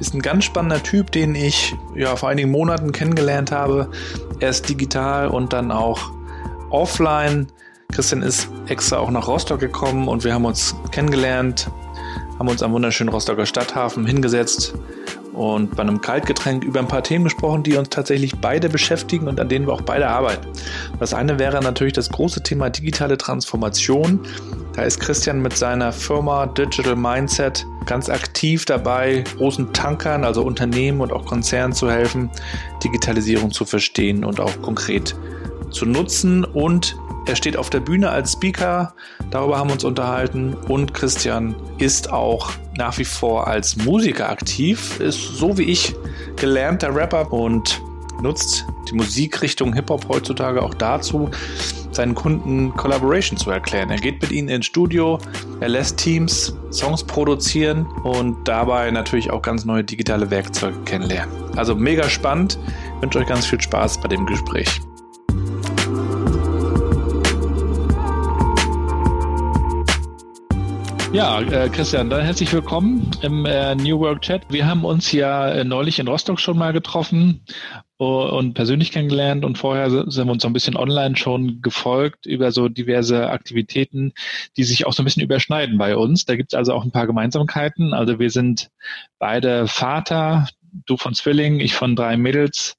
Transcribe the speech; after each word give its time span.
ist 0.00 0.14
ein 0.14 0.22
ganz 0.22 0.44
spannender 0.44 0.82
Typ, 0.82 1.10
den 1.12 1.34
ich 1.34 1.74
ja 1.94 2.16
vor 2.16 2.28
einigen 2.28 2.50
Monaten 2.50 2.92
kennengelernt 2.92 3.52
habe. 3.52 3.88
Er 4.40 4.50
ist 4.50 4.68
digital 4.68 5.28
und 5.28 5.52
dann 5.52 5.70
auch 5.70 6.10
offline. 6.70 7.48
Christian 7.92 8.22
ist 8.22 8.48
extra 8.66 8.98
auch 8.98 9.10
nach 9.10 9.26
Rostock 9.26 9.60
gekommen 9.60 10.08
und 10.08 10.24
wir 10.24 10.34
haben 10.34 10.44
uns 10.44 10.76
kennengelernt, 10.92 11.70
haben 12.38 12.48
uns 12.48 12.62
am 12.62 12.72
wunderschönen 12.72 13.08
Rostocker 13.08 13.46
Stadthafen 13.46 14.06
hingesetzt 14.06 14.74
und 15.32 15.76
bei 15.76 15.82
einem 15.82 16.00
Kaltgetränk 16.00 16.64
über 16.64 16.80
ein 16.80 16.88
paar 16.88 17.02
Themen 17.02 17.24
gesprochen, 17.24 17.62
die 17.62 17.76
uns 17.76 17.88
tatsächlich 17.90 18.34
beide 18.40 18.68
beschäftigen 18.68 19.28
und 19.28 19.38
an 19.40 19.48
denen 19.48 19.66
wir 19.66 19.72
auch 19.72 19.82
beide 19.82 20.08
arbeiten. 20.08 20.48
Das 20.98 21.14
eine 21.14 21.38
wäre 21.38 21.62
natürlich 21.62 21.92
das 21.92 22.10
große 22.10 22.42
Thema 22.42 22.70
digitale 22.70 23.16
Transformation. 23.16 24.20
Da 24.74 24.82
ist 24.82 25.00
Christian 25.00 25.40
mit 25.40 25.56
seiner 25.56 25.92
Firma 25.92 26.46
Digital 26.46 26.96
Mindset 26.96 27.66
ganz 27.88 28.08
aktiv 28.08 28.64
dabei, 28.64 29.24
großen 29.38 29.72
Tankern, 29.72 30.24
also 30.24 30.42
Unternehmen 30.42 31.00
und 31.00 31.12
auch 31.12 31.24
Konzernen 31.24 31.72
zu 31.72 31.90
helfen, 31.90 32.30
Digitalisierung 32.84 33.50
zu 33.50 33.64
verstehen 33.64 34.24
und 34.24 34.38
auch 34.38 34.62
konkret 34.62 35.16
zu 35.70 35.86
nutzen 35.86 36.44
und 36.44 36.96
er 37.28 37.36
steht 37.36 37.58
auf 37.58 37.68
der 37.68 37.80
Bühne 37.80 38.08
als 38.08 38.32
Speaker, 38.32 38.94
darüber 39.30 39.58
haben 39.58 39.68
wir 39.68 39.74
uns 39.74 39.84
unterhalten. 39.84 40.54
Und 40.54 40.94
Christian 40.94 41.54
ist 41.76 42.10
auch 42.10 42.52
nach 42.78 42.96
wie 42.96 43.04
vor 43.04 43.46
als 43.46 43.76
Musiker 43.76 44.30
aktiv, 44.30 44.98
ist 44.98 45.36
so 45.36 45.58
wie 45.58 45.64
ich 45.64 45.94
gelernter 46.36 46.94
Rapper 46.94 47.30
und 47.30 47.82
nutzt 48.22 48.64
die 48.90 48.94
Musikrichtung 48.94 49.74
Hip-Hop 49.74 50.08
heutzutage 50.08 50.62
auch 50.62 50.72
dazu, 50.72 51.30
seinen 51.92 52.14
Kunden 52.14 52.74
Collaboration 52.74 53.36
zu 53.36 53.50
erklären. 53.50 53.90
Er 53.90 53.98
geht 53.98 54.22
mit 54.22 54.30
ihnen 54.30 54.48
ins 54.48 54.64
Studio, 54.64 55.18
er 55.60 55.68
lässt 55.68 55.96
Teams 55.96 56.56
Songs 56.70 57.02
produzieren 57.04 57.86
und 58.04 58.36
dabei 58.46 58.90
natürlich 58.90 59.30
auch 59.30 59.42
ganz 59.42 59.64
neue 59.64 59.84
digitale 59.84 60.30
Werkzeuge 60.30 60.78
kennenlernen. 60.84 61.32
Also 61.56 61.74
mega 61.74 62.08
spannend. 62.08 62.58
Ich 62.96 63.02
wünsche 63.02 63.18
euch 63.18 63.26
ganz 63.26 63.46
viel 63.46 63.60
Spaß 63.60 64.00
bei 64.00 64.08
dem 64.08 64.26
Gespräch. 64.26 64.80
Ja, 71.12 71.40
äh, 71.40 71.70
Christian, 71.70 72.10
dann 72.10 72.22
herzlich 72.22 72.52
willkommen 72.52 73.10
im 73.22 73.46
äh, 73.46 73.74
New 73.74 73.98
Work 73.98 74.20
Chat. 74.20 74.42
Wir 74.50 74.66
haben 74.66 74.84
uns 74.84 75.10
ja 75.10 75.48
äh, 75.48 75.64
neulich 75.64 75.98
in 75.98 76.06
Rostock 76.06 76.38
schon 76.38 76.58
mal 76.58 76.74
getroffen 76.74 77.44
und 77.96 78.54
persönlich 78.54 78.92
kennengelernt 78.92 79.44
und 79.44 79.58
vorher 79.58 79.90
sind 79.90 80.26
wir 80.26 80.32
uns 80.32 80.42
so 80.42 80.48
ein 80.48 80.52
bisschen 80.52 80.76
online 80.76 81.16
schon 81.16 81.62
gefolgt 81.62 82.26
über 82.26 82.52
so 82.52 82.68
diverse 82.68 83.30
Aktivitäten, 83.30 84.12
die 84.56 84.62
sich 84.64 84.86
auch 84.86 84.92
so 84.92 85.02
ein 85.02 85.04
bisschen 85.04 85.24
überschneiden 85.24 85.78
bei 85.78 85.96
uns. 85.96 86.26
Da 86.26 86.36
gibt 86.36 86.52
es 86.52 86.56
also 86.56 86.74
auch 86.74 86.84
ein 86.84 86.92
paar 86.92 87.06
Gemeinsamkeiten. 87.06 87.94
Also 87.94 88.18
wir 88.18 88.30
sind 88.30 88.68
beide 89.18 89.66
Vater, 89.66 90.46
du 90.86 90.96
von 90.96 91.14
Zwilling, 91.14 91.58
ich 91.58 91.74
von 91.74 91.96
drei 91.96 92.16
Mädels. 92.16 92.76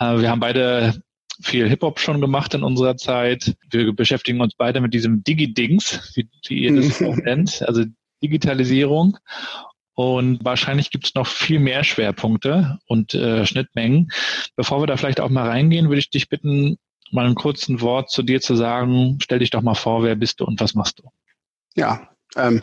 Äh, 0.00 0.18
wir 0.18 0.30
haben 0.30 0.40
beide 0.40 1.00
viel 1.40 1.68
Hip-Hop 1.68 2.00
schon 2.00 2.20
gemacht 2.20 2.54
in 2.54 2.62
unserer 2.62 2.96
Zeit. 2.96 3.56
Wir 3.70 3.92
beschäftigen 3.92 4.40
uns 4.40 4.54
beide 4.56 4.80
mit 4.80 4.94
diesem 4.94 5.22
Digi-Dings, 5.22 6.12
wie, 6.14 6.28
wie 6.46 6.58
ihr 6.58 6.74
das 6.74 7.02
auch 7.02 7.16
nennt, 7.16 7.62
also 7.62 7.84
Digitalisierung. 8.22 9.18
Und 9.94 10.44
wahrscheinlich 10.44 10.90
gibt 10.90 11.06
es 11.06 11.14
noch 11.14 11.26
viel 11.26 11.58
mehr 11.58 11.82
Schwerpunkte 11.82 12.78
und 12.86 13.14
äh, 13.14 13.44
Schnittmengen. 13.44 14.10
Bevor 14.54 14.80
wir 14.80 14.86
da 14.86 14.96
vielleicht 14.96 15.20
auch 15.20 15.28
mal 15.28 15.48
reingehen, 15.48 15.88
würde 15.88 15.98
ich 15.98 16.10
dich 16.10 16.28
bitten, 16.28 16.78
mal 17.10 17.26
ein 17.26 17.34
kurzes 17.34 17.80
Wort 17.80 18.10
zu 18.10 18.22
dir 18.22 18.40
zu 18.40 18.54
sagen. 18.54 19.18
Stell 19.20 19.40
dich 19.40 19.50
doch 19.50 19.62
mal 19.62 19.74
vor, 19.74 20.04
wer 20.04 20.14
bist 20.14 20.40
du 20.40 20.44
und 20.44 20.60
was 20.60 20.74
machst 20.74 21.00
du? 21.00 21.10
Ja, 21.74 22.08
ähm, 22.36 22.62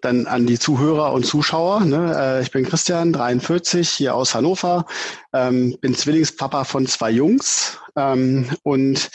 dann 0.00 0.26
an 0.26 0.46
die 0.46 0.58
Zuhörer 0.58 1.12
und 1.12 1.24
Zuschauer. 1.24 1.80
Ne? 1.80 2.14
Äh, 2.16 2.42
ich 2.42 2.50
bin 2.50 2.64
Christian, 2.64 3.12
43, 3.12 3.88
hier 3.88 4.14
aus 4.14 4.34
Hannover, 4.34 4.86
ähm, 5.32 5.76
bin 5.80 5.94
Zwillingspapa 5.94 6.64
von 6.64 6.86
zwei 6.86 7.10
Jungs 7.10 7.78
ähm, 7.96 8.48
und 8.62 9.10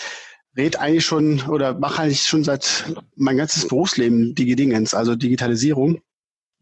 red 0.57 0.79
eigentlich 0.79 1.05
schon 1.05 1.41
oder 1.47 1.73
mache 1.73 2.01
eigentlich 2.01 2.23
schon 2.23 2.43
seit 2.43 2.85
mein 3.15 3.37
ganzes 3.37 3.67
Berufsleben 3.67 4.35
Digi-Dingens, 4.35 4.93
also 4.93 5.15
Digitalisierung 5.15 6.01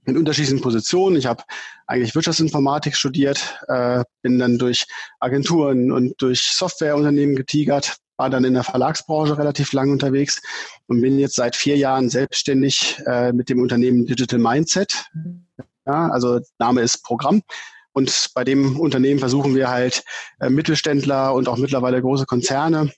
in 0.05 0.17
unterschiedlichen 0.17 0.61
Positionen. 0.61 1.15
Ich 1.17 1.25
habe 1.25 1.43
eigentlich 1.87 2.15
Wirtschaftsinformatik 2.15 2.95
studiert, 2.95 3.59
äh, 3.67 4.03
bin 4.21 4.39
dann 4.39 4.57
durch 4.57 4.85
Agenturen 5.19 5.91
und 5.91 6.21
durch 6.21 6.41
Softwareunternehmen 6.41 7.35
getigert, 7.35 7.97
war 8.19 8.29
dann 8.29 8.43
in 8.43 8.53
der 8.53 8.63
Verlagsbranche 8.63 9.37
relativ 9.37 9.71
lang 9.71 9.91
unterwegs 9.91 10.41
und 10.87 11.01
bin 11.01 11.17
jetzt 11.17 11.35
seit 11.35 11.55
vier 11.55 11.77
Jahren 11.77 12.09
selbstständig 12.09 13.01
äh, 13.07 13.31
mit 13.31 13.49
dem 13.49 13.61
Unternehmen 13.61 14.05
Digital 14.05 14.39
Mindset. 14.39 15.05
Ja, 15.87 16.09
also 16.09 16.41
Name 16.59 16.81
ist 16.81 17.03
Programm. 17.03 17.41
Und 17.93 18.31
bei 18.35 18.43
dem 18.43 18.77
Unternehmen 18.79 19.19
versuchen 19.19 19.55
wir 19.55 19.69
halt 19.69 20.03
äh, 20.41 20.49
Mittelständler 20.49 21.33
und 21.33 21.47
auch 21.47 21.57
mittlerweile 21.57 22.01
große 22.01 22.25
Konzerne 22.25 22.91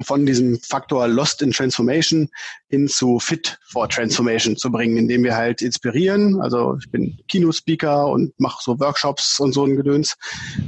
von 0.00 0.26
diesem 0.26 0.58
Faktor 0.60 1.08
Lost 1.08 1.42
in 1.42 1.50
Transformation 1.50 2.28
hin 2.68 2.88
zu 2.88 3.18
Fit 3.18 3.58
for 3.70 3.88
Transformation 3.88 4.56
zu 4.56 4.70
bringen, 4.70 4.96
indem 4.96 5.24
wir 5.24 5.36
halt 5.36 5.62
inspirieren. 5.62 6.40
Also 6.40 6.76
ich 6.80 6.90
bin 6.90 7.18
Kinospeaker 7.28 8.06
und 8.08 8.38
mache 8.38 8.62
so 8.62 8.78
Workshops 8.78 9.40
und 9.40 9.52
so 9.52 9.64
ein 9.64 9.76
Gedöns, 9.76 10.16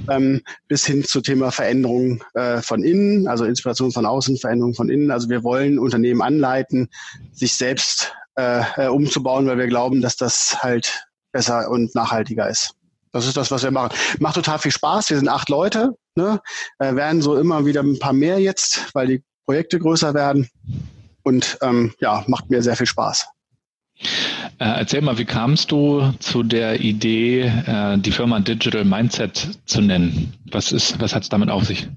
ähm, 0.08 0.42
bis 0.68 0.84
hin 0.84 1.04
zu 1.04 1.20
Thema 1.20 1.50
Veränderung 1.52 2.22
äh, 2.34 2.60
von 2.60 2.82
innen, 2.82 3.28
also 3.28 3.44
Inspiration 3.44 3.92
von 3.92 4.06
außen, 4.06 4.38
Veränderung 4.38 4.74
von 4.74 4.90
innen. 4.90 5.10
Also 5.10 5.28
wir 5.28 5.44
wollen 5.44 5.78
Unternehmen 5.78 6.22
anleiten, 6.22 6.88
sich 7.32 7.52
selbst 7.54 8.12
äh, 8.36 8.62
äh 8.76 8.88
umzubauen, 8.88 9.46
weil 9.46 9.58
wir 9.58 9.66
glauben, 9.68 10.00
dass 10.00 10.16
das 10.16 10.62
halt 10.62 11.06
besser 11.32 11.70
und 11.70 11.94
nachhaltiger 11.94 12.48
ist. 12.48 12.74
Das 13.12 13.26
ist 13.26 13.36
das, 13.36 13.50
was 13.50 13.62
wir 13.62 13.70
machen. 13.70 13.96
Macht 14.18 14.36
total 14.36 14.58
viel 14.58 14.72
Spaß. 14.72 15.10
Wir 15.10 15.18
sind 15.18 15.28
acht 15.28 15.48
Leute, 15.48 15.96
ne? 16.14 16.40
äh, 16.78 16.94
werden 16.94 17.22
so 17.22 17.36
immer 17.36 17.66
wieder 17.66 17.82
ein 17.82 17.98
paar 17.98 18.12
mehr 18.12 18.38
jetzt, 18.38 18.94
weil 18.94 19.06
die 19.06 19.22
Projekte 19.46 19.78
größer 19.78 20.14
werden. 20.14 20.48
Und 21.22 21.58
ähm, 21.60 21.92
ja, 21.98 22.24
macht 22.28 22.50
mir 22.50 22.62
sehr 22.62 22.76
viel 22.76 22.86
Spaß. 22.86 23.26
Äh, 24.58 24.64
erzähl 24.64 25.02
mal, 25.02 25.18
wie 25.18 25.24
kamst 25.24 25.70
du 25.72 26.12
zu 26.20 26.42
der 26.42 26.80
Idee, 26.80 27.42
äh, 27.66 27.98
die 27.98 28.12
Firma 28.12 28.40
Digital 28.40 28.84
Mindset 28.84 29.58
zu 29.66 29.80
nennen? 29.80 30.34
Was 30.50 30.72
was 30.72 31.14
hat 31.14 31.24
es 31.24 31.28
damit 31.28 31.50
auf 31.50 31.64
sich? 31.64 31.88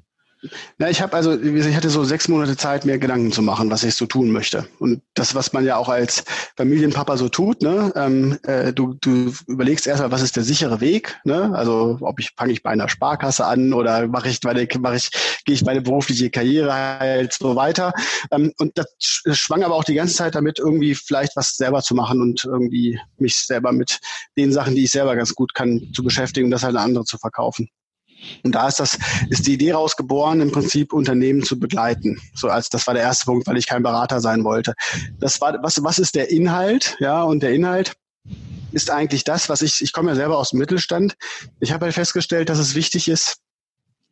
Na, 0.77 0.89
ich 0.89 1.01
habe 1.01 1.15
also, 1.15 1.39
ich 1.39 1.75
hatte 1.75 1.89
so 1.89 2.03
sechs 2.03 2.27
Monate 2.27 2.57
Zeit, 2.57 2.85
mir 2.85 2.97
Gedanken 2.97 3.31
zu 3.31 3.41
machen, 3.41 3.69
was 3.69 3.83
ich 3.83 3.95
so 3.95 4.05
tun 4.05 4.31
möchte. 4.31 4.67
Und 4.79 5.01
das, 5.13 5.35
was 5.35 5.53
man 5.53 5.65
ja 5.65 5.77
auch 5.77 5.89
als 5.89 6.23
Familienpapa 6.57 7.17
so 7.17 7.29
tut, 7.29 7.61
ne, 7.61 7.93
ähm, 7.95 8.37
äh, 8.43 8.73
du, 8.73 8.95
du 8.99 9.33
überlegst 9.47 9.87
erstmal, 9.87 10.11
was 10.11 10.21
ist 10.21 10.35
der 10.35 10.43
sichere 10.43 10.81
Weg, 10.81 11.19
ne? 11.23 11.51
Also 11.55 11.97
ob 12.01 12.19
ich 12.19 12.31
fange 12.35 12.51
ich 12.51 12.63
bei 12.63 12.71
einer 12.71 12.89
Sparkasse 12.89 13.45
an 13.45 13.73
oder 13.73 14.07
mache 14.07 14.29
ich 14.29 14.39
meine, 14.43 14.67
mache 14.79 14.97
ich, 14.97 15.11
gehe 15.45 15.55
ich 15.55 15.63
meine 15.63 15.81
berufliche 15.81 16.29
Karriere 16.29 16.73
halt 16.73 17.33
so 17.33 17.55
weiter. 17.55 17.93
Ähm, 18.31 18.53
und 18.57 18.77
das 18.77 18.87
schwang 18.99 19.63
aber 19.63 19.75
auch 19.75 19.83
die 19.83 19.95
ganze 19.95 20.15
Zeit 20.15 20.35
damit, 20.35 20.59
irgendwie 20.59 20.95
vielleicht 20.95 21.35
was 21.35 21.55
selber 21.55 21.81
zu 21.81 21.95
machen 21.95 22.21
und 22.21 22.43
irgendwie 22.43 22.99
mich 23.17 23.37
selber 23.37 23.71
mit 23.71 23.99
den 24.37 24.51
Sachen, 24.51 24.75
die 24.75 24.83
ich 24.83 24.91
selber 24.91 25.15
ganz 25.15 25.33
gut 25.35 25.53
kann, 25.53 25.89
zu 25.93 26.03
beschäftigen 26.03 26.45
und 26.45 26.51
das 26.51 26.63
halt 26.63 26.75
an 26.75 26.83
andere 26.83 27.05
zu 27.05 27.17
verkaufen. 27.17 27.69
Und 28.43 28.55
da 28.55 28.67
ist 28.67 28.79
das, 28.79 28.97
ist 29.29 29.47
die 29.47 29.53
Idee 29.53 29.73
rausgeboren, 29.73 30.41
im 30.41 30.51
Prinzip 30.51 30.93
Unternehmen 30.93 31.43
zu 31.43 31.59
begleiten. 31.59 32.19
So 32.35 32.49
als, 32.49 32.69
das 32.69 32.87
war 32.87 32.93
der 32.93 33.03
erste 33.03 33.25
Punkt, 33.25 33.47
weil 33.47 33.57
ich 33.57 33.67
kein 33.67 33.83
Berater 33.83 34.21
sein 34.21 34.43
wollte. 34.43 34.73
Das 35.19 35.41
war, 35.41 35.57
was, 35.61 35.83
was 35.83 35.99
ist 35.99 36.15
der 36.15 36.31
Inhalt? 36.31 36.95
Ja, 36.99 37.23
und 37.23 37.43
der 37.43 37.53
Inhalt 37.53 37.93
ist 38.71 38.89
eigentlich 38.89 39.23
das, 39.23 39.49
was 39.49 39.61
ich, 39.61 39.81
ich 39.81 39.93
komme 39.93 40.09
ja 40.09 40.15
selber 40.15 40.37
aus 40.37 40.49
dem 40.49 40.59
Mittelstand. 40.59 41.15
Ich 41.59 41.71
habe 41.71 41.85
halt 41.85 41.93
festgestellt, 41.93 42.49
dass 42.49 42.59
es 42.59 42.75
wichtig 42.75 43.07
ist, 43.07 43.37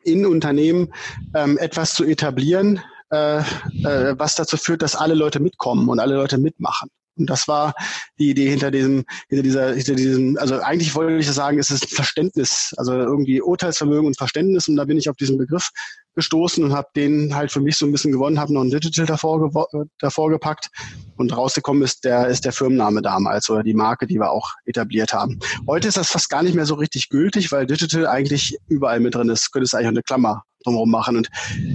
in 0.04 0.26
Unternehmen 0.26 0.94
ähm, 1.36 1.58
etwas 1.58 1.94
zu 1.94 2.04
etablieren, 2.04 2.82
äh, 3.12 3.40
äh, 3.40 4.16
was 4.18 4.36
dazu 4.36 4.58
führt, 4.58 4.82
dass 4.82 4.96
alle 4.96 5.14
Leute 5.14 5.40
mitkommen 5.40 5.90
und 5.90 6.00
alle 6.00 6.16
Leute 6.16 6.38
mitmachen. 6.38 6.90
Und 7.18 7.30
das 7.30 7.48
war 7.48 7.74
die 8.20 8.30
Idee 8.30 8.50
hinter 8.50 8.72
diesem, 8.72 9.06
hinter 9.30 9.44
dieser, 9.44 9.74
hinter 9.74 9.96
diesem, 9.96 10.38
also 10.38 10.60
eigentlich 10.60 10.96
wollte 10.96 11.18
ich 11.18 11.30
sagen, 11.30 11.60
es 11.60 11.70
ist 11.70 11.94
Verständnis, 11.94 12.74
also 12.78 12.94
irgendwie 12.94 13.42
Urteilsvermögen 13.42 14.08
und 14.08 14.18
Verständnis. 14.18 14.68
Und 14.68 14.76
da 14.78 14.86
bin 14.86 14.98
ich 14.98 15.10
auf 15.10 15.18
diesen 15.18 15.38
Begriff 15.38 15.70
gestoßen 16.16 16.64
und 16.64 16.74
habe 16.74 16.90
den 16.96 17.36
halt 17.36 17.52
für 17.52 17.62
mich 17.62 17.78
so 17.78 17.86
ein 17.86 17.92
bisschen 17.92 18.12
gewonnen, 18.12 18.40
habe 18.40 18.54
noch 18.54 18.62
ein 18.62 18.70
Digital 18.70 19.06
davor, 19.06 19.68
davor 20.00 20.30
gepackt 20.30 20.70
und 21.16 21.36
rausgekommen 21.36 21.84
ist 21.84 22.04
der, 22.04 22.28
ist 22.28 22.44
der 22.44 22.52
Firmenname 22.52 23.02
damals 23.02 23.50
oder 23.50 23.64
die 23.64 23.74
Marke, 23.74 24.08
die 24.08 24.20
wir 24.20 24.32
auch 24.32 24.50
etabliert 24.66 25.14
haben. 25.14 25.40
Heute 25.68 25.88
ist 25.88 25.98
das 25.98 26.10
fast 26.10 26.30
gar 26.30 26.44
nicht 26.44 26.56
mehr 26.56 26.66
so 26.66 26.76
richtig 26.76 27.10
gültig, 27.10 27.52
weil 27.52 27.66
Digital 27.66 28.08
eigentlich 28.08 28.58
überall 28.68 29.00
mit 29.00 29.16
drin 29.16 29.30
ist. 29.30 29.52
Könnte 29.52 29.66
es 29.66 29.74
eigentlich 29.74 29.88
eine 29.88 30.04
Klammer 30.04 30.44
drumherum 30.64 30.90
machen. 30.90 31.18
Und, 31.18 31.30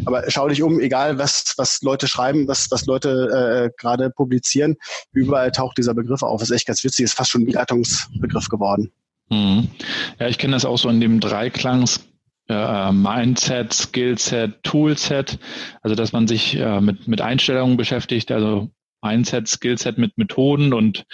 aber 0.05 0.25
schau 0.29 0.49
dich 0.49 0.63
um, 0.63 0.81
egal 0.81 1.19
was, 1.19 1.55
was 1.57 1.83
Leute 1.83 2.09
schreiben, 2.09 2.49
was, 2.49 2.71
was 2.71 2.87
Leute 2.87 3.71
äh, 3.71 3.77
gerade 3.81 4.11
publizieren, 4.11 4.77
überall 5.13 5.51
taucht 5.53 5.79
dieser 5.79 5.95
Begriff 5.95 6.23
auf. 6.23 6.41
Das 6.41 6.51
ist 6.51 6.57
echt 6.57 6.67
ganz 6.67 6.85
witzig, 6.85 7.05
ist 7.05 7.15
fast 7.15 7.31
schon 7.31 7.43
ein 7.43 7.53
Leitungsbegriff 7.53 8.49
geworden. 8.49 8.91
Mhm. 9.29 9.69
Ja, 10.19 10.29
ich 10.29 10.39
kenne 10.39 10.55
das 10.55 10.65
auch 10.65 10.79
so 10.79 10.89
in 10.89 11.01
dem 11.01 11.21
Dreiklangs 11.21 12.01
äh, 12.49 12.93
Mindset, 12.93 13.73
Skillset, 13.73 14.63
Toolset, 14.63 15.39
also 15.83 15.97
dass 15.97 16.13
man 16.13 16.29
sich 16.29 16.57
äh, 16.57 16.81
mit, 16.81 17.09
mit 17.09 17.21
Einstellungen 17.21 17.77
beschäftigt, 17.77 18.31
also 18.31 18.71
Mindset, 19.03 19.49
Skillset 19.49 19.99
mit 19.99 20.19
Methoden 20.19 20.73
und 20.73 21.05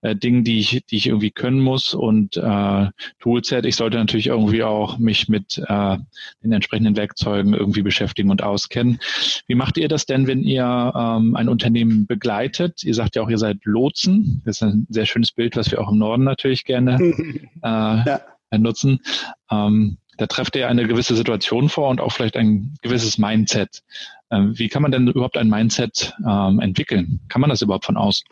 äh, 0.00 0.16
Dingen, 0.16 0.44
die 0.44 0.58
ich, 0.58 0.84
die 0.86 0.96
ich 0.96 1.06
irgendwie 1.06 1.30
können 1.30 1.60
muss 1.60 1.94
und 1.94 2.36
äh, 2.36 2.86
Toolset. 3.18 3.66
Ich 3.66 3.76
sollte 3.76 3.98
natürlich 3.98 4.28
irgendwie 4.28 4.62
auch 4.62 4.98
mich 4.98 5.28
mit 5.28 5.58
äh, 5.58 5.98
den 6.42 6.52
entsprechenden 6.52 6.96
Werkzeugen 6.96 7.54
irgendwie 7.54 7.82
beschäftigen 7.82 8.30
und 8.30 8.42
auskennen. 8.42 8.98
Wie 9.46 9.54
macht 9.54 9.76
ihr 9.76 9.88
das 9.88 10.06
denn, 10.06 10.26
wenn 10.26 10.42
ihr 10.42 10.92
ähm, 10.94 11.36
ein 11.36 11.48
Unternehmen 11.48 12.06
begleitet? 12.06 12.84
Ihr 12.84 12.94
sagt 12.94 13.16
ja 13.16 13.22
auch, 13.22 13.30
ihr 13.30 13.38
seid 13.38 13.58
Lotsen. 13.64 14.42
Das 14.44 14.56
ist 14.56 14.62
ein 14.62 14.86
sehr 14.88 15.06
schönes 15.06 15.32
Bild, 15.32 15.56
was 15.56 15.70
wir 15.70 15.80
auch 15.80 15.90
im 15.90 15.98
Norden 15.98 16.24
natürlich 16.24 16.64
gerne 16.64 16.98
äh, 17.62 17.68
ja. 17.68 18.20
nutzen. 18.52 19.00
Ähm, 19.50 19.98
da 20.18 20.26
trefft 20.26 20.56
ihr 20.56 20.68
eine 20.68 20.86
gewisse 20.86 21.16
Situation 21.16 21.68
vor 21.68 21.88
und 21.88 22.00
auch 22.00 22.12
vielleicht 22.12 22.36
ein 22.36 22.74
gewisses 22.82 23.18
Mindset. 23.18 23.82
Ähm, 24.30 24.58
wie 24.58 24.68
kann 24.68 24.82
man 24.82 24.92
denn 24.92 25.08
überhaupt 25.08 25.36
ein 25.36 25.48
Mindset 25.48 26.14
ähm, 26.26 26.60
entwickeln? 26.60 27.20
Kann 27.28 27.40
man 27.40 27.50
das 27.50 27.62
überhaupt 27.62 27.84
von 27.84 27.96
außen? 27.96 28.26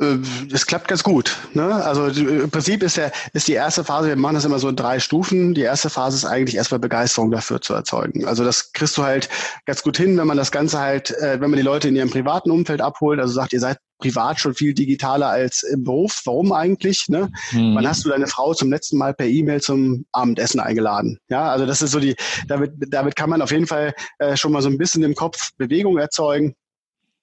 Äh, 0.00 0.16
es 0.52 0.66
klappt 0.66 0.88
ganz 0.88 1.02
gut. 1.02 1.36
Ne? 1.52 1.64
Also 1.64 2.06
im 2.06 2.50
Prinzip 2.50 2.82
ist, 2.82 2.96
der, 2.96 3.12
ist 3.32 3.48
die 3.48 3.52
erste 3.52 3.84
Phase, 3.84 4.08
wir 4.08 4.16
machen 4.16 4.34
das 4.34 4.44
immer 4.44 4.58
so 4.58 4.68
in 4.68 4.76
drei 4.76 4.98
Stufen. 4.98 5.54
Die 5.54 5.62
erste 5.62 5.90
Phase 5.90 6.16
ist 6.16 6.24
eigentlich 6.24 6.56
erstmal 6.56 6.80
Begeisterung 6.80 7.30
dafür 7.30 7.60
zu 7.60 7.74
erzeugen. 7.74 8.26
Also 8.26 8.44
das 8.44 8.72
kriegst 8.72 8.96
du 8.96 9.04
halt 9.04 9.28
ganz 9.66 9.82
gut 9.82 9.96
hin, 9.96 10.16
wenn 10.18 10.26
man 10.26 10.36
das 10.36 10.50
Ganze 10.50 10.80
halt, 10.80 11.10
äh, 11.18 11.40
wenn 11.40 11.50
man 11.50 11.58
die 11.58 11.62
Leute 11.64 11.88
in 11.88 11.96
ihrem 11.96 12.10
privaten 12.10 12.50
Umfeld 12.50 12.80
abholt, 12.80 13.20
also 13.20 13.32
sagt, 13.32 13.52
ihr 13.52 13.60
seid 13.60 13.78
privat 13.98 14.40
schon 14.40 14.54
viel 14.54 14.74
digitaler 14.74 15.28
als 15.28 15.62
im 15.62 15.84
Beruf. 15.84 16.22
Warum 16.24 16.52
eigentlich? 16.52 17.08
Ne? 17.08 17.30
Mhm. 17.52 17.74
Wann 17.74 17.88
hast 17.88 18.04
du 18.04 18.08
deine 18.08 18.26
Frau 18.26 18.54
zum 18.54 18.70
letzten 18.70 18.98
Mal 18.98 19.14
per 19.14 19.26
E-Mail 19.26 19.60
zum 19.60 20.06
Abendessen 20.12 20.60
eingeladen? 20.60 21.18
Ja, 21.28 21.50
also 21.50 21.66
das 21.66 21.82
ist 21.82 21.92
so 21.92 22.00
die, 22.00 22.16
damit, 22.46 22.72
damit 22.88 23.16
kann 23.16 23.30
man 23.30 23.42
auf 23.42 23.50
jeden 23.50 23.66
Fall 23.66 23.94
äh, 24.18 24.36
schon 24.36 24.52
mal 24.52 24.62
so 24.62 24.68
ein 24.68 24.78
bisschen 24.78 25.02
im 25.02 25.14
Kopf 25.14 25.52
Bewegung 25.56 25.98
erzeugen. 25.98 26.54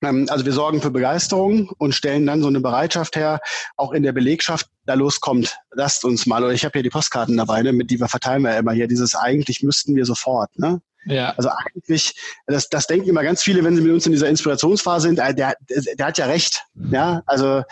Ähm, 0.03 0.27
also 0.29 0.45
wir 0.45 0.53
sorgen 0.53 0.81
für 0.81 0.91
Begeisterung 0.91 1.69
und 1.77 1.94
stellen 1.94 2.25
dann 2.25 2.41
so 2.41 2.47
eine 2.47 2.59
Bereitschaft 2.59 3.15
her, 3.15 3.39
auch 3.77 3.91
in 3.91 4.03
der 4.03 4.12
Belegschaft, 4.12 4.67
da 4.85 4.95
loskommt, 4.95 5.57
lasst 5.71 6.06
uns 6.06 6.25
mal, 6.25 6.44
oder 6.44 6.53
ich 6.53 6.65
habe 6.65 6.74
hier 6.74 6.83
die 6.83 6.89
Postkarten 6.89 7.38
dabei, 7.38 7.62
ne, 7.62 7.71
mit 7.71 7.91
die 7.91 8.00
wir 8.00 8.07
verteilen 8.07 8.44
wir 8.44 8.57
immer 8.57 8.71
hier, 8.71 8.88
dieses 8.88 9.15
eigentlich 9.15 9.62
müssten 9.62 9.95
wir 9.95 10.06
sofort. 10.06 10.57
Ne? 10.57 10.81
Ja. 11.06 11.33
Also 11.38 11.50
eigentlich, 11.50 12.13
das, 12.48 12.69
das 12.69 12.88
denken 12.88 13.09
immer 13.09 13.24
ganz 13.24 13.42
viele, 13.42 13.63
wenn 13.63 13.75
sie 13.75 13.81
mit 13.81 13.92
uns 13.92 14.06
in 14.06 14.12
dieser 14.12 14.30
Inspirationsphase 14.30 15.07
sind, 15.07 15.19
äh, 15.19 15.33
der, 15.33 15.56
der 15.69 16.06
hat 16.06 16.18
ja 16.18 16.25
recht. 16.25 16.63
Ja, 16.92 17.24
also 17.25 17.63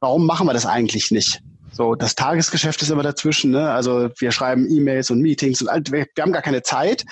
warum 0.00 0.26
machen 0.26 0.46
wir 0.46 0.52
das 0.52 0.66
eigentlich 0.66 1.10
nicht? 1.10 1.40
So, 1.72 1.96
das 1.96 2.14
Tagesgeschäft 2.14 2.80
ist 2.82 2.90
immer 2.90 3.02
dazwischen. 3.02 3.50
Ne? 3.50 3.70
Also 3.70 4.08
wir 4.18 4.30
schreiben 4.30 4.70
E-Mails 4.70 5.10
und 5.10 5.20
Meetings 5.20 5.60
und 5.60 5.68
all, 5.68 5.82
wir, 5.90 6.06
wir 6.14 6.22
haben 6.22 6.32
gar 6.32 6.42
keine 6.42 6.62
Zeit, 6.62 7.04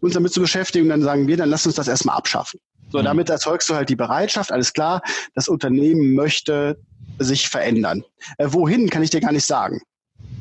uns 0.00 0.12
damit 0.12 0.32
zu 0.32 0.40
beschäftigen. 0.40 0.84
Und 0.84 0.90
dann 0.90 1.02
sagen 1.02 1.26
wir, 1.26 1.36
dann 1.38 1.48
lass 1.48 1.64
uns 1.64 1.76
das 1.76 1.88
erstmal 1.88 2.16
abschaffen. 2.16 2.60
So, 2.90 2.98
mhm. 2.98 3.04
damit 3.04 3.30
erzeugst 3.30 3.70
du 3.70 3.74
halt 3.74 3.88
die 3.88 3.96
Bereitschaft, 3.96 4.52
alles 4.52 4.72
klar, 4.72 5.00
das 5.34 5.48
Unternehmen 5.48 6.14
möchte 6.14 6.78
sich 7.18 7.48
verändern. 7.48 8.04
Äh, 8.36 8.48
wohin, 8.50 8.90
kann 8.90 9.02
ich 9.02 9.10
dir 9.10 9.20
gar 9.20 9.32
nicht 9.32 9.46
sagen. 9.46 9.80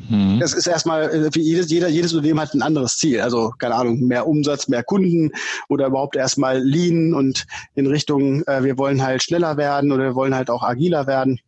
Mhm. 0.10 0.40
Das 0.40 0.54
ist 0.54 0.68
erstmal, 0.68 1.04
äh, 1.04 1.30
wie 1.34 1.42
jedes, 1.42 1.70
jeder, 1.70 1.88
jedes 1.88 2.14
Unternehmen 2.14 2.42
hat 2.42 2.54
ein 2.54 2.62
anderes 2.62 2.98
Ziel. 2.98 3.22
Also, 3.22 3.54
keine 3.60 3.76
Ahnung, 3.76 4.02
mehr 4.02 4.28
Umsatz, 4.28 4.68
mehr 4.68 4.84
Kunden 4.84 5.32
oder 5.70 5.88
überhaupt 5.88 6.16
erstmal 6.16 6.60
lean 6.60 7.14
und 7.14 7.46
in 7.76 7.88
Richtung, 7.88 8.44
äh, 8.44 8.64
wir 8.64 8.78
wollen 8.78 9.02
halt 9.02 9.24
schneller 9.24 9.56
werden 9.58 9.92
oder 9.92 10.04
wir 10.04 10.16
wollen 10.16 10.36
halt 10.36 10.50
auch 10.50 10.64
agiler 10.64 11.08
werden. 11.08 11.40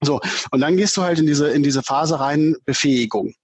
So, 0.00 0.20
und 0.52 0.60
dann 0.60 0.76
gehst 0.76 0.96
du 0.96 1.02
halt 1.02 1.18
in 1.18 1.26
diese, 1.26 1.48
in 1.48 1.64
diese 1.64 1.82
Phase 1.82 2.20
rein, 2.20 2.54
Befähigung. 2.64 3.34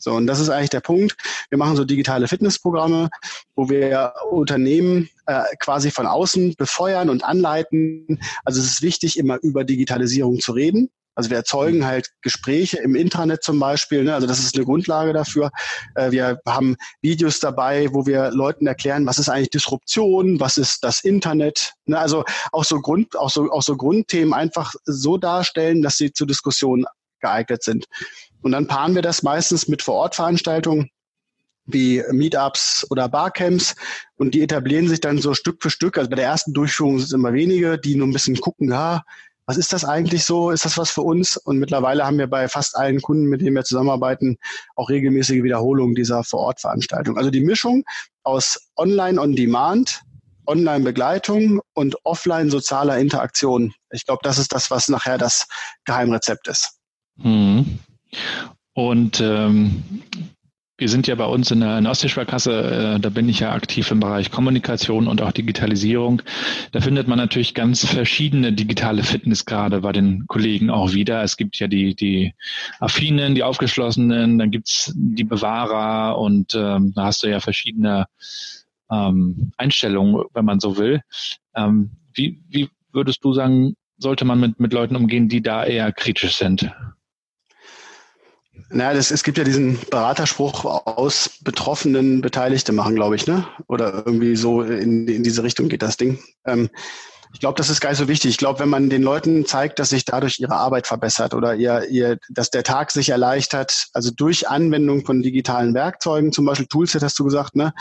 So, 0.00 0.12
und 0.12 0.28
das 0.28 0.38
ist 0.38 0.48
eigentlich 0.48 0.70
der 0.70 0.80
Punkt. 0.80 1.16
Wir 1.48 1.58
machen 1.58 1.74
so 1.74 1.84
digitale 1.84 2.28
Fitnessprogramme, 2.28 3.10
wo 3.56 3.68
wir 3.68 4.12
Unternehmen 4.30 5.10
äh, 5.26 5.42
quasi 5.58 5.90
von 5.90 6.06
außen 6.06 6.54
befeuern 6.56 7.10
und 7.10 7.24
anleiten. 7.24 8.20
Also 8.44 8.60
es 8.60 8.66
ist 8.66 8.82
wichtig, 8.82 9.18
immer 9.18 9.38
über 9.42 9.64
Digitalisierung 9.64 10.38
zu 10.38 10.52
reden. 10.52 10.88
Also 11.18 11.30
wir 11.30 11.38
erzeugen 11.38 11.84
halt 11.84 12.10
Gespräche 12.22 12.78
im 12.78 12.94
Intranet 12.94 13.42
zum 13.42 13.58
Beispiel. 13.58 14.04
Ne? 14.04 14.14
Also 14.14 14.28
das 14.28 14.38
ist 14.38 14.54
eine 14.54 14.64
Grundlage 14.64 15.12
dafür. 15.12 15.50
Äh, 15.96 16.12
wir 16.12 16.38
haben 16.46 16.76
Videos 17.02 17.40
dabei, 17.40 17.88
wo 17.90 18.06
wir 18.06 18.30
Leuten 18.30 18.68
erklären, 18.68 19.04
was 19.04 19.18
ist 19.18 19.28
eigentlich 19.28 19.50
Disruption, 19.50 20.38
was 20.38 20.58
ist 20.58 20.84
das 20.84 21.02
Internet. 21.02 21.72
Ne? 21.86 21.98
Also 21.98 22.22
auch 22.52 22.62
so 22.62 22.80
Grund, 22.80 23.18
auch 23.18 23.30
so, 23.30 23.50
auch 23.50 23.62
so 23.62 23.76
Grundthemen 23.76 24.32
einfach 24.32 24.74
so 24.84 25.18
darstellen, 25.18 25.82
dass 25.82 25.96
sie 25.96 26.12
zur 26.12 26.28
Diskussion 26.28 26.86
geeignet 27.18 27.64
sind. 27.64 27.86
Und 28.42 28.52
dann 28.52 28.68
paaren 28.68 28.94
wir 28.94 29.02
das 29.02 29.24
meistens 29.24 29.66
mit 29.66 29.82
Vorortveranstaltungen 29.82 30.88
wie 31.66 32.00
Meetups 32.12 32.86
oder 32.90 33.08
Barcamps 33.08 33.74
und 34.18 34.34
die 34.34 34.42
etablieren 34.42 34.86
sich 34.86 35.00
dann 35.00 35.18
so 35.18 35.34
Stück 35.34 35.62
für 35.64 35.70
Stück. 35.70 35.98
Also 35.98 36.08
bei 36.10 36.16
der 36.16 36.26
ersten 36.26 36.54
Durchführung 36.54 36.98
sind 36.98 37.06
es 37.06 37.12
immer 37.12 37.32
wenige, 37.32 37.76
die 37.76 37.96
nur 37.96 38.06
ein 38.06 38.12
bisschen 38.12 38.36
gucken, 38.36 38.70
ja, 38.70 39.02
was 39.48 39.56
ist 39.56 39.72
das 39.72 39.82
eigentlich 39.82 40.24
so? 40.24 40.50
Ist 40.50 40.66
das 40.66 40.76
was 40.76 40.90
für 40.90 41.00
uns? 41.00 41.38
Und 41.38 41.58
mittlerweile 41.58 42.04
haben 42.04 42.18
wir 42.18 42.26
bei 42.26 42.48
fast 42.48 42.76
allen 42.76 43.00
Kunden, 43.00 43.24
mit 43.24 43.40
denen 43.40 43.56
wir 43.56 43.64
zusammenarbeiten, 43.64 44.36
auch 44.76 44.90
regelmäßige 44.90 45.42
Wiederholungen 45.42 45.94
dieser 45.94 46.22
Vorortveranstaltung. 46.22 47.16
Also 47.16 47.30
die 47.30 47.40
Mischung 47.40 47.82
aus 48.24 48.68
Online 48.76 49.18
on 49.18 49.34
Demand, 49.34 50.02
Online-Begleitung 50.46 51.62
und 51.72 51.96
offline 52.04 52.50
sozialer 52.50 52.98
Interaktion. 52.98 53.72
Ich 53.90 54.04
glaube, 54.04 54.20
das 54.22 54.36
ist 54.36 54.52
das, 54.52 54.70
was 54.70 54.90
nachher 54.90 55.16
das 55.16 55.46
Geheimrezept 55.86 56.46
ist. 56.48 56.78
Mhm. 57.16 57.78
Und 58.74 59.18
ähm, 59.20 60.02
wir 60.78 60.88
sind 60.88 61.08
ja 61.08 61.16
bei 61.16 61.24
uns 61.24 61.50
in 61.50 61.60
der, 61.60 61.82
Ostseesparkasse, 61.90 62.94
äh, 62.96 63.00
da 63.00 63.10
bin 63.10 63.28
ich 63.28 63.40
ja 63.40 63.52
aktiv 63.52 63.90
im 63.90 63.98
Bereich 63.98 64.30
Kommunikation 64.30 65.08
und 65.08 65.20
auch 65.20 65.32
Digitalisierung. 65.32 66.22
Da 66.70 66.80
findet 66.80 67.08
man 67.08 67.18
natürlich 67.18 67.52
ganz 67.52 67.84
verschiedene 67.84 68.52
digitale 68.52 69.02
Fitness 69.02 69.44
gerade 69.44 69.80
bei 69.80 69.90
den 69.90 70.28
Kollegen 70.28 70.70
auch 70.70 70.92
wieder. 70.92 71.24
Es 71.24 71.36
gibt 71.36 71.58
ja 71.58 71.66
die, 71.66 71.96
die 71.96 72.32
Affinen, 72.78 73.34
die 73.34 73.42
Aufgeschlossenen, 73.42 74.38
dann 74.38 74.52
gibt's 74.52 74.92
die 74.94 75.24
Bewahrer 75.24 76.16
und 76.16 76.54
ähm, 76.54 76.92
da 76.94 77.06
hast 77.06 77.24
du 77.24 77.26
ja 77.26 77.40
verschiedene 77.40 78.06
ähm, 78.88 79.52
Einstellungen, 79.56 80.26
wenn 80.32 80.44
man 80.44 80.60
so 80.60 80.78
will. 80.78 81.02
Ähm, 81.56 81.90
wie, 82.14 82.40
wie 82.48 82.68
würdest 82.92 83.24
du 83.24 83.32
sagen, 83.32 83.74
sollte 83.96 84.24
man 84.24 84.38
mit, 84.38 84.60
mit 84.60 84.72
Leuten 84.72 84.94
umgehen, 84.94 85.28
die 85.28 85.42
da 85.42 85.64
eher 85.64 85.90
kritisch 85.90 86.36
sind? 86.36 86.70
Naja, 88.70 88.94
das, 88.94 89.10
es 89.10 89.24
gibt 89.24 89.38
ja 89.38 89.44
diesen 89.44 89.78
Beraterspruch 89.90 90.64
aus 90.64 91.30
Betroffenen 91.42 92.20
Beteiligte 92.20 92.72
machen, 92.72 92.94
glaube 92.94 93.16
ich, 93.16 93.26
ne? 93.26 93.46
Oder 93.66 94.04
irgendwie 94.06 94.36
so 94.36 94.62
in, 94.62 95.08
in 95.08 95.22
diese 95.22 95.42
Richtung 95.42 95.68
geht 95.68 95.82
das 95.82 95.96
Ding. 95.96 96.18
Ähm, 96.44 96.68
ich 97.32 97.40
glaube, 97.40 97.56
das 97.56 97.68
ist 97.68 97.80
gar 97.80 97.90
nicht 97.90 97.98
so 97.98 98.08
wichtig. 98.08 98.30
Ich 98.30 98.36
glaube, 98.38 98.60
wenn 98.60 98.68
man 98.68 98.88
den 98.88 99.02
Leuten 99.02 99.44
zeigt, 99.44 99.78
dass 99.78 99.90
sich 99.90 100.04
dadurch 100.04 100.38
ihre 100.38 100.54
Arbeit 100.54 100.86
verbessert 100.86 101.34
oder 101.34 101.54
ihr, 101.54 101.86
ihr, 101.88 102.18
dass 102.30 102.50
der 102.50 102.62
Tag 102.62 102.90
sich 102.90 103.10
erleichtert, 103.10 103.88
also 103.92 104.10
durch 104.10 104.48
Anwendung 104.48 105.04
von 105.04 105.22
digitalen 105.22 105.74
Werkzeugen, 105.74 106.32
zum 106.32 106.46
Beispiel 106.46 106.66
Toolset 106.66 107.02
hast 107.02 107.18
du 107.18 107.24
gesagt, 107.24 107.54
ne, 107.54 107.72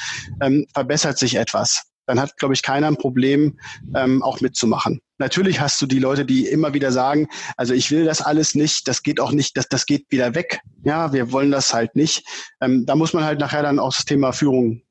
ähm, 0.41 0.65
verbessert 0.73 1.17
sich 1.17 1.35
etwas. 1.35 1.83
Dann 2.07 2.19
hat, 2.19 2.37
glaube 2.37 2.53
ich, 2.53 2.63
keiner 2.63 2.87
ein 2.87 2.97
Problem, 2.97 3.59
ähm, 3.95 4.23
auch 4.23 4.41
mitzumachen. 4.41 5.01
Natürlich 5.19 5.59
hast 5.59 5.81
du 5.81 5.85
die 5.85 5.99
Leute, 5.99 6.25
die 6.25 6.47
immer 6.47 6.73
wieder 6.73 6.91
sagen, 6.91 7.27
also 7.57 7.73
ich 7.73 7.91
will 7.91 8.05
das 8.05 8.21
alles 8.21 8.55
nicht, 8.55 8.87
das 8.87 9.03
geht 9.03 9.19
auch 9.19 9.31
nicht, 9.31 9.57
das, 9.57 9.67
das 9.67 9.85
geht 9.85 10.05
wieder 10.09 10.33
weg. 10.33 10.61
Ja, 10.83 11.11
wir 11.11 11.31
wollen 11.31 11.51
das 11.51 11.73
halt 11.73 11.95
nicht. 11.95 12.25
Ähm, 12.61 12.85
da 12.85 12.95
muss 12.95 13.13
man 13.13 13.23
halt 13.23 13.39
nachher 13.39 13.63
dann 13.63 13.79
auch 13.79 13.95
das 13.95 14.05
Thema 14.05 14.31
Führung 14.31 14.81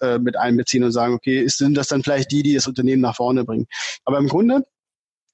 äh, 0.00 0.18
mit 0.18 0.36
einbeziehen 0.36 0.84
und 0.84 0.92
sagen, 0.92 1.14
okay, 1.14 1.46
sind 1.48 1.74
das 1.74 1.88
dann 1.88 2.02
vielleicht 2.02 2.32
die, 2.32 2.42
die 2.42 2.54
das 2.54 2.66
Unternehmen 2.66 3.02
nach 3.02 3.16
vorne 3.16 3.44
bringen? 3.44 3.66
Aber 4.04 4.18
im 4.18 4.28
Grunde, 4.28 4.66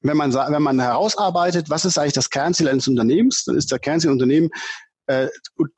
wenn 0.02 0.16
man, 0.16 0.32
wenn 0.34 0.62
man 0.62 0.80
herausarbeitet, 0.80 1.70
was 1.70 1.84
ist 1.84 1.98
eigentlich 1.98 2.12
das 2.14 2.30
Kernziel 2.30 2.68
eines 2.68 2.88
Unternehmens, 2.88 3.44
dann 3.44 3.56
ist 3.56 3.70
der 3.70 3.78
Kernziel 3.78 4.10
Unternehmen, 4.10 4.50
äh, 5.06 5.28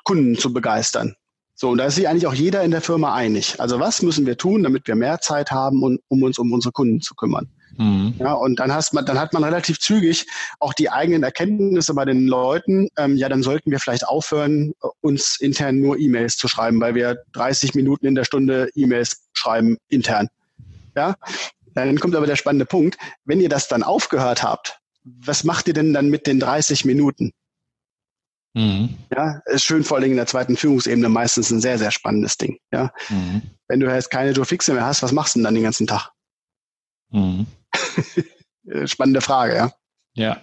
Kunden 0.04 0.37
zu 0.37 0.52
begeistern. 0.52 1.14
So, 1.54 1.71
und 1.71 1.78
da 1.78 1.87
ist 1.87 1.97
sich 1.97 2.09
eigentlich 2.09 2.26
auch 2.26 2.35
jeder 2.35 2.62
in 2.62 2.71
der 2.71 2.80
Firma 2.80 3.14
einig. 3.14 3.61
Also 3.61 3.78
was 3.78 4.02
müssen 4.02 4.26
wir 4.26 4.37
tun, 4.37 4.62
damit 4.62 4.87
wir 4.87 4.94
mehr 4.94 5.21
Zeit 5.21 5.50
haben, 5.50 5.82
um, 5.82 5.99
um 6.09 6.23
uns 6.23 6.38
um 6.38 6.52
unsere 6.52 6.73
Kunden 6.73 7.00
zu 7.00 7.14
kümmern? 7.14 7.49
Mhm. 7.76 8.14
Ja, 8.18 8.32
und 8.35 8.59
dann, 8.61 8.73
hast 8.73 8.92
man, 8.94 9.06
dann 9.06 9.18
hat 9.18 9.32
man 9.32 9.44
relativ 9.44 9.78
zügig 9.78 10.26
auch 10.61 10.75
die 10.75 10.90
eigenen 10.90 11.23
Erkenntnisse 11.23 11.94
bei 11.94 12.04
den 12.04 12.26
Leuten. 12.26 12.88
Ähm, 12.97 13.16
ja, 13.16 13.28
dann 13.28 13.42
sollten 13.42 13.71
wir 13.71 13.80
vielleicht 13.80 14.06
aufhören, 14.06 14.73
uns 15.00 15.38
intern 15.40 15.78
nur 15.78 15.99
E-Mails 15.99 16.37
zu 16.37 16.49
schreiben, 16.49 16.80
weil 16.80 16.94
wir 16.94 17.18
30 17.32 17.75
Minuten 17.75 18.06
in 18.06 18.14
der 18.14 18.25
Stunde 18.25 18.68
E-Mails 18.75 19.28
schreiben 19.32 19.78
intern. 19.88 20.28
Ja, 20.97 21.16
dann 21.75 21.99
kommt 21.99 22.14
aber 22.14 22.26
der 22.26 22.37
spannende 22.37 22.66
Punkt. 22.66 22.99
Wenn 23.25 23.40
ihr 23.40 23.49
das 23.49 23.68
dann 23.68 23.82
aufgehört 23.82 24.42
habt, 24.42 24.78
was 25.04 25.44
macht 25.44 25.68
ihr 25.68 25.75
denn 25.75 25.92
dann 25.92 26.09
mit 26.09 26.26
den 26.26 26.38
30 26.38 26.85
Minuten? 26.85 27.32
Mhm. 28.54 28.99
Ja, 29.14 29.40
ist 29.47 29.64
schön 29.64 29.82
vor 29.85 29.97
allem 29.97 30.11
in 30.11 30.16
der 30.16 30.26
zweiten 30.26 30.56
Führungsebene 30.56 31.09
meistens 31.09 31.50
ein 31.50 31.61
sehr, 31.61 31.78
sehr 31.78 31.90
spannendes 31.90 32.37
Ding. 32.37 32.59
Ja, 32.73 32.92
mhm. 33.09 33.42
wenn 33.68 33.80
du 33.80 33.87
jetzt 33.92 34.11
keine 34.11 34.32
Joe 34.32 34.44
Fixe 34.44 34.75
mehr 34.75 34.85
hast, 34.85 35.02
was 35.02 35.12
machst 35.12 35.35
du 35.35 35.38
denn 35.38 35.44
dann 35.44 35.54
den 35.54 35.64
ganzen 35.64 35.87
Tag? 35.87 36.11
Mhm. 37.11 37.47
Spannende 38.85 39.21
Frage, 39.21 39.56
ja. 39.56 39.73
Ja. 40.14 40.42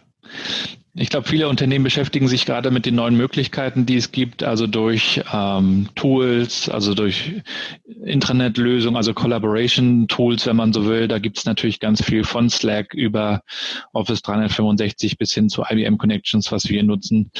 Ich 1.01 1.09
glaube, 1.09 1.29
viele 1.29 1.47
Unternehmen 1.47 1.85
beschäftigen 1.85 2.27
sich 2.27 2.45
gerade 2.45 2.71
mit 2.71 2.85
den 2.85 2.95
neuen 2.95 3.15
Möglichkeiten, 3.15 3.85
die 3.85 3.95
es 3.95 4.11
gibt, 4.11 4.43
also 4.43 4.67
durch 4.67 5.21
ähm, 5.31 5.87
Tools, 5.95 6.67
also 6.67 6.93
durch 6.93 7.41
Intranet-Lösungen, 8.03 8.97
also 8.97 9.13
Collaboration-Tools, 9.13 10.45
wenn 10.45 10.57
man 10.57 10.73
so 10.73 10.85
will. 10.87 11.07
Da 11.07 11.19
gibt 11.19 11.37
es 11.37 11.45
natürlich 11.45 11.79
ganz 11.79 12.03
viel 12.03 12.25
von 12.25 12.49
Slack 12.49 12.93
über 12.93 13.43
Office 13.93 14.21
365 14.23 15.17
bis 15.17 15.33
hin 15.33 15.47
zu 15.47 15.63
IBM 15.69 15.97
Connections, 15.97 16.51
was 16.51 16.67
wir 16.67 16.83
nutzen. 16.83 17.31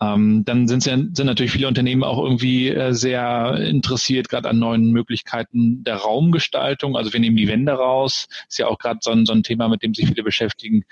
Ähm, 0.00 0.46
dann 0.46 0.66
sind, 0.66 0.82
sind 0.82 1.26
natürlich 1.26 1.52
viele 1.52 1.68
Unternehmen 1.68 2.04
auch 2.04 2.24
irgendwie 2.24 2.70
äh, 2.70 2.94
sehr 2.94 3.58
interessiert, 3.58 4.30
gerade 4.30 4.48
an 4.48 4.58
neuen 4.58 4.90
Möglichkeiten 4.90 5.84
der 5.84 5.96
Raumgestaltung. 5.96 6.96
Also 6.96 7.12
wir 7.12 7.20
nehmen 7.20 7.36
die 7.36 7.48
Wände 7.48 7.72
raus, 7.72 8.26
ist 8.48 8.58
ja 8.58 8.68
auch 8.68 8.78
gerade 8.78 9.00
so 9.02 9.10
ein, 9.10 9.26
so 9.26 9.34
ein 9.34 9.42
Thema, 9.42 9.68
mit 9.68 9.82
dem 9.82 9.92
sich 9.92 10.06
viele 10.06 10.22
beschäftigen. 10.22 10.84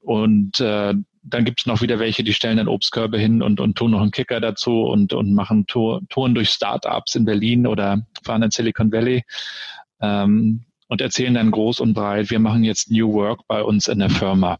Und 0.00 0.60
äh, 0.60 0.94
dann 1.30 1.44
gibt 1.44 1.60
es 1.60 1.66
noch 1.66 1.80
wieder 1.80 1.98
welche, 1.98 2.24
die 2.24 2.32
stellen 2.32 2.56
dann 2.56 2.68
Obstkörbe 2.68 3.18
hin 3.18 3.42
und, 3.42 3.60
und 3.60 3.76
tun 3.76 3.92
noch 3.92 4.00
einen 4.00 4.10
Kicker 4.10 4.40
dazu 4.40 4.82
und, 4.82 5.12
und 5.12 5.34
machen 5.34 5.66
Tour, 5.66 6.02
Touren 6.08 6.34
durch 6.34 6.50
Startups 6.50 7.14
in 7.14 7.24
Berlin 7.24 7.66
oder 7.66 8.06
fahren 8.22 8.42
in 8.42 8.50
Silicon 8.50 8.92
Valley 8.92 9.24
ähm, 10.00 10.64
und 10.88 11.00
erzählen 11.00 11.34
dann 11.34 11.50
groß 11.50 11.80
und 11.80 11.94
breit, 11.94 12.30
wir 12.30 12.38
machen 12.38 12.64
jetzt 12.64 12.90
New 12.90 13.12
Work 13.12 13.46
bei 13.46 13.62
uns 13.62 13.88
in 13.88 13.98
der 13.98 14.10
Firma. 14.10 14.58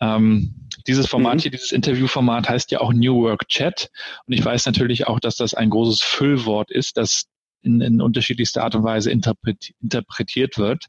Ähm, 0.00 0.68
dieses 0.86 1.06
Format 1.06 1.36
mhm. 1.36 1.40
hier, 1.40 1.50
dieses 1.50 1.72
Interviewformat 1.72 2.48
heißt 2.48 2.70
ja 2.70 2.80
auch 2.80 2.92
New 2.92 3.22
Work 3.22 3.48
Chat. 3.48 3.90
Und 4.26 4.34
ich 4.34 4.44
weiß 4.44 4.66
natürlich 4.66 5.06
auch, 5.06 5.20
dass 5.20 5.36
das 5.36 5.54
ein 5.54 5.70
großes 5.70 6.02
Füllwort 6.02 6.70
ist, 6.70 6.96
das 6.96 7.26
in, 7.62 7.80
in 7.80 8.00
unterschiedlichster 8.00 8.62
Art 8.62 8.74
und 8.74 8.84
Weise 8.84 9.10
interpret, 9.10 9.72
interpretiert 9.82 10.58
wird. 10.58 10.86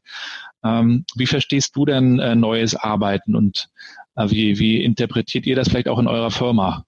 Ähm, 0.64 1.04
wie 1.16 1.26
verstehst 1.26 1.76
du 1.76 1.84
denn 1.84 2.18
äh, 2.18 2.34
neues 2.34 2.74
Arbeiten 2.74 3.34
und 3.34 3.68
wie, 4.26 4.58
wie 4.58 4.82
interpretiert 4.82 5.46
ihr 5.46 5.56
das 5.56 5.68
vielleicht 5.68 5.88
auch 5.88 5.98
in 5.98 6.08
eurer 6.08 6.30
Firma? 6.30 6.84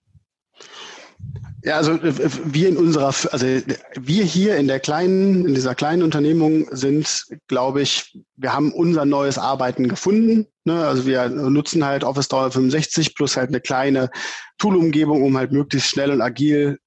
Ja, 1.62 1.76
also 1.76 1.92
äh, 1.92 2.30
wir 2.44 2.68
in 2.68 2.76
unserer, 2.76 3.06
also 3.06 3.46
wir 3.46 4.24
hier 4.24 4.56
in 4.56 4.66
der 4.66 4.80
kleinen, 4.80 5.46
in 5.46 5.54
dieser 5.54 5.74
kleinen 5.74 6.02
Unternehmung 6.02 6.66
sind, 6.70 7.26
glaube 7.48 7.82
ich, 7.82 8.18
wir 8.36 8.54
haben 8.54 8.72
unser 8.72 9.04
neues 9.04 9.36
Arbeiten 9.36 9.88
gefunden. 9.88 10.46
Ne? 10.64 10.86
Also 10.86 11.06
wir 11.06 11.28
nutzen 11.28 11.84
halt 11.84 12.02
Office 12.02 12.28
365 12.28 13.14
plus 13.14 13.36
halt 13.36 13.48
eine 13.48 13.60
kleine 13.60 14.10
Tool-Umgebung, 14.58 15.22
um 15.22 15.36
halt 15.36 15.52
möglichst 15.52 15.90
schnell 15.90 16.10
und 16.10 16.22
agil 16.22 16.78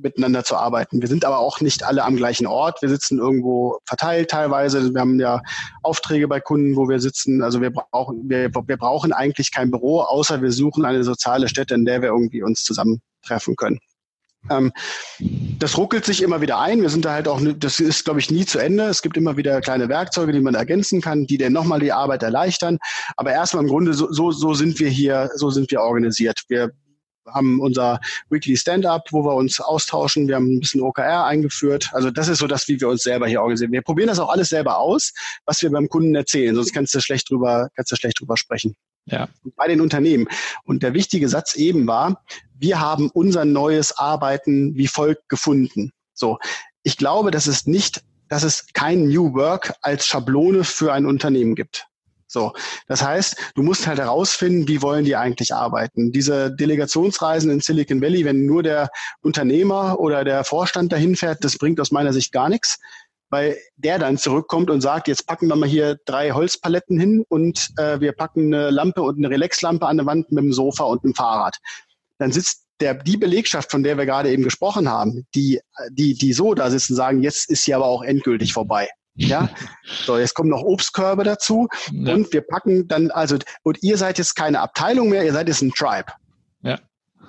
miteinander 0.00 0.44
zu 0.44 0.56
arbeiten. 0.56 1.00
Wir 1.00 1.08
sind 1.08 1.24
aber 1.24 1.38
auch 1.38 1.60
nicht 1.60 1.82
alle 1.82 2.04
am 2.04 2.16
gleichen 2.16 2.46
Ort. 2.46 2.82
Wir 2.82 2.88
sitzen 2.88 3.18
irgendwo 3.18 3.78
verteilt 3.84 4.30
teilweise. 4.30 4.92
Wir 4.94 5.00
haben 5.00 5.18
ja 5.20 5.40
Aufträge 5.82 6.28
bei 6.28 6.40
Kunden, 6.40 6.76
wo 6.76 6.88
wir 6.88 7.00
sitzen. 7.00 7.42
Also 7.42 7.60
wir 7.60 7.70
brauchen, 7.70 8.28
wir, 8.28 8.50
wir 8.52 8.76
brauchen 8.76 9.12
eigentlich 9.12 9.52
kein 9.52 9.70
Büro, 9.70 10.00
außer 10.00 10.42
wir 10.42 10.52
suchen 10.52 10.84
eine 10.84 11.04
soziale 11.04 11.48
Stätte, 11.48 11.74
in 11.74 11.84
der 11.84 12.02
wir 12.02 12.08
irgendwie 12.08 12.42
uns 12.42 12.64
zusammentreffen 12.64 13.56
können. 13.56 13.78
Ähm, 14.50 14.72
das 15.58 15.76
ruckelt 15.76 16.04
sich 16.04 16.22
immer 16.22 16.40
wieder 16.40 16.58
ein. 16.58 16.80
Wir 16.80 16.88
sind 16.90 17.04
da 17.04 17.12
halt 17.12 17.28
auch, 17.28 17.40
das 17.58 17.80
ist, 17.80 18.04
glaube 18.04 18.20
ich, 18.20 18.30
nie 18.30 18.46
zu 18.46 18.58
Ende. 18.58 18.84
Es 18.84 19.02
gibt 19.02 19.16
immer 19.16 19.36
wieder 19.36 19.60
kleine 19.60 19.88
Werkzeuge, 19.88 20.32
die 20.32 20.40
man 20.40 20.54
ergänzen 20.54 21.00
kann, 21.00 21.26
die 21.26 21.38
dann 21.38 21.52
nochmal 21.52 21.80
die 21.80 21.92
Arbeit 21.92 22.22
erleichtern. 22.22 22.78
Aber 23.16 23.32
erstmal 23.32 23.64
im 23.64 23.68
Grunde, 23.68 23.94
so, 23.94 24.10
so, 24.12 24.30
so 24.30 24.54
sind 24.54 24.78
wir 24.78 24.88
hier, 24.88 25.30
so 25.34 25.50
sind 25.50 25.70
wir 25.70 25.80
organisiert. 25.80 26.42
Wir 26.48 26.70
haben 27.32 27.60
unser 27.60 28.00
Weekly 28.30 28.56
Stand-up, 28.56 29.08
wo 29.10 29.24
wir 29.24 29.34
uns 29.34 29.60
austauschen. 29.60 30.28
Wir 30.28 30.36
haben 30.36 30.56
ein 30.56 30.60
bisschen 30.60 30.80
OKR 30.80 31.24
eingeführt. 31.24 31.90
Also 31.92 32.10
das 32.10 32.28
ist 32.28 32.38
so 32.38 32.46
das, 32.46 32.68
wie 32.68 32.80
wir 32.80 32.88
uns 32.88 33.02
selber 33.02 33.26
hier 33.26 33.40
organisieren. 33.40 33.72
Wir 33.72 33.82
probieren 33.82 34.08
das 34.08 34.18
auch 34.18 34.30
alles 34.30 34.48
selber 34.48 34.78
aus, 34.78 35.12
was 35.44 35.62
wir 35.62 35.70
beim 35.70 35.88
Kunden 35.88 36.14
erzählen. 36.14 36.54
Sonst 36.54 36.72
kannst 36.72 36.94
du 36.94 37.00
schlecht 37.00 37.30
drüber, 37.30 37.68
kannst 37.74 37.92
du 37.92 37.96
schlecht 37.96 38.20
drüber 38.20 38.36
sprechen. 38.36 38.74
Ja. 39.06 39.28
Bei 39.56 39.68
den 39.68 39.80
Unternehmen. 39.80 40.28
Und 40.64 40.82
der 40.82 40.94
wichtige 40.94 41.28
Satz 41.28 41.54
eben 41.56 41.86
war, 41.86 42.22
wir 42.58 42.80
haben 42.80 43.10
unser 43.10 43.44
neues 43.44 43.96
Arbeiten 43.96 44.76
wie 44.76 44.88
folgt 44.88 45.28
gefunden. 45.28 45.92
So. 46.14 46.38
Ich 46.82 46.96
glaube, 46.96 47.30
dass 47.30 47.46
es 47.46 47.66
nicht, 47.66 48.02
dass 48.28 48.42
es 48.42 48.66
kein 48.72 49.08
New 49.08 49.34
Work 49.34 49.74
als 49.82 50.06
Schablone 50.06 50.64
für 50.64 50.92
ein 50.92 51.06
Unternehmen 51.06 51.54
gibt. 51.54 51.87
So, 52.30 52.52
das 52.86 53.02
heißt, 53.02 53.36
du 53.54 53.62
musst 53.62 53.86
halt 53.86 53.98
herausfinden, 53.98 54.68
wie 54.68 54.82
wollen 54.82 55.06
die 55.06 55.16
eigentlich 55.16 55.54
arbeiten. 55.54 56.12
Diese 56.12 56.54
Delegationsreisen 56.54 57.50
in 57.50 57.60
Silicon 57.60 58.02
Valley, 58.02 58.26
wenn 58.26 58.44
nur 58.44 58.62
der 58.62 58.90
Unternehmer 59.22 59.98
oder 59.98 60.24
der 60.24 60.44
Vorstand 60.44 60.92
dahin 60.92 61.16
fährt, 61.16 61.42
das 61.42 61.56
bringt 61.56 61.80
aus 61.80 61.90
meiner 61.90 62.12
Sicht 62.12 62.30
gar 62.30 62.50
nichts, 62.50 62.78
weil 63.30 63.56
der 63.76 63.98
dann 63.98 64.18
zurückkommt 64.18 64.68
und 64.68 64.82
sagt, 64.82 65.08
jetzt 65.08 65.26
packen 65.26 65.48
wir 65.48 65.56
mal 65.56 65.68
hier 65.68 65.98
drei 66.04 66.32
Holzpaletten 66.32 67.00
hin 67.00 67.24
und 67.28 67.70
äh, 67.78 67.98
wir 68.00 68.12
packen 68.12 68.52
eine 68.52 68.70
Lampe 68.70 69.00
und 69.00 69.16
eine 69.16 69.30
Relaxlampe 69.30 69.86
an 69.86 69.96
der 69.96 70.06
Wand 70.06 70.30
mit 70.30 70.44
dem 70.44 70.52
Sofa 70.52 70.84
und 70.84 71.04
einem 71.04 71.14
Fahrrad. 71.14 71.56
Dann 72.18 72.30
sitzt 72.30 72.64
der, 72.80 72.94
die 72.94 73.16
Belegschaft, 73.16 73.70
von 73.70 73.82
der 73.82 73.96
wir 73.96 74.04
gerade 74.04 74.30
eben 74.30 74.44
gesprochen 74.44 74.88
haben, 74.88 75.26
die, 75.34 75.60
die, 75.90 76.14
die 76.14 76.32
so 76.34 76.54
da 76.54 76.70
sitzen, 76.70 76.94
sagen, 76.94 77.22
jetzt 77.22 77.50
ist 77.50 77.64
sie 77.64 77.74
aber 77.74 77.86
auch 77.86 78.02
endgültig 78.02 78.52
vorbei. 78.52 78.88
Ja, 79.18 79.50
so 80.04 80.16
jetzt 80.16 80.34
kommen 80.34 80.50
noch 80.50 80.62
Obstkörbe 80.62 81.24
dazu 81.24 81.68
ja. 81.92 82.14
und 82.14 82.32
wir 82.32 82.42
packen 82.42 82.88
dann 82.88 83.10
also 83.10 83.36
und 83.62 83.82
ihr 83.82 83.96
seid 83.98 84.18
jetzt 84.18 84.34
keine 84.34 84.60
Abteilung 84.60 85.10
mehr, 85.10 85.24
ihr 85.24 85.32
seid 85.32 85.48
jetzt 85.48 85.62
ein 85.62 85.72
Tribe. 85.72 86.12
Ja. 86.62 86.78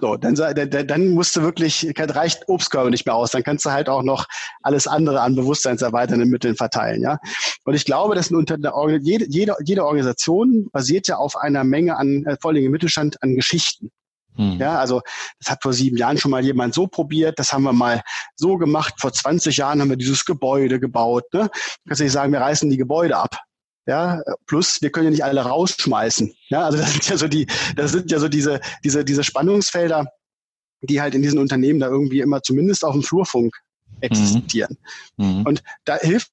So, 0.01 0.15
dann, 0.15 0.36
dann, 0.36 0.88
dann 0.88 1.08
musst 1.10 1.36
du 1.36 1.41
wirklich, 1.41 1.91
reicht 1.98 2.48
Obstkörbe 2.48 2.89
nicht 2.89 3.05
mehr 3.05 3.15
aus. 3.15 3.31
Dann 3.31 3.43
kannst 3.43 3.65
du 3.65 3.72
halt 3.72 3.89
auch 3.89 4.03
noch 4.03 4.27
alles 4.62 4.88
andere 4.88 5.19
an 5.22 5.36
bewusstseinserweiternden 5.36 6.29
Mitteln 6.29 6.55
verteilen, 6.55 7.01
ja. 7.01 7.17
Und 7.65 7.74
ich 7.74 7.84
glaube, 7.86 8.15
dass 8.15 8.31
unter 8.31 8.58
jede, 9.01 9.25
jede, 9.27 9.55
jede 9.65 9.86
Organisation 9.86 10.69
basiert 10.72 11.08
ja 11.08 11.17
auf 11.17 11.36
einer 11.36 11.63
Menge 11.63 11.98
an, 11.98 12.24
äh, 12.25 12.38
vor 12.39 12.51
allem 12.51 12.63
im 12.63 12.72
Mittelstand, 12.72 13.22
an 13.22 13.36
Geschichten. 13.36 13.91
Hm. 14.39 14.58
Ja, 14.58 14.79
also 14.79 15.01
das 15.39 15.51
hat 15.51 15.62
vor 15.62 15.74
sieben 15.74 15.98
Jahren 15.98 16.17
schon 16.17 16.31
mal 16.31 16.43
jemand 16.43 16.74
so 16.74 16.88
probiert, 16.88 17.38
das 17.39 17.51
haben 17.51 17.63
wir 17.63 17.74
mal 17.74 18.01
so 18.38 18.58
gemacht. 18.58 18.93
Vor 18.98 19.12
20 19.12 19.58
Jahren 19.58 19.81
haben 19.81 19.89
wir 19.89 19.98
dieses 19.98 20.24
Gebäude 20.24 20.79
gebaut. 20.79 21.25
Ne? 21.34 21.50
Kannst 21.86 22.00
du 22.00 22.05
nicht 22.05 22.13
sagen, 22.13 22.31
wir 22.31 22.39
reißen 22.39 22.69
die 22.69 22.77
Gebäude 22.77 23.17
ab. 23.17 23.36
Ja, 23.86 24.22
plus 24.46 24.81
wir 24.81 24.91
können 24.91 25.05
ja 25.05 25.12
nicht 25.12 25.24
alle 25.25 25.41
rausschmeißen. 25.41 26.34
Ja, 26.48 26.63
also 26.63 26.77
das 26.77 26.91
sind 26.93 27.10
ja 27.10 27.17
so 27.17 27.27
die, 27.27 27.48
das 27.75 27.91
sind 27.91 28.12
ja 28.12 28.19
so 28.19 28.29
diese, 28.29 28.62
diese, 28.84 29.03
diese 29.03 29.24
Spannungsfelder, 29.24 30.05
die 30.81 31.01
halt 31.01 31.15
in 31.15 31.22
diesen 31.22 31.39
Unternehmen 31.39 31.79
da 31.79 31.88
irgendwie 31.88 32.22
immer 32.22 32.41
zumindest 32.41 32.86
auf 32.86 32.93
dem 32.93 33.03
Flurfunk 33.03 33.53
existieren. 34.00 34.77
Mhm. 35.17 35.41
Und 35.46 35.63
da 35.84 35.98
hilft 35.98 36.31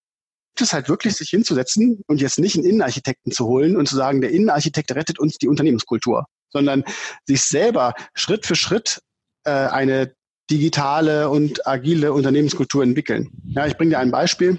es 0.61 0.73
halt 0.73 0.89
wirklich, 0.89 1.17
sich 1.17 1.31
hinzusetzen 1.31 2.03
und 2.07 2.21
jetzt 2.21 2.39
nicht 2.39 2.57
einen 2.57 2.67
Innenarchitekten 2.67 3.33
zu 3.33 3.47
holen 3.47 3.77
und 3.77 3.89
zu 3.89 3.97
sagen, 3.97 4.21
der 4.21 4.31
Innenarchitekt 4.31 4.93
rettet 4.95 5.19
uns 5.19 5.39
die 5.39 5.49
Unternehmenskultur 5.49 6.27
sondern 6.57 6.85
sich 7.25 7.43
selber 7.43 7.95
Schritt 8.15 8.47
für 8.47 8.57
Schritt 8.57 9.03
äh, 9.45 9.51
eine 9.51 10.15
digitale 10.51 11.29
und 11.29 11.67
agile 11.67 12.13
Unternehmenskultur 12.13 12.83
entwickeln. 12.83 13.31
Ja, 13.49 13.67
ich 13.67 13.77
bringe 13.77 13.91
dir 13.91 13.99
ein 13.99 14.11
Beispiel. 14.11 14.59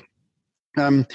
Ähm, 0.78 1.06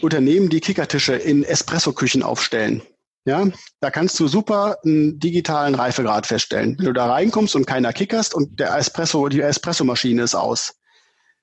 Unternehmen, 0.00 0.48
die 0.48 0.60
Kickertische 0.60 1.14
in 1.14 1.44
Espresso-Küchen 1.44 2.22
aufstellen. 2.22 2.82
Ja, 3.24 3.46
da 3.80 3.90
kannst 3.90 4.18
du 4.18 4.26
super 4.26 4.78
einen 4.84 5.20
digitalen 5.20 5.76
Reifegrad 5.76 6.26
feststellen. 6.26 6.76
Wenn 6.76 6.86
du 6.86 6.92
da 6.92 7.06
reinkommst 7.06 7.54
und 7.54 7.66
keiner 7.66 7.92
kickerst 7.92 8.34
und 8.34 8.58
der 8.58 8.76
Espresso, 8.76 9.28
die 9.28 9.40
Espresso-Maschine 9.40 10.22
ist 10.22 10.34
aus, 10.34 10.74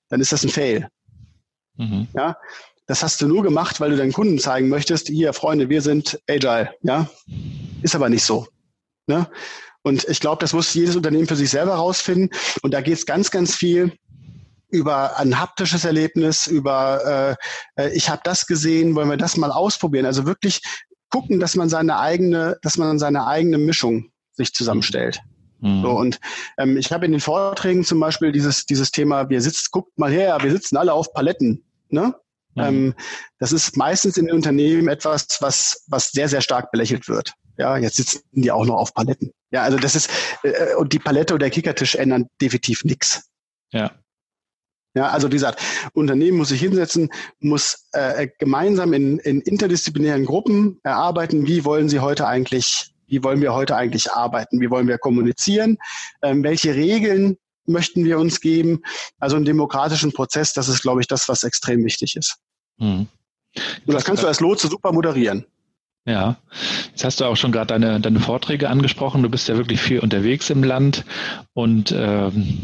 dann 0.09 0.19
ist 0.19 0.33
das 0.33 0.43
ein 0.43 0.49
Fail. 0.49 0.89
Mhm. 1.77 2.07
Ja, 2.13 2.35
das 2.85 3.01
hast 3.01 3.21
du 3.21 3.27
nur 3.27 3.43
gemacht, 3.43 3.79
weil 3.79 3.91
du 3.91 3.97
deinen 3.97 4.11
Kunden 4.11 4.39
zeigen 4.39 4.67
möchtest, 4.67 5.07
hier, 5.07 5.31
Freunde, 5.31 5.69
wir 5.69 5.81
sind 5.81 6.19
agile. 6.29 6.73
Ja, 6.81 7.09
ist 7.81 7.95
aber 7.95 8.09
nicht 8.09 8.23
so. 8.23 8.47
Ne? 9.07 9.27
Und 9.83 10.07
ich 10.07 10.19
glaube, 10.19 10.41
das 10.41 10.53
muss 10.53 10.73
jedes 10.73 10.95
Unternehmen 10.95 11.27
für 11.27 11.35
sich 11.35 11.49
selber 11.49 11.75
rausfinden. 11.75 12.29
Und 12.61 12.73
da 12.73 12.81
geht 12.81 12.95
es 12.95 13.05
ganz, 13.05 13.31
ganz 13.31 13.55
viel 13.55 13.93
über 14.69 15.17
ein 15.17 15.39
haptisches 15.39 15.83
Erlebnis, 15.83 16.45
über 16.45 17.37
äh, 17.77 17.81
äh 17.81 17.95
ich 17.95 18.09
habe 18.09 18.21
das 18.23 18.45
gesehen, 18.45 18.95
wollen 18.95 19.09
wir 19.09 19.17
das 19.17 19.35
mal 19.35 19.51
ausprobieren. 19.51 20.05
Also 20.05 20.25
wirklich 20.25 20.61
gucken, 21.09 21.39
dass 21.39 21.55
man 21.55 21.69
seine 21.69 21.97
eigene, 21.97 22.57
dass 22.61 22.77
man 22.77 22.99
seine 22.99 23.25
eigene 23.25 23.57
Mischung 23.57 24.11
sich 24.33 24.53
zusammenstellt. 24.53 25.21
Mhm. 25.61 25.81
So, 25.81 25.89
und 25.91 26.19
ähm, 26.57 26.77
ich 26.77 26.91
habe 26.91 27.05
in 27.05 27.11
den 27.11 27.21
Vorträgen 27.21 27.83
zum 27.83 27.99
Beispiel 27.99 28.31
dieses, 28.31 28.65
dieses 28.65 28.91
Thema, 28.91 29.29
wir 29.29 29.41
sitzen, 29.41 29.67
guckt 29.71 29.97
mal 29.97 30.11
her, 30.11 30.37
wir 30.41 30.51
sitzen 30.51 30.77
alle 30.77 30.93
auf 30.93 31.13
Paletten. 31.13 31.63
Ne? 31.89 32.13
Mhm. 32.59 32.65
Ähm, 32.65 32.95
das 33.39 33.51
ist 33.51 33.77
meistens 33.77 34.17
in 34.17 34.25
den 34.25 34.35
Unternehmen 34.35 34.87
etwas, 34.87 35.27
was, 35.39 35.83
was 35.87 36.11
sehr, 36.11 36.29
sehr 36.29 36.41
stark 36.41 36.71
belächelt 36.71 37.07
wird. 37.07 37.33
Ja, 37.57 37.77
jetzt 37.77 37.97
sitzen 37.97 38.21
die 38.31 38.51
auch 38.51 38.65
noch 38.65 38.77
auf 38.77 38.93
Paletten. 38.93 39.31
Ja, 39.51 39.63
also 39.63 39.77
das 39.77 39.95
ist, 39.95 40.09
äh, 40.43 40.75
und 40.75 40.93
die 40.93 40.99
Palette 40.99 41.33
oder 41.33 41.45
der 41.45 41.49
Kickertisch 41.49 41.95
ändern 41.95 42.27
definitiv 42.41 42.83
nichts. 42.83 43.29
Ja. 43.71 43.91
Ja, 44.95 45.09
also 45.09 45.27
wie 45.27 45.35
gesagt, 45.35 45.61
Unternehmen 45.93 46.37
muss 46.37 46.49
sich 46.49 46.61
hinsetzen, 46.61 47.09
muss 47.39 47.87
äh, 47.91 48.27
gemeinsam 48.39 48.93
in, 48.93 49.19
in 49.19 49.41
interdisziplinären 49.41 50.25
Gruppen 50.25 50.79
erarbeiten, 50.83 51.45
wie 51.45 51.63
wollen 51.63 51.89
sie 51.89 51.99
heute 51.99 52.27
eigentlich, 52.27 52.93
wie 53.07 53.23
wollen 53.23 53.39
wir 53.39 53.53
heute 53.53 53.75
eigentlich 53.75 54.11
arbeiten, 54.11 54.59
wie 54.59 54.71
wollen 54.71 54.87
wir 54.87 54.97
kommunizieren, 54.97 55.77
ähm, 56.23 56.43
welche 56.43 56.73
Regeln 56.73 57.37
möchten 57.69 58.03
wir 58.03 58.17
uns 58.19 58.41
geben. 58.41 58.81
Also 59.19 59.35
einen 59.35 59.45
demokratischen 59.45 60.11
Prozess, 60.11 60.53
das 60.53 60.67
ist, 60.67 60.81
glaube 60.81 61.01
ich, 61.01 61.07
das, 61.07 61.29
was 61.29 61.43
extrem 61.43 61.83
wichtig 61.85 62.15
ist. 62.15 62.37
Mhm. 62.79 63.07
Und 63.85 63.93
das 63.93 64.05
kannst 64.05 64.23
du 64.23 64.27
als 64.27 64.39
Lotse 64.39 64.67
super 64.67 64.91
moderieren. 64.91 65.45
Ja, 66.05 66.37
jetzt 66.89 67.03
hast 67.03 67.19
du 67.19 67.25
auch 67.25 67.35
schon 67.35 67.51
gerade 67.51 67.67
deine, 67.67 67.99
deine 67.99 68.19
Vorträge 68.19 68.69
angesprochen. 68.69 69.21
Du 69.21 69.29
bist 69.29 69.47
ja 69.47 69.57
wirklich 69.57 69.81
viel 69.81 69.99
unterwegs 69.99 70.49
im 70.49 70.63
Land 70.63 71.05
und 71.53 71.91
ähm, 71.95 72.59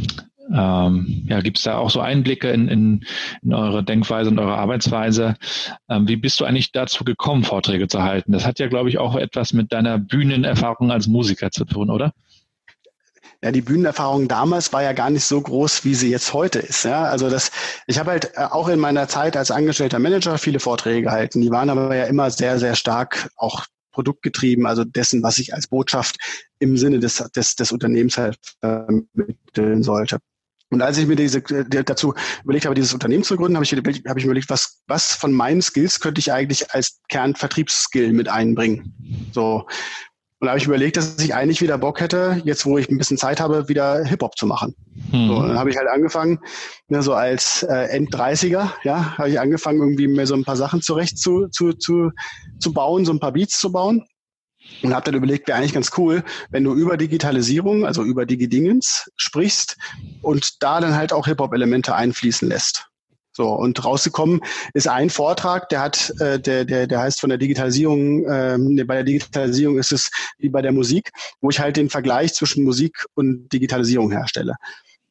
ähm, 0.52 1.26
ja, 1.28 1.42
gibt 1.42 1.58
es 1.58 1.64
da 1.64 1.78
auch 1.78 1.90
so 1.90 2.00
Einblicke 2.00 2.50
in, 2.50 2.68
in, 2.68 3.06
in 3.42 3.54
eure 3.54 3.84
Denkweise 3.84 4.30
und 4.30 4.40
eure 4.40 4.58
Arbeitsweise? 4.58 5.36
Ähm, 5.90 6.08
wie 6.08 6.16
bist 6.16 6.40
du 6.40 6.46
eigentlich 6.46 6.72
dazu 6.72 7.04
gekommen, 7.04 7.44
Vorträge 7.44 7.88
zu 7.88 8.04
halten? 8.04 8.32
Das 8.32 8.46
hat 8.46 8.60
ja, 8.60 8.68
glaube 8.68 8.90
ich, 8.90 8.98
auch 8.98 9.16
etwas 9.16 9.54
mit 9.54 9.74
deiner 9.74 9.98
Bühnenerfahrung 9.98 10.92
als 10.92 11.08
Musiker 11.08 11.52
zu 11.52 11.66
tun, 11.66 11.90
oder? 11.90 12.14
Ja, 13.46 13.52
die 13.52 13.62
Bühnenerfahrung 13.62 14.28
damals 14.28 14.74
war 14.74 14.82
ja 14.82 14.94
gar 14.94 15.12
nicht 15.12 15.24
so 15.24 15.40
groß, 15.40 15.86
wie 15.86 15.94
sie 15.94 16.10
jetzt 16.10 16.34
heute 16.34 16.58
ist. 16.58 16.84
Ja, 16.84 17.04
also 17.04 17.30
das, 17.30 17.52
ich 17.86 18.00
habe 18.00 18.10
halt 18.10 18.32
äh, 18.34 18.40
auch 18.40 18.68
in 18.70 18.80
meiner 18.80 19.08
Zeit 19.08 19.38
als 19.38 19.52
angestellter 19.52 20.00
Manager 20.00 20.40
viele 20.40 20.60
Vorträge 20.60 21.04
gehalten. 21.04 21.42
Die 21.42 21.52
waren 21.52 21.70
aber 21.70 21.96
ja 21.96 22.06
immer 22.06 22.32
sehr, 22.32 22.58
sehr 22.58 22.76
stark 22.76 23.30
auch 23.36 23.68
produktgetrieben, 23.92 24.66
also 24.66 24.84
dessen, 24.84 25.22
was 25.22 25.38
ich 25.38 25.54
als 25.54 25.68
Botschaft 25.68 26.18
im 26.58 26.76
Sinne 26.76 27.00
des, 27.00 27.18
des, 27.36 27.56
des 27.56 27.72
Unternehmens 27.72 28.18
halt 28.18 28.40
vermitteln 28.62 29.84
sollte. 29.84 30.18
Und 30.72 30.82
als 30.82 30.98
ich 30.98 31.06
mir 31.06 31.16
diese 31.16 31.44
dazu 31.44 32.16
überlegt 32.44 32.66
habe, 32.66 32.74
dieses 32.74 32.96
Unternehmen 32.96 33.24
zu 33.24 33.38
gründen, 33.38 33.58
habe 33.58 33.64
ich, 33.64 33.72
habe 33.74 33.92
ich 33.92 34.26
mir 34.26 34.32
überlegt, 34.32 34.50
was, 34.50 34.82
was 34.88 35.14
von 35.14 35.32
meinen 35.34 35.62
Skills 35.62 36.00
könnte 36.00 36.18
ich 36.18 36.34
eigentlich 36.34 36.72
als 36.72 37.00
Kernvertriebsskill 37.10 38.12
mit 38.12 38.28
einbringen. 38.28 39.30
So. 39.34 39.68
Und 40.40 40.48
da 40.48 40.52
habe 40.52 40.60
ich 40.60 40.66
überlegt, 40.66 40.98
dass 40.98 41.18
ich 41.20 41.34
eigentlich 41.34 41.62
wieder 41.62 41.78
Bock 41.78 42.02
hätte, 42.02 42.42
jetzt 42.44 42.66
wo 42.66 42.78
ich 42.78 42.90
ein 42.90 42.98
bisschen 42.98 43.18
Zeit 43.18 43.40
habe, 43.40 43.70
wieder 43.70 44.04
Hip-Hop 44.04 44.38
zu 44.38 44.46
machen. 44.46 44.76
Mhm. 45.12 45.28
So, 45.28 45.36
und 45.38 45.48
dann 45.48 45.58
habe 45.58 45.70
ich 45.70 45.78
halt 45.78 45.88
angefangen, 45.88 46.40
ne, 46.90 47.02
so 47.02 47.14
als 47.14 47.64
äh, 47.64 47.88
End-30er, 47.96 48.70
ja, 48.84 49.18
habe 49.18 49.30
ich 49.30 49.40
angefangen, 49.40 49.80
irgendwie 49.80 50.08
mir 50.08 50.28
so 50.28 50.36
ein 50.36 50.44
paar 50.44 50.58
Sachen 50.58 50.82
zurecht 50.82 51.18
zu, 51.18 51.48
zu, 51.48 51.72
zu, 51.74 52.12
zu 52.60 52.74
bauen, 52.74 53.06
so 53.06 53.14
ein 53.14 53.20
paar 53.20 53.32
Beats 53.32 53.60
zu 53.60 53.72
bauen. 53.72 54.06
Und 54.82 54.94
habe 54.94 55.06
dann 55.06 55.14
überlegt, 55.14 55.48
wäre 55.48 55.60
eigentlich 55.60 55.74
ganz 55.74 55.92
cool, 55.98 56.24
wenn 56.50 56.64
du 56.64 56.74
über 56.74 56.98
Digitalisierung, 56.98 57.86
also 57.86 58.04
über 58.04 58.26
Digidingens 58.26 59.12
sprichst 59.16 59.78
und 60.22 60.64
da 60.64 60.82
dann 60.82 60.96
halt 60.96 61.14
auch 61.14 61.28
Hip-Hop-Elemente 61.28 61.94
einfließen 61.94 62.50
lässt. 62.50 62.88
So, 63.38 63.50
und 63.50 63.84
rausgekommen 63.84 64.40
ist 64.74 64.88
ein 64.88 65.10
Vortrag, 65.10 65.68
der 65.68 65.82
hat, 65.82 66.14
äh, 66.22 66.40
der, 66.40 66.64
der, 66.64 66.88
der 66.88 67.00
heißt 67.02 67.20
von 67.20 67.28
der 67.30 67.38
Digitalisierung, 67.38 68.24
äh, 68.24 68.58
bei 68.86 68.96
der 68.96 69.04
Digitalisierung 69.04 69.78
ist 69.78 69.92
es 69.92 70.10
wie 70.38 70.48
bei 70.48 70.62
der 70.62 70.72
Musik, 70.72 71.12
wo 71.42 71.50
ich 71.50 71.60
halt 71.60 71.76
den 71.76 71.90
Vergleich 71.90 72.34
zwischen 72.34 72.64
Musik 72.64 73.06
und 73.14 73.50
Digitalisierung 73.52 74.10
herstelle. 74.12 74.56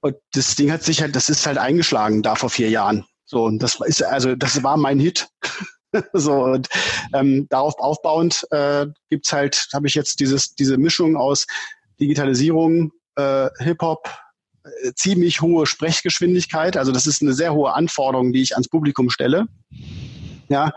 Und 0.00 0.16
das 0.32 0.56
Ding 0.56 0.72
hat 0.72 0.82
sich 0.82 1.02
halt, 1.02 1.14
das 1.14 1.28
ist 1.28 1.46
halt 1.46 1.58
eingeschlagen 1.58 2.22
da 2.22 2.34
vor 2.34 2.48
vier 2.48 2.70
Jahren. 2.70 3.04
So, 3.26 3.44
und 3.44 3.62
das 3.62 3.78
ist, 3.84 4.02
also 4.02 4.34
das 4.34 4.62
war 4.62 4.78
mein 4.78 5.00
Hit. 5.00 5.28
so, 6.14 6.44
und 6.44 6.66
ähm, 7.12 7.46
darauf 7.50 7.78
aufbauend 7.78 8.46
äh, 8.52 8.86
gibt's 9.10 9.34
halt, 9.34 9.68
habe 9.74 9.86
ich 9.86 9.94
jetzt 9.94 10.20
dieses, 10.20 10.54
diese 10.54 10.78
Mischung 10.78 11.18
aus 11.18 11.46
Digitalisierung, 12.00 12.90
äh, 13.16 13.50
Hip-Hop, 13.58 14.08
ziemlich 14.94 15.40
hohe 15.40 15.66
Sprechgeschwindigkeit. 15.66 16.76
Also 16.76 16.92
das 16.92 17.06
ist 17.06 17.22
eine 17.22 17.32
sehr 17.32 17.54
hohe 17.54 17.74
Anforderung, 17.74 18.32
die 18.32 18.42
ich 18.42 18.54
ans 18.54 18.68
Publikum 18.68 19.10
stelle. 19.10 19.46
Ja, 20.48 20.72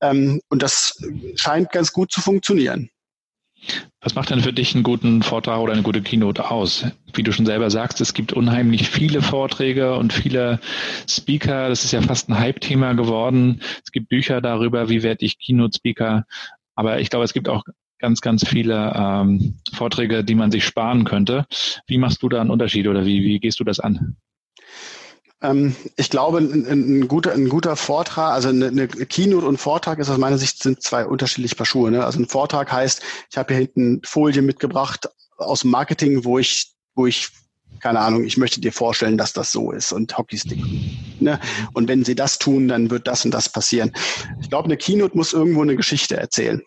ähm, 0.00 0.40
und 0.48 0.62
das 0.62 1.00
scheint 1.36 1.70
ganz 1.70 1.92
gut 1.92 2.10
zu 2.10 2.20
funktionieren. 2.20 2.90
Was 4.00 4.16
macht 4.16 4.30
denn 4.30 4.40
für 4.40 4.52
dich 4.52 4.74
einen 4.74 4.82
guten 4.82 5.22
Vortrag 5.22 5.60
oder 5.60 5.72
eine 5.72 5.82
gute 5.82 6.02
Keynote 6.02 6.50
aus? 6.50 6.84
Wie 7.14 7.22
du 7.22 7.32
schon 7.32 7.46
selber 7.46 7.70
sagst, 7.70 8.00
es 8.00 8.14
gibt 8.14 8.32
unheimlich 8.32 8.88
viele 8.90 9.22
Vorträge 9.22 9.96
und 9.96 10.12
viele 10.12 10.60
Speaker. 11.08 11.68
Das 11.68 11.84
ist 11.84 11.92
ja 11.92 12.02
fast 12.02 12.28
ein 12.28 12.38
Hype-Thema 12.38 12.94
geworden. 12.94 13.62
Es 13.84 13.92
gibt 13.92 14.08
Bücher 14.08 14.40
darüber, 14.40 14.88
wie 14.88 15.04
werde 15.04 15.24
ich 15.24 15.38
Keynote-Speaker. 15.38 16.24
Aber 16.74 17.00
ich 17.00 17.10
glaube, 17.10 17.24
es 17.24 17.32
gibt 17.32 17.48
auch 17.48 17.62
ganz, 18.02 18.20
ganz 18.20 18.46
viele 18.46 18.92
ähm, 18.94 19.54
Vorträge, 19.72 20.24
die 20.24 20.34
man 20.34 20.50
sich 20.50 20.64
sparen 20.64 21.04
könnte. 21.04 21.46
Wie 21.86 21.98
machst 21.98 22.22
du 22.22 22.28
da 22.28 22.40
einen 22.40 22.50
Unterschied 22.50 22.88
oder 22.88 23.06
wie, 23.06 23.22
wie 23.22 23.38
gehst 23.38 23.60
du 23.60 23.64
das 23.64 23.80
an? 23.80 24.16
Ähm, 25.40 25.74
ich 25.96 26.10
glaube, 26.10 26.38
ein, 26.38 26.66
ein, 26.66 27.08
guter, 27.08 27.32
ein 27.32 27.48
guter 27.48 27.76
Vortrag, 27.76 28.32
also 28.32 28.48
eine, 28.48 28.66
eine 28.66 28.88
Keynote 28.88 29.46
und 29.46 29.58
Vortrag 29.58 30.00
ist 30.00 30.10
aus 30.10 30.18
meiner 30.18 30.36
Sicht 30.36 30.62
sind 30.62 30.82
zwei 30.82 31.06
unterschiedliche 31.06 31.54
Paar 31.54 31.64
Schuhe. 31.64 31.90
Ne? 31.90 32.04
Also 32.04 32.18
ein 32.18 32.28
Vortrag 32.28 32.72
heißt, 32.72 33.02
ich 33.30 33.38
habe 33.38 33.54
hier 33.54 33.62
hinten 33.62 34.00
Folien 34.04 34.44
mitgebracht 34.44 35.08
aus 35.38 35.60
dem 35.60 35.70
Marketing, 35.70 36.24
wo 36.24 36.38
ich, 36.38 36.72
wo 36.94 37.06
ich 37.06 37.30
keine 37.80 38.00
Ahnung, 38.00 38.24
ich 38.24 38.36
möchte 38.36 38.60
dir 38.60 38.72
vorstellen, 38.72 39.16
dass 39.16 39.32
das 39.32 39.50
so 39.50 39.72
ist 39.72 39.92
und 39.92 40.16
Hockeystick. 40.16 40.62
Ne? 41.20 41.40
Und 41.72 41.88
wenn 41.88 42.04
sie 42.04 42.14
das 42.14 42.38
tun, 42.38 42.68
dann 42.68 42.90
wird 42.90 43.06
das 43.06 43.24
und 43.24 43.32
das 43.32 43.48
passieren. 43.48 43.92
Ich 44.40 44.50
glaube, 44.50 44.66
eine 44.66 44.76
Keynote 44.76 45.16
muss 45.16 45.32
irgendwo 45.32 45.62
eine 45.62 45.76
Geschichte 45.76 46.16
erzählen. 46.16 46.62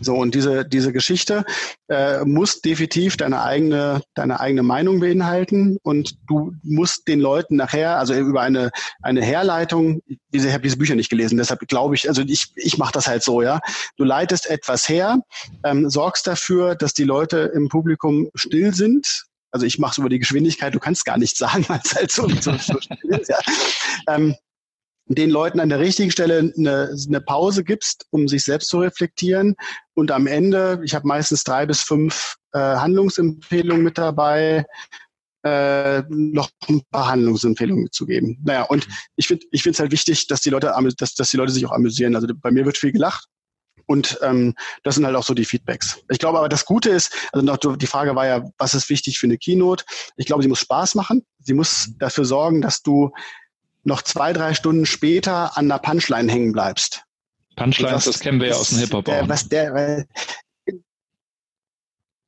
So, 0.00 0.16
und 0.16 0.34
diese, 0.34 0.64
diese 0.64 0.92
Geschichte 0.92 1.44
äh, 1.88 2.24
muss 2.24 2.60
definitiv 2.60 3.16
deine 3.16 3.42
eigene, 3.42 4.02
deine 4.14 4.40
eigene 4.40 4.62
Meinung 4.62 5.00
beinhalten 5.00 5.78
und 5.82 6.16
du 6.28 6.52
musst 6.62 7.06
den 7.08 7.20
Leuten 7.20 7.56
nachher, 7.56 7.98
also 7.98 8.14
über 8.14 8.40
eine, 8.40 8.70
eine 9.02 9.22
Herleitung, 9.22 10.02
diese, 10.32 10.48
ich 10.48 10.54
habe 10.54 10.62
diese 10.62 10.78
Bücher 10.78 10.94
nicht 10.94 11.10
gelesen, 11.10 11.36
deshalb 11.36 11.60
glaube 11.68 11.94
ich, 11.94 12.08
also 12.08 12.22
ich, 12.22 12.52
ich 12.56 12.78
mache 12.78 12.92
das 12.92 13.06
halt 13.06 13.22
so, 13.22 13.42
ja. 13.42 13.60
Du 13.96 14.04
leitest 14.04 14.48
etwas 14.48 14.88
her, 14.88 15.20
ähm, 15.64 15.90
sorgst 15.90 16.26
dafür, 16.26 16.74
dass 16.74 16.94
die 16.94 17.04
Leute 17.04 17.52
im 17.54 17.68
Publikum 17.68 18.30
still 18.34 18.74
sind, 18.74 19.26
also 19.52 19.66
ich 19.66 19.78
mache 19.78 19.92
es 19.92 19.98
über 19.98 20.08
die 20.08 20.18
Geschwindigkeit, 20.18 20.74
du 20.74 20.78
kannst 20.78 21.04
gar 21.04 21.18
nichts 21.18 21.38
sagen, 21.38 21.64
weil 21.68 21.80
es 21.84 21.94
halt 21.94 22.10
so, 22.10 22.28
so, 22.28 22.52
so 22.52 22.80
still 22.80 23.18
ist. 23.18 23.28
Ja. 23.28 23.38
Ähm, 24.08 24.34
den 25.14 25.30
Leuten 25.30 25.60
an 25.60 25.68
der 25.68 25.80
richtigen 25.80 26.10
Stelle 26.10 26.52
eine, 26.56 26.94
eine 27.06 27.20
Pause 27.20 27.64
gibst, 27.64 28.06
um 28.10 28.28
sich 28.28 28.44
selbst 28.44 28.68
zu 28.68 28.78
reflektieren. 28.78 29.56
Und 29.94 30.10
am 30.10 30.26
Ende, 30.26 30.80
ich 30.84 30.94
habe 30.94 31.06
meistens 31.06 31.44
drei 31.44 31.66
bis 31.66 31.82
fünf 31.82 32.36
äh, 32.52 32.58
Handlungsempfehlungen 32.58 33.82
mit 33.82 33.98
dabei, 33.98 34.64
äh, 35.42 36.02
noch 36.08 36.50
ein 36.68 36.82
paar 36.90 37.08
Handlungsempfehlungen 37.08 37.84
mitzugeben. 37.84 38.38
Naja, 38.44 38.62
und 38.64 38.86
ich 39.16 39.26
finde 39.26 39.46
ich 39.50 39.62
finde 39.62 39.74
es 39.74 39.80
halt 39.80 39.90
wichtig, 39.90 40.26
dass 40.26 40.42
die 40.42 40.50
Leute 40.50 40.74
dass, 40.98 41.14
dass 41.14 41.30
die 41.30 41.36
Leute 41.36 41.52
sich 41.52 41.66
auch 41.66 41.72
amüsieren. 41.72 42.14
Also 42.14 42.28
bei 42.34 42.50
mir 42.50 42.64
wird 42.64 42.78
viel 42.78 42.92
gelacht. 42.92 43.26
Und 43.86 44.20
ähm, 44.22 44.54
das 44.84 44.94
sind 44.94 45.04
halt 45.04 45.16
auch 45.16 45.24
so 45.24 45.34
die 45.34 45.44
Feedbacks. 45.44 46.00
Ich 46.10 46.20
glaube 46.20 46.38
aber, 46.38 46.48
das 46.48 46.64
Gute 46.64 46.90
ist, 46.90 47.12
also 47.32 47.44
noch 47.44 47.56
die 47.56 47.86
Frage 47.86 48.14
war 48.14 48.26
ja, 48.26 48.44
was 48.56 48.74
ist 48.74 48.88
wichtig 48.88 49.18
für 49.18 49.26
eine 49.26 49.38
Keynote? 49.38 49.84
Ich 50.16 50.26
glaube, 50.26 50.42
sie 50.42 50.48
muss 50.48 50.60
Spaß 50.60 50.94
machen. 50.94 51.26
Sie 51.40 51.54
muss 51.54 51.90
dafür 51.98 52.24
sorgen, 52.24 52.60
dass 52.60 52.82
du 52.82 53.10
noch 53.84 54.02
zwei, 54.02 54.32
drei 54.32 54.54
Stunden 54.54 54.86
später 54.86 55.56
an 55.56 55.68
der 55.68 55.78
Punchline 55.78 56.30
hängen 56.30 56.52
bleibst. 56.52 57.02
Punchlines, 57.56 58.04
das 58.04 58.20
kennen 58.20 58.40
wir 58.40 58.48
ja 58.48 58.54
aus 58.54 58.70
dem 58.70 58.78
Hip-Hop 58.78 59.08
auch. 59.08 59.28
Was 59.28 59.48
der, 59.48 60.06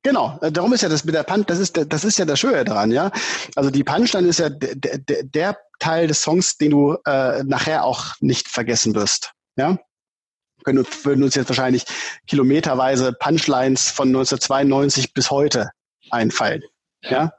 Genau, 0.03 0.37
äh, 0.41 0.51
darum 0.51 0.73
ist 0.73 0.81
ja 0.81 0.89
das 0.89 1.05
mit 1.05 1.15
der 1.15 1.23
Punch, 1.23 1.45
das 1.47 1.59
ist, 1.59 1.79
das 1.87 2.03
ist 2.03 2.19
ja 2.19 2.25
das 2.25 2.39
Schöne 2.39 2.65
daran, 2.65 2.91
ja. 2.91 3.09
Also 3.55 3.69
die 3.69 3.85
Punchline 3.85 4.27
ist 4.27 4.39
ja 4.39 4.49
der, 4.49 4.75
der, 4.75 5.23
der 5.23 5.57
Teil 5.79 6.07
des 6.07 6.21
Songs, 6.21 6.57
den 6.57 6.71
du 6.71 6.97
äh, 7.05 7.41
nachher 7.43 7.85
auch 7.85 8.13
nicht 8.19 8.49
vergessen 8.49 8.93
wirst, 8.95 9.31
ja. 9.55 9.79
Können, 10.65 10.85
würden 11.03 11.23
uns 11.23 11.35
jetzt 11.35 11.49
wahrscheinlich 11.49 11.85
kilometerweise 12.27 13.13
Punchlines 13.13 13.89
von 13.89 14.09
1992 14.09 15.13
bis 15.13 15.31
heute 15.31 15.71
einfallen, 16.09 16.63
ja. 17.01 17.31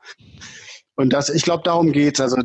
Und 0.96 1.12
das, 1.12 1.28
ich 1.28 1.42
glaube, 1.42 1.64
darum 1.64 1.92
geht's. 1.92 2.20
Also 2.20 2.38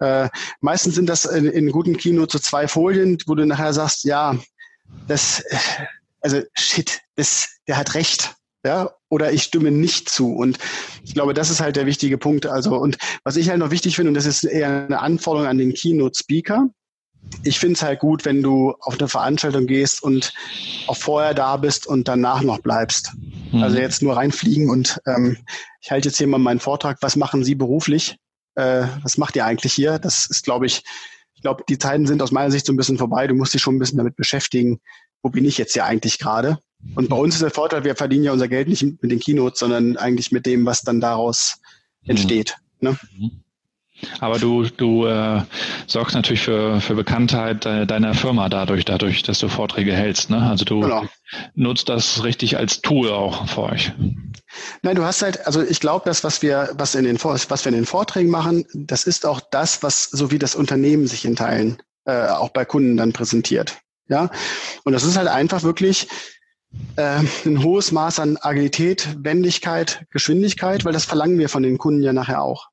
äh, 0.00 0.28
meistens 0.60 0.94
sind 0.96 1.08
das 1.08 1.24
in, 1.24 1.46
in 1.46 1.70
guten 1.70 1.96
Kino 1.96 2.26
zu 2.26 2.38
zwei 2.38 2.66
Folien, 2.66 3.18
wo 3.26 3.34
du 3.34 3.46
nachher 3.46 3.72
sagst, 3.72 4.04
ja, 4.04 4.36
das, 5.06 5.44
also 6.20 6.42
shit, 6.54 7.00
das, 7.14 7.48
der 7.68 7.76
hat 7.76 7.94
recht 7.94 8.36
ja, 8.66 8.90
oder 9.08 9.32
ich 9.32 9.44
stimme 9.44 9.70
nicht 9.70 10.10
zu. 10.10 10.34
Und 10.34 10.58
ich 11.04 11.14
glaube, 11.14 11.34
das 11.34 11.50
ist 11.50 11.60
halt 11.60 11.76
der 11.76 11.86
wichtige 11.86 12.18
Punkt. 12.18 12.46
Also, 12.46 12.76
und 12.76 12.98
was 13.22 13.36
ich 13.36 13.48
halt 13.48 13.60
noch 13.60 13.70
wichtig 13.70 13.94
finde, 13.94 14.10
und 14.10 14.14
das 14.14 14.26
ist 14.26 14.44
eher 14.44 14.86
eine 14.86 15.00
Anforderung 15.00 15.48
an 15.48 15.58
den 15.58 15.72
Keynote-Speaker, 15.72 16.68
ich 17.42 17.58
finde 17.58 17.74
es 17.74 17.82
halt 17.82 18.00
gut, 18.00 18.24
wenn 18.24 18.42
du 18.42 18.74
auf 18.80 18.98
eine 18.98 19.08
Veranstaltung 19.08 19.66
gehst 19.66 20.02
und 20.02 20.32
auch 20.86 20.96
vorher 20.96 21.34
da 21.34 21.56
bist 21.56 21.86
und 21.86 22.08
danach 22.08 22.42
noch 22.42 22.58
bleibst. 22.58 23.12
Mhm. 23.52 23.62
Also 23.62 23.78
jetzt 23.78 24.02
nur 24.02 24.16
reinfliegen 24.16 24.70
und 24.70 25.00
ähm, 25.06 25.36
ich 25.80 25.90
halte 25.90 26.08
jetzt 26.08 26.18
hier 26.18 26.26
mal 26.26 26.38
meinen 26.38 26.60
Vortrag, 26.60 26.98
was 27.00 27.16
machen 27.16 27.44
Sie 27.44 27.54
beruflich? 27.54 28.16
Äh, 28.54 28.86
was 29.02 29.18
macht 29.18 29.36
ihr 29.36 29.44
eigentlich 29.44 29.72
hier? 29.72 29.98
Das 29.98 30.26
ist, 30.26 30.44
glaube 30.44 30.66
ich, 30.66 30.82
ich 31.34 31.42
glaube, 31.42 31.64
die 31.68 31.78
Zeiten 31.78 32.06
sind 32.06 32.22
aus 32.22 32.32
meiner 32.32 32.50
Sicht 32.50 32.66
so 32.66 32.72
ein 32.72 32.76
bisschen 32.76 32.98
vorbei. 32.98 33.26
Du 33.26 33.34
musst 33.34 33.54
dich 33.54 33.62
schon 33.62 33.76
ein 33.76 33.78
bisschen 33.78 33.98
damit 33.98 34.16
beschäftigen, 34.16 34.80
wo 35.22 35.30
bin 35.30 35.44
ich 35.44 35.58
jetzt 35.58 35.74
hier 35.74 35.84
eigentlich 35.84 36.18
gerade? 36.18 36.58
Und 36.94 37.08
bei 37.08 37.16
uns 37.16 37.34
ist 37.34 37.42
der 37.42 37.50
Vorteil, 37.50 37.84
wir 37.84 37.96
verdienen 37.96 38.24
ja 38.24 38.32
unser 38.32 38.48
Geld 38.48 38.68
nicht 38.68 38.82
mit 38.82 39.10
den 39.10 39.20
Keynotes, 39.20 39.58
sondern 39.58 39.96
eigentlich 39.96 40.32
mit 40.32 40.46
dem, 40.46 40.64
was 40.66 40.82
dann 40.82 41.00
daraus 41.00 41.58
entsteht. 42.04 42.56
Mhm. 42.80 42.88
Ne? 42.88 42.98
Aber 44.20 44.38
du, 44.38 44.64
du 44.64 45.06
äh, 45.06 45.42
sorgst 45.86 46.14
natürlich 46.14 46.42
für, 46.42 46.80
für 46.80 46.94
Bekanntheit 46.94 47.64
deiner 47.64 48.14
Firma 48.14 48.48
dadurch, 48.48 48.84
dadurch, 48.84 49.22
dass 49.22 49.38
du 49.38 49.48
Vorträge 49.48 49.92
hältst. 49.94 50.30
Ne? 50.30 50.48
Also 50.48 50.64
du 50.64 50.80
genau. 50.80 51.04
nutzt 51.54 51.88
das 51.88 52.22
richtig 52.24 52.56
als 52.56 52.82
Tool 52.82 53.10
auch 53.10 53.48
für 53.48 53.62
euch. 53.64 53.92
Nein, 54.82 54.96
du 54.96 55.04
hast 55.04 55.22
halt, 55.22 55.46
also 55.46 55.62
ich 55.62 55.80
glaube, 55.80 56.04
das, 56.04 56.24
was 56.24 56.42
wir, 56.42 56.70
was 56.74 56.94
in 56.94 57.04
den 57.04 57.22
was 57.22 57.64
wir 57.64 57.70
in 57.70 57.74
den 57.74 57.86
Vorträgen 57.86 58.30
machen, 58.30 58.64
das 58.74 59.04
ist 59.04 59.26
auch 59.26 59.40
das, 59.50 59.82
was 59.82 60.04
so 60.04 60.30
wie 60.30 60.38
das 60.38 60.54
Unternehmen 60.54 61.06
sich 61.06 61.24
in 61.24 61.36
Teilen 61.36 61.78
äh, 62.04 62.28
auch 62.28 62.50
bei 62.50 62.64
Kunden 62.64 62.96
dann 62.96 63.12
präsentiert. 63.12 63.78
Ja, 64.08 64.30
und 64.84 64.92
das 64.92 65.02
ist 65.02 65.16
halt 65.16 65.26
einfach 65.26 65.64
wirklich 65.64 66.08
äh, 66.96 67.20
ein 67.44 67.64
hohes 67.64 67.90
Maß 67.90 68.20
an 68.20 68.38
Agilität, 68.40 69.08
Wendigkeit, 69.18 70.04
Geschwindigkeit, 70.10 70.84
weil 70.84 70.92
das 70.92 71.04
verlangen 71.04 71.38
wir 71.38 71.48
von 71.48 71.64
den 71.64 71.78
Kunden 71.78 72.02
ja 72.02 72.12
nachher 72.12 72.42
auch. 72.42 72.68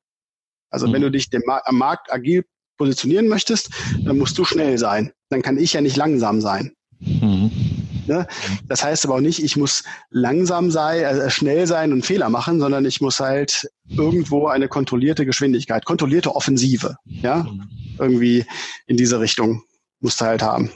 Also 0.74 0.88
mhm. 0.88 0.94
wenn 0.94 1.02
du 1.04 1.12
dich 1.12 1.30
dem, 1.30 1.44
am 1.48 1.78
Markt 1.78 2.12
agil 2.12 2.44
positionieren 2.78 3.28
möchtest, 3.28 3.70
dann 4.04 4.18
musst 4.18 4.38
du 4.38 4.44
schnell 4.44 4.78
sein. 4.78 5.12
Dann 5.30 5.42
kann 5.42 5.58
ich 5.58 5.74
ja 5.74 5.82
nicht 5.82 5.96
langsam 5.96 6.42
sein. 6.42 6.74
Mhm. 7.00 7.52
Ne? 8.08 8.28
Das 8.68 8.84
heißt 8.84 9.06
aber 9.06 9.16
auch 9.16 9.22
nicht, 9.22 9.42
ich 9.44 9.56
muss 9.56 9.84
langsam 10.10 10.72
sein, 10.72 11.04
äh, 11.04 11.30
schnell 11.30 11.68
sein 11.68 11.94
und 11.94 12.06
Fehler 12.06 12.30
machen, 12.30 12.60
sondern 12.60 12.86
ich 12.86 13.00
muss 13.00 13.20
halt 13.20 13.70
irgendwo 13.88 14.48
eine 14.48 14.68
kontrollierte 14.68 15.26
Geschwindigkeit, 15.26 15.86
kontrollierte 15.86 16.36
Offensive, 16.36 16.98
ja, 17.06 17.44
mhm. 17.44 17.70
irgendwie 18.00 18.46
in 18.88 18.98
diese 18.98 19.20
Richtung 19.20 19.64
musst 20.02 20.20
du 20.20 20.26
halt 20.26 20.42
haben. 20.42 20.72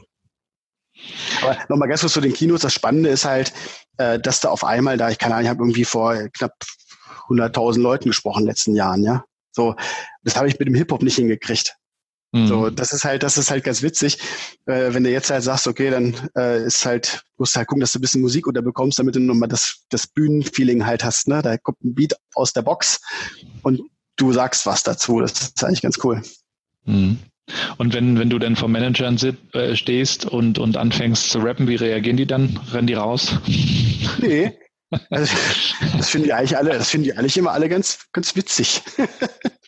Aber 1.41 1.57
nochmal 1.69 1.89
ganz 1.89 2.01
kurz 2.01 2.13
zu 2.13 2.21
den 2.21 2.33
Kinos. 2.33 2.61
Das 2.61 2.73
Spannende 2.73 3.09
ist 3.09 3.25
halt, 3.25 3.53
äh, 3.97 4.19
dass 4.19 4.39
da 4.39 4.49
auf 4.49 4.63
einmal 4.63 4.97
da, 4.97 5.09
ich 5.09 5.17
keine 5.17 5.35
Ahnung, 5.35 5.45
ich 5.45 5.49
habe 5.49 5.63
irgendwie 5.63 5.85
vor 5.85 6.15
knapp 6.37 6.53
100.000 7.29 7.79
Leuten 7.79 8.09
gesprochen 8.09 8.39
in 8.39 8.45
den 8.45 8.51
letzten 8.51 8.75
Jahren, 8.75 9.03
ja. 9.03 9.25
So, 9.57 9.75
das 10.23 10.35
habe 10.35 10.47
ich 10.47 10.59
mit 10.59 10.67
dem 10.67 10.75
Hip-Hop 10.75 11.01
nicht 11.01 11.15
hingekriegt. 11.15 11.75
Mhm. 12.31 12.45
So, 12.45 12.69
das 12.69 12.93
ist 12.93 13.05
halt, 13.05 13.23
das 13.23 13.39
ist 13.39 13.49
halt 13.49 13.63
ganz 13.63 13.81
witzig, 13.81 14.19
äh, 14.67 14.93
wenn 14.93 15.03
du 15.03 15.09
jetzt 15.09 15.31
halt 15.31 15.41
sagst, 15.41 15.65
okay, 15.65 15.89
dann 15.89 16.13
äh, 16.37 16.63
ist 16.63 16.85
halt, 16.85 17.23
musst 17.37 17.55
halt 17.55 17.67
gucken, 17.67 17.81
dass 17.81 17.91
du 17.91 17.97
ein 17.97 18.01
bisschen 18.01 18.21
Musik 18.21 18.45
unterbekommst, 18.45 18.99
damit 18.99 19.15
du 19.15 19.19
nochmal 19.19 19.49
das, 19.49 19.85
das 19.89 20.05
Bühnenfeeling 20.05 20.85
halt 20.85 21.03
hast, 21.03 21.27
ne? 21.27 21.41
Da 21.41 21.57
kommt 21.57 21.83
ein 21.83 21.95
Beat 21.95 22.13
aus 22.35 22.53
der 22.53 22.61
Box 22.61 23.01
und 23.63 23.81
du 24.17 24.31
sagst 24.31 24.67
was 24.67 24.83
dazu. 24.83 25.21
Das 25.21 25.31
ist 25.31 25.63
eigentlich 25.63 25.81
ganz 25.81 25.97
cool. 26.03 26.21
Mhm. 26.85 27.17
Und 27.79 27.95
wenn, 27.95 28.19
wenn 28.19 28.29
du 28.29 28.37
dann 28.37 28.55
vor 28.55 28.67
Managern 28.67 29.17
sit, 29.17 29.37
äh, 29.55 29.75
stehst 29.75 30.25
und, 30.25 30.59
und 30.59 30.77
anfängst 30.77 31.31
zu 31.31 31.39
rappen, 31.39 31.67
wie 31.67 31.77
reagieren 31.77 32.17
die 32.17 32.27
dann? 32.27 32.59
Rennen 32.71 32.87
die 32.87 32.93
raus? 32.93 33.39
Nee. 34.21 34.55
Also, 35.09 35.35
das 35.97 36.09
finden 36.09 36.27
die 36.27 36.33
eigentlich 36.33 36.57
alle, 36.57 36.71
das 36.71 36.89
finden 36.89 37.05
die 37.05 37.13
eigentlich 37.13 37.37
immer 37.37 37.51
alle 37.51 37.67
ganz, 37.69 37.99
ganz 38.13 38.35
witzig. 38.35 38.81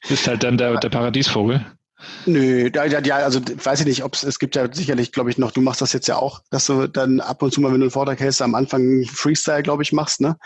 Bist 0.07 0.27
halt 0.27 0.43
dann 0.43 0.57
der, 0.57 0.77
der 0.77 0.89
Paradiesvogel. 0.89 1.65
Nö, 2.25 2.69
ja, 2.73 2.85
ja, 2.85 3.17
also 3.17 3.41
weiß 3.41 3.81
ich 3.81 3.85
nicht, 3.85 4.03
ob 4.03 4.13
es 4.13 4.23
es 4.23 4.39
gibt 4.39 4.55
ja 4.55 4.71
sicherlich, 4.71 5.11
glaube 5.11 5.29
ich, 5.29 5.37
noch, 5.37 5.51
du 5.51 5.59
machst 5.59 5.81
das 5.81 5.91
jetzt 5.91 6.07
ja 6.07 6.15
auch, 6.15 6.41
dass 6.49 6.65
du 6.65 6.87
dann 6.87 7.19
ab 7.19 7.41
und 7.41 7.53
zu 7.53 7.59
mal, 7.59 7.73
wenn 7.73 7.79
du 7.79 7.85
einen 7.85 7.91
Vortrag 7.91 8.19
hältst, 8.21 8.41
am 8.41 8.55
Anfang 8.55 9.03
Freestyle, 9.05 9.63
glaube 9.63 9.83
ich, 9.83 9.91
machst, 9.91 10.21
ne? 10.21 10.37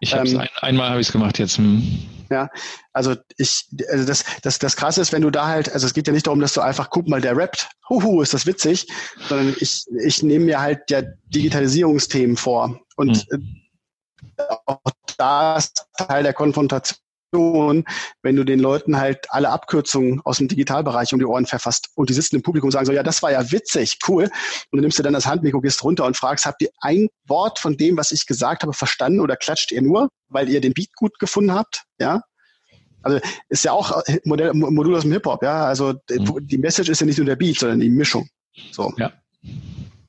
Ich 0.00 0.14
habe 0.14 0.28
ähm, 0.28 0.38
ein, 0.38 0.48
einmal 0.60 0.90
habe 0.90 1.00
ich 1.00 1.08
es 1.08 1.12
gemacht 1.12 1.38
jetzt. 1.40 1.58
Hm. 1.58 1.82
Ja, 2.30 2.48
also 2.92 3.16
ich, 3.38 3.66
also 3.90 4.06
das, 4.06 4.24
das, 4.42 4.60
das 4.60 4.76
krasse 4.76 5.00
ist, 5.00 5.12
wenn 5.12 5.22
du 5.22 5.30
da 5.30 5.48
halt, 5.48 5.72
also 5.72 5.84
es 5.84 5.94
geht 5.94 6.06
ja 6.06 6.12
nicht 6.12 6.28
darum, 6.28 6.38
dass 6.38 6.52
du 6.52 6.60
einfach, 6.60 6.90
guck 6.90 7.08
mal, 7.08 7.20
der 7.20 7.36
rappt, 7.36 7.68
huhu, 7.88 8.22
ist 8.22 8.32
das 8.32 8.46
witzig, 8.46 8.86
sondern 9.28 9.56
ich, 9.58 9.84
ich 10.04 10.22
nehme 10.22 10.44
mir 10.44 10.60
halt 10.60 10.90
ja 10.90 11.02
Digitalisierungsthemen 11.26 12.36
vor. 12.36 12.78
Und 12.94 13.26
mhm. 13.32 13.56
Auch 14.66 14.80
da 15.16 15.56
ist 15.56 15.86
Teil 15.96 16.22
der 16.22 16.32
Konfrontation 16.32 16.96
wenn 17.32 18.36
du 18.36 18.44
den 18.44 18.60
Leuten 18.60 18.96
halt 18.96 19.26
alle 19.30 19.50
Abkürzungen 19.50 20.20
aus 20.24 20.38
dem 20.38 20.48
Digitalbereich 20.48 21.12
um 21.12 21.18
die 21.18 21.24
Ohren 21.24 21.46
verfasst 21.46 21.90
und 21.94 22.10
die 22.10 22.14
sitzen 22.14 22.36
im 22.36 22.42
Publikum 22.42 22.68
und 22.68 22.72
sagen 22.72 22.86
so, 22.86 22.92
ja, 22.92 23.02
das 23.02 23.22
war 23.22 23.32
ja 23.32 23.52
witzig, 23.52 23.98
cool. 24.08 24.24
Und 24.24 24.76
du 24.76 24.80
nimmst 24.80 24.98
dir 24.98 25.02
dann 25.02 25.12
das 25.12 25.26
Handmikro, 25.26 25.60
gehst 25.60 25.82
runter 25.84 26.06
und 26.06 26.16
fragst, 26.16 26.44
habt 26.46 26.62
ihr 26.62 26.70
ein 26.80 27.08
Wort 27.26 27.58
von 27.58 27.76
dem, 27.76 27.96
was 27.96 28.10
ich 28.10 28.26
gesagt 28.26 28.62
habe, 28.62 28.72
verstanden 28.72 29.20
oder 29.20 29.36
klatscht 29.36 29.70
ihr 29.72 29.82
nur, 29.82 30.08
weil 30.28 30.48
ihr 30.48 30.60
den 30.60 30.74
Beat 30.74 30.94
gut 30.96 31.18
gefunden 31.18 31.54
habt? 31.54 31.84
Ja. 31.98 32.22
Also 33.02 33.20
ist 33.48 33.64
ja 33.64 33.72
auch 33.72 34.02
Modell, 34.24 34.52
Modul 34.52 34.96
aus 34.96 35.02
dem 35.02 35.12
Hip-Hop, 35.12 35.42
ja. 35.42 35.64
Also 35.64 35.94
mhm. 36.10 36.46
die 36.46 36.58
Message 36.58 36.90
ist 36.90 37.00
ja 37.00 37.06
nicht 37.06 37.18
nur 37.18 37.26
der 37.26 37.36
Beat, 37.36 37.58
sondern 37.58 37.80
die 37.80 37.90
Mischung. 37.90 38.28
So. 38.72 38.92
Ja. 38.98 39.12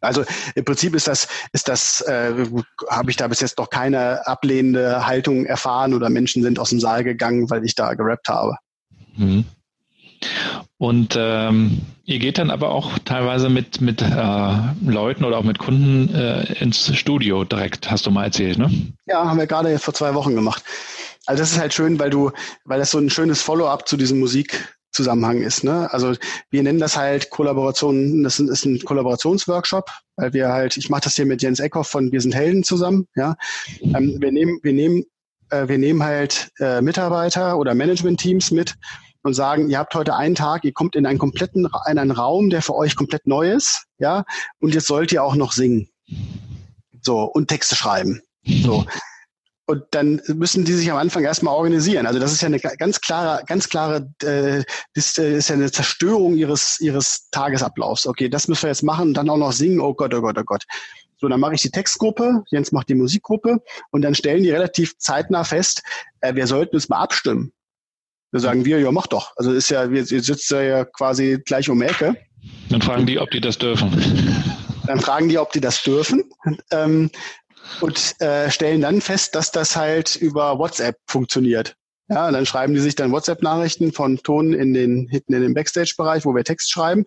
Also 0.01 0.23
im 0.55 0.65
Prinzip 0.65 0.95
ist 0.95 1.07
das, 1.07 1.27
ist 1.53 1.67
das, 1.67 2.01
äh, 2.01 2.33
habe 2.89 3.11
ich 3.11 3.17
da 3.17 3.27
bis 3.27 3.39
jetzt 3.39 3.57
noch 3.57 3.69
keine 3.69 4.27
ablehnende 4.27 5.05
Haltung 5.05 5.45
erfahren 5.45 5.93
oder 5.93 6.09
Menschen 6.09 6.43
sind 6.43 6.59
aus 6.59 6.71
dem 6.71 6.79
Saal 6.79 7.03
gegangen, 7.03 7.49
weil 7.49 7.63
ich 7.63 7.75
da 7.75 7.93
gerappt 7.93 8.27
habe. 8.27 8.55
Mhm. 9.15 9.45
Und 10.77 11.15
ähm, 11.17 11.81
ihr 12.05 12.19
geht 12.19 12.37
dann 12.37 12.49
aber 12.49 12.69
auch 12.69 12.97
teilweise 12.99 13.49
mit, 13.49 13.81
mit 13.81 14.01
äh, 14.01 14.57
Leuten 14.83 15.23
oder 15.23 15.37
auch 15.37 15.43
mit 15.43 15.59
Kunden 15.59 16.13
äh, 16.13 16.53
ins 16.53 16.95
Studio 16.95 17.43
direkt, 17.43 17.89
hast 17.91 18.05
du 18.05 18.11
mal 18.11 18.25
erzählt, 18.25 18.57
ne? 18.57 18.69
Ja, 19.05 19.25
haben 19.25 19.37
wir 19.37 19.47
gerade 19.47 19.77
vor 19.77 19.93
zwei 19.93 20.13
Wochen 20.15 20.35
gemacht. 20.35 20.63
Also 21.27 21.43
das 21.43 21.51
ist 21.51 21.59
halt 21.59 21.73
schön, 21.73 21.99
weil 21.99 22.09
du, 22.09 22.31
weil 22.65 22.79
das 22.79 22.91
so 22.91 22.97
ein 22.97 23.09
schönes 23.09 23.41
Follow-up 23.41 23.87
zu 23.87 23.95
diesem 23.95 24.19
Musik, 24.19 24.75
Zusammenhang 24.91 25.41
ist. 25.41 25.63
Ne? 25.63 25.91
Also 25.91 26.15
wir 26.49 26.63
nennen 26.63 26.79
das 26.79 26.97
halt 26.97 27.29
Kollaboration, 27.29 28.23
das 28.23 28.39
ist 28.39 28.65
ein 28.65 28.79
Kollaborationsworkshop, 28.79 29.89
weil 30.17 30.33
wir 30.33 30.49
halt, 30.49 30.77
ich 30.77 30.89
mache 30.89 31.01
das 31.01 31.15
hier 31.15 31.25
mit 31.25 31.41
Jens 31.41 31.59
Eckhoff 31.59 31.87
von 31.87 32.11
Wir 32.11 32.21
sind 32.21 32.35
Helden 32.35 32.63
zusammen. 32.63 33.07
Ja, 33.15 33.35
ähm, 33.81 34.17
wir 34.19 34.31
nehmen, 34.31 34.59
wir 34.63 34.73
nehmen, 34.73 35.03
äh, 35.49 35.67
wir 35.67 35.77
nehmen 35.77 36.03
halt 36.03 36.51
äh, 36.59 36.81
Mitarbeiter 36.81 37.57
oder 37.57 37.73
Management-Teams 37.73 38.51
mit 38.51 38.75
und 39.23 39.33
sagen, 39.33 39.69
ihr 39.69 39.77
habt 39.77 39.93
heute 39.95 40.15
einen 40.15 40.35
Tag, 40.35 40.65
ihr 40.65 40.73
kommt 40.73 40.95
in 40.95 41.05
einen 41.05 41.19
kompletten, 41.19 41.69
in 41.89 41.97
einen 41.97 42.11
Raum, 42.11 42.49
der 42.49 42.61
für 42.61 42.75
euch 42.75 42.95
komplett 42.95 43.27
neu 43.27 43.51
ist, 43.51 43.85
ja, 43.97 44.25
und 44.59 44.73
jetzt 44.73 44.87
sollt 44.87 45.11
ihr 45.11 45.23
auch 45.23 45.35
noch 45.35 45.51
singen, 45.51 45.89
so 47.01 47.23
und 47.23 47.47
Texte 47.47 47.75
schreiben, 47.75 48.21
so. 48.45 48.85
Und 49.71 49.85
dann 49.91 50.21
müssen 50.27 50.65
die 50.65 50.73
sich 50.73 50.91
am 50.91 50.97
Anfang 50.97 51.23
erstmal 51.23 51.55
organisieren. 51.55 52.05
Also 52.05 52.19
das 52.19 52.33
ist 52.33 52.41
ja 52.41 52.47
eine 52.47 52.59
ganz 52.59 52.99
klare, 52.99 53.41
ganz 53.45 53.69
klare, 53.69 54.05
äh, 54.21 54.65
das 54.95 55.17
äh, 55.17 55.37
ist 55.37 55.47
ja 55.47 55.55
eine 55.55 55.71
Zerstörung 55.71 56.35
ihres, 56.35 56.81
ihres 56.81 57.29
Tagesablaufs. 57.31 58.05
Okay, 58.05 58.27
das 58.27 58.49
müssen 58.49 58.63
wir 58.63 58.69
jetzt 58.69 58.83
machen 58.83 59.07
und 59.07 59.13
dann 59.13 59.29
auch 59.29 59.37
noch 59.37 59.53
singen. 59.53 59.79
Oh 59.79 59.93
Gott, 59.93 60.13
oh 60.13 60.19
Gott, 60.19 60.37
oh 60.37 60.43
Gott. 60.43 60.65
So, 61.21 61.29
dann 61.29 61.39
mache 61.39 61.55
ich 61.55 61.61
die 61.61 61.69
Textgruppe, 61.69 62.43
Jens 62.49 62.73
macht 62.73 62.89
die 62.89 62.95
Musikgruppe 62.95 63.59
und 63.91 64.01
dann 64.01 64.13
stellen 64.13 64.43
die 64.43 64.49
relativ 64.49 64.97
zeitnah 64.97 65.45
fest, 65.45 65.83
äh, 66.19 66.35
wir 66.35 66.47
sollten 66.47 66.75
uns 66.75 66.89
mal 66.89 66.99
abstimmen. 66.99 67.53
Da 68.33 68.39
sagen 68.39 68.65
wir, 68.65 68.77
ja, 68.77 68.91
mach 68.91 69.07
doch. 69.07 69.31
Also 69.37 69.53
ist 69.53 69.69
ja, 69.69 69.89
wir 69.89 70.03
sitzen 70.05 70.65
ja 70.65 70.83
quasi 70.83 71.41
gleich 71.45 71.69
um 71.69 71.79
die 71.79 71.85
Ecke. 71.85 72.17
Dann 72.69 72.81
fragen 72.81 73.05
die, 73.05 73.19
ob 73.19 73.31
die 73.31 73.39
das 73.39 73.57
dürfen. 73.57 73.89
Dann 74.85 74.99
fragen 74.99 75.29
die, 75.29 75.37
ob 75.37 75.53
die 75.53 75.61
das 75.61 75.81
dürfen. 75.83 76.23
Ähm, 76.71 77.09
und 77.79 78.19
äh, 78.19 78.49
stellen 78.49 78.81
dann 78.81 79.01
fest, 79.01 79.35
dass 79.35 79.51
das 79.51 79.75
halt 79.75 80.15
über 80.15 80.57
WhatsApp 80.59 80.97
funktioniert. 81.07 81.75
Ja, 82.07 82.29
dann 82.29 82.45
schreiben 82.45 82.73
die 82.73 82.81
sich 82.81 82.95
dann 82.95 83.11
WhatsApp-Nachrichten 83.11 83.93
von 83.93 84.17
Ton 84.17 84.53
in 84.53 84.73
den 84.73 85.07
hinten 85.07 85.33
in 85.33 85.41
den 85.41 85.53
Backstage-Bereich, 85.53 86.25
wo 86.25 86.35
wir 86.35 86.43
Text 86.43 86.69
schreiben. 86.71 87.05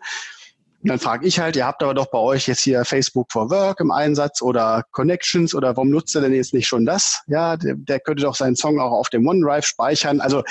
Und 0.85 0.91
dann 0.91 0.99
frage 0.99 1.27
ich 1.27 1.39
halt, 1.39 1.57
ihr 1.57 1.67
habt 1.67 1.83
aber 1.83 1.95
doch 1.95 2.11
bei 2.11 2.19
euch 2.19 2.47
jetzt 2.47 2.61
hier 2.61 2.85
Facebook 2.85 3.33
for 3.33 3.51
Work 3.51 3.81
im 3.81 3.91
Einsatz 3.91 4.43
oder 4.43 4.85
Connections 4.93 5.55
oder 5.55 5.77
warum 5.77 5.91
nutzt 5.91 6.15
ihr 6.15 6.21
denn 6.21 6.35
jetzt 6.35 6.53
nicht 6.53 6.67
schon 6.67 6.85
das? 6.85 7.23
Ja, 7.27 7.57
der, 7.57 7.75
der 7.75 8.01
könnte 8.01 8.23
doch 8.23 8.35
seinen 8.35 8.55
Song 8.55 8.79
auch 8.81 8.93
auf 8.93 9.09
dem 9.09 9.27
OneDrive 9.27 9.65
speichern, 9.65 10.21
also 10.21 10.43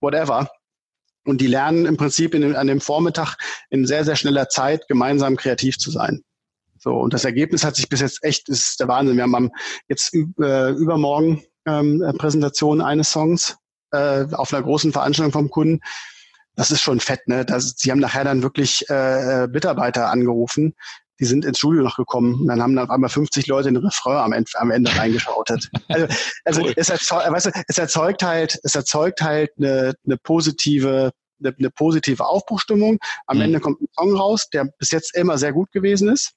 whatever. 0.00 0.50
Und 1.24 1.40
die 1.40 1.46
lernen 1.46 1.86
im 1.86 1.96
Prinzip 1.96 2.34
in, 2.34 2.56
an 2.56 2.66
dem 2.66 2.80
Vormittag 2.80 3.36
in 3.70 3.86
sehr, 3.86 4.04
sehr 4.04 4.16
schneller 4.16 4.48
Zeit 4.48 4.88
gemeinsam 4.88 5.36
kreativ 5.36 5.78
zu 5.78 5.90
sein. 5.90 6.22
So, 6.86 6.94
und 6.94 7.12
das 7.12 7.24
Ergebnis 7.24 7.64
hat 7.64 7.74
sich 7.74 7.88
bis 7.88 8.00
jetzt 8.00 8.22
echt, 8.22 8.48
ist 8.48 8.78
der 8.78 8.86
Wahnsinn. 8.86 9.16
Wir 9.16 9.24
haben 9.24 9.34
am, 9.34 9.50
jetzt 9.88 10.14
äh, 10.14 10.70
übermorgen 10.70 11.42
ähm, 11.66 12.00
Präsentation 12.16 12.80
eines 12.80 13.10
Songs 13.10 13.56
äh, 13.90 14.24
auf 14.32 14.54
einer 14.54 14.62
großen 14.62 14.92
Veranstaltung 14.92 15.32
vom 15.32 15.50
Kunden 15.50 15.80
das 16.56 16.70
ist 16.70 16.80
schon 16.80 17.00
fett, 17.00 17.28
ne? 17.28 17.44
Das, 17.44 17.74
sie 17.76 17.90
haben 17.90 18.00
nachher 18.00 18.24
dann 18.24 18.42
wirklich 18.42 18.88
äh, 18.88 19.44
äh, 19.44 19.46
Mitarbeiter 19.46 20.10
angerufen, 20.10 20.74
die 21.20 21.26
sind 21.26 21.44
ins 21.44 21.58
Studio 21.58 21.82
noch 21.82 21.96
gekommen 21.96 22.40
und 22.40 22.46
dann 22.48 22.62
haben 22.62 22.74
dann 22.74 22.86
auf 22.86 22.90
einmal 22.90 23.10
50 23.10 23.46
Leute 23.46 23.68
in 23.68 23.76
Refrain 23.76 24.16
am 24.16 24.32
Ende, 24.32 24.50
am 24.54 24.70
Ende 24.70 24.96
reingeschautet. 24.96 25.70
Also, 25.88 26.06
also 26.44 26.62
cool. 26.62 26.72
es, 26.76 26.88
erzeugt, 26.88 27.30
weißt 27.30 27.46
du, 27.46 27.50
es 27.68 27.78
erzeugt 27.78 28.22
halt, 28.22 28.58
es 28.62 28.74
erzeugt 28.74 29.22
halt 29.22 29.50
eine, 29.58 29.94
eine 30.04 30.16
positive 30.16 31.12
eine, 31.38 31.54
eine 31.58 31.70
positive 31.70 32.24
Aufbruchstimmung. 32.24 32.98
Am 33.26 33.36
mhm. 33.36 33.42
Ende 33.42 33.60
kommt 33.60 33.80
ein 33.82 33.88
Song 33.94 34.16
raus, 34.16 34.48
der 34.50 34.64
bis 34.78 34.90
jetzt 34.90 35.14
immer 35.14 35.36
sehr 35.36 35.52
gut 35.52 35.70
gewesen 35.70 36.08
ist. 36.08 36.32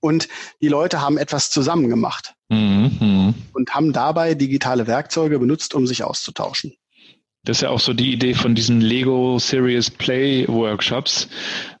Und 0.00 0.28
die 0.60 0.68
Leute 0.68 1.00
haben 1.00 1.18
etwas 1.18 1.50
zusammen 1.50 1.88
gemacht 1.88 2.34
mhm. 2.48 3.34
und 3.52 3.74
haben 3.74 3.92
dabei 3.92 4.34
digitale 4.34 4.86
Werkzeuge 4.86 5.38
benutzt, 5.38 5.74
um 5.74 5.86
sich 5.86 6.04
auszutauschen. 6.04 6.72
Das 7.46 7.58
ist 7.58 7.60
ja 7.60 7.70
auch 7.70 7.78
so 7.78 7.94
die 7.94 8.12
Idee 8.12 8.34
von 8.34 8.56
diesen 8.56 8.80
Lego 8.80 9.38
Serious 9.38 9.88
Play 9.88 10.48
Workshops, 10.48 11.28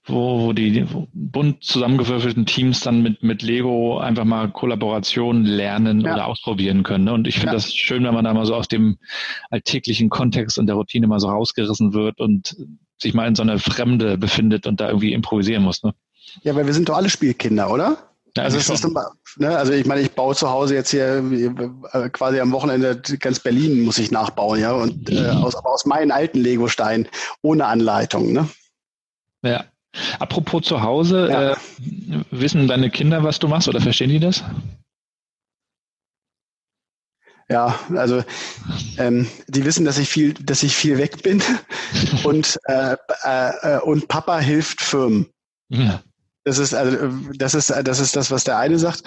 wo, 0.04 0.40
wo 0.40 0.52
die 0.52 0.86
bunt 1.12 1.64
zusammengewürfelten 1.64 2.46
Teams 2.46 2.80
dann 2.80 3.02
mit, 3.02 3.24
mit 3.24 3.42
Lego 3.42 3.98
einfach 3.98 4.24
mal 4.24 4.48
Kollaboration 4.48 5.44
lernen 5.44 6.02
ja. 6.02 6.14
oder 6.14 6.26
ausprobieren 6.28 6.84
können. 6.84 7.04
Ne? 7.04 7.12
Und 7.12 7.26
ich 7.26 7.34
finde 7.34 7.48
ja. 7.48 7.54
das 7.54 7.74
schön, 7.74 8.04
wenn 8.04 8.14
man 8.14 8.24
da 8.24 8.32
mal 8.32 8.46
so 8.46 8.54
aus 8.54 8.68
dem 8.68 8.98
alltäglichen 9.50 10.08
Kontext 10.08 10.56
und 10.56 10.66
der 10.66 10.76
Routine 10.76 11.08
mal 11.08 11.18
so 11.18 11.28
rausgerissen 11.28 11.92
wird 11.92 12.20
und 12.20 12.56
sich 12.98 13.12
mal 13.12 13.26
in 13.26 13.34
so 13.34 13.42
eine 13.42 13.58
Fremde 13.58 14.18
befindet 14.18 14.68
und 14.68 14.80
da 14.80 14.86
irgendwie 14.86 15.12
improvisieren 15.12 15.64
muss. 15.64 15.82
Ne? 15.82 15.94
Ja, 16.42 16.54
weil 16.54 16.66
wir 16.66 16.74
sind 16.74 16.88
doch 16.88 16.96
alle 16.96 17.10
Spielkinder, 17.10 17.70
oder? 17.70 17.98
Ja, 18.36 18.44
also, 18.44 18.58
es 18.58 18.68
ist 18.68 18.84
immer, 18.84 19.12
ne, 19.36 19.56
also 19.56 19.72
ich 19.72 19.86
meine, 19.86 20.02
ich 20.02 20.12
baue 20.12 20.34
zu 20.34 20.50
Hause 20.50 20.74
jetzt 20.74 20.90
hier 20.90 21.24
äh, 21.92 22.08
quasi 22.10 22.38
am 22.38 22.52
Wochenende 22.52 23.00
ganz 23.18 23.40
Berlin 23.40 23.82
muss 23.82 23.98
ich 23.98 24.10
nachbauen, 24.10 24.60
ja, 24.60 24.72
und 24.72 25.10
äh, 25.10 25.28
aus, 25.30 25.54
aber 25.54 25.72
aus 25.72 25.86
meinen 25.86 26.10
alten 26.10 26.40
Lego-Steinen 26.40 27.08
ohne 27.40 27.66
Anleitung, 27.66 28.32
ne? 28.32 28.48
Ja. 29.42 29.64
Apropos 30.18 30.64
zu 30.64 30.82
Hause, 30.82 31.28
ja. 31.30 31.52
äh, 31.52 31.56
wissen 32.30 32.68
deine 32.68 32.90
Kinder, 32.90 33.24
was 33.24 33.38
du 33.38 33.48
machst 33.48 33.68
oder 33.68 33.80
verstehen 33.80 34.10
die 34.10 34.20
das? 34.20 34.44
Ja, 37.48 37.78
also 37.94 38.24
ähm, 38.98 39.28
die 39.46 39.64
wissen, 39.64 39.84
dass 39.84 39.98
ich 39.98 40.08
viel, 40.08 40.34
dass 40.34 40.62
ich 40.62 40.74
viel 40.74 40.98
weg 40.98 41.22
bin 41.22 41.42
und 42.24 42.58
äh, 42.64 42.96
äh, 43.22 43.78
und 43.80 44.08
Papa 44.08 44.38
hilft 44.40 44.80
Firmen. 44.80 45.28
Ja. 45.68 46.02
Das 46.46 46.58
ist, 46.58 46.74
also, 46.74 47.10
das 47.34 47.54
ist, 47.54 47.70
das 47.70 47.98
ist 47.98 48.14
das, 48.14 48.30
was 48.30 48.44
der 48.44 48.56
eine 48.56 48.78
sagt. 48.78 49.02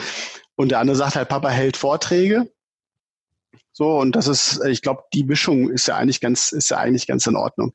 Und 0.58 0.71
der 0.71 0.80
andere 0.80 0.97
sagt 0.97 1.15
halt, 1.15 1.30
Papa 1.30 1.49
hält 1.49 1.78
Vorträge. 1.78 2.52
So, 3.71 3.97
und 3.97 4.13
das 4.17 4.28
ist, 4.28 4.62
ich 4.65 4.82
glaube, 4.82 5.04
die 5.13 5.23
Mischung 5.23 5.69
ist 5.69 5.88
ja 5.88 5.95
eigentlich 5.95 6.19
ganz, 6.19 6.52
ist 6.52 6.69
ja 6.69 6.78
eigentlich 6.78 7.08
ganz 7.08 7.25
in 7.28 7.38
Ordnung. 7.38 7.71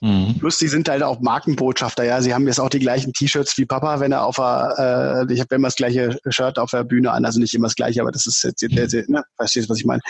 Mhm. 0.00 0.36
Plus, 0.38 0.58
die 0.58 0.68
sind 0.68 0.88
halt 0.88 1.02
auch 1.02 1.18
Markenbotschafter, 1.18 2.04
ja. 2.04 2.22
Sie 2.22 2.32
haben 2.32 2.46
jetzt 2.46 2.60
auch 2.60 2.68
die 2.68 2.78
gleichen 2.78 3.12
T-Shirts 3.12 3.58
wie 3.58 3.66
Papa, 3.66 3.98
wenn 3.98 4.12
er 4.12 4.24
auf 4.24 4.36
der, 4.36 5.26
äh, 5.28 5.32
ich 5.32 5.40
habe 5.40 5.56
immer 5.56 5.66
das 5.66 5.74
gleiche 5.74 6.20
Shirt 6.28 6.60
auf 6.60 6.70
der 6.70 6.84
Bühne 6.84 7.10
an, 7.10 7.24
also 7.24 7.40
nicht 7.40 7.52
immer 7.52 7.66
das 7.66 7.74
gleiche, 7.74 8.00
aber 8.00 8.12
das 8.12 8.26
ist 8.26 8.44
jetzt, 8.44 8.62
der, 8.62 8.86
der, 8.86 9.04
ne, 9.08 9.24
verstehst 9.34 9.68
du, 9.68 9.72
was 9.72 9.78
ich 9.78 9.86
meine? 9.86 10.02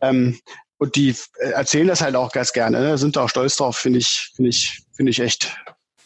Ähm, 0.00 0.38
und 0.78 0.94
die 0.94 1.12
erzählen 1.40 1.88
das 1.88 2.02
halt 2.02 2.14
auch 2.14 2.30
ganz 2.30 2.52
gerne, 2.52 2.78
ne? 2.78 2.98
sind 2.98 3.18
auch 3.18 3.28
stolz 3.28 3.56
drauf, 3.56 3.76
finde 3.76 3.98
ich, 3.98 4.30
finde 4.36 4.50
ich, 4.50 4.80
finde 4.92 5.10
ich 5.10 5.18
echt, 5.18 5.56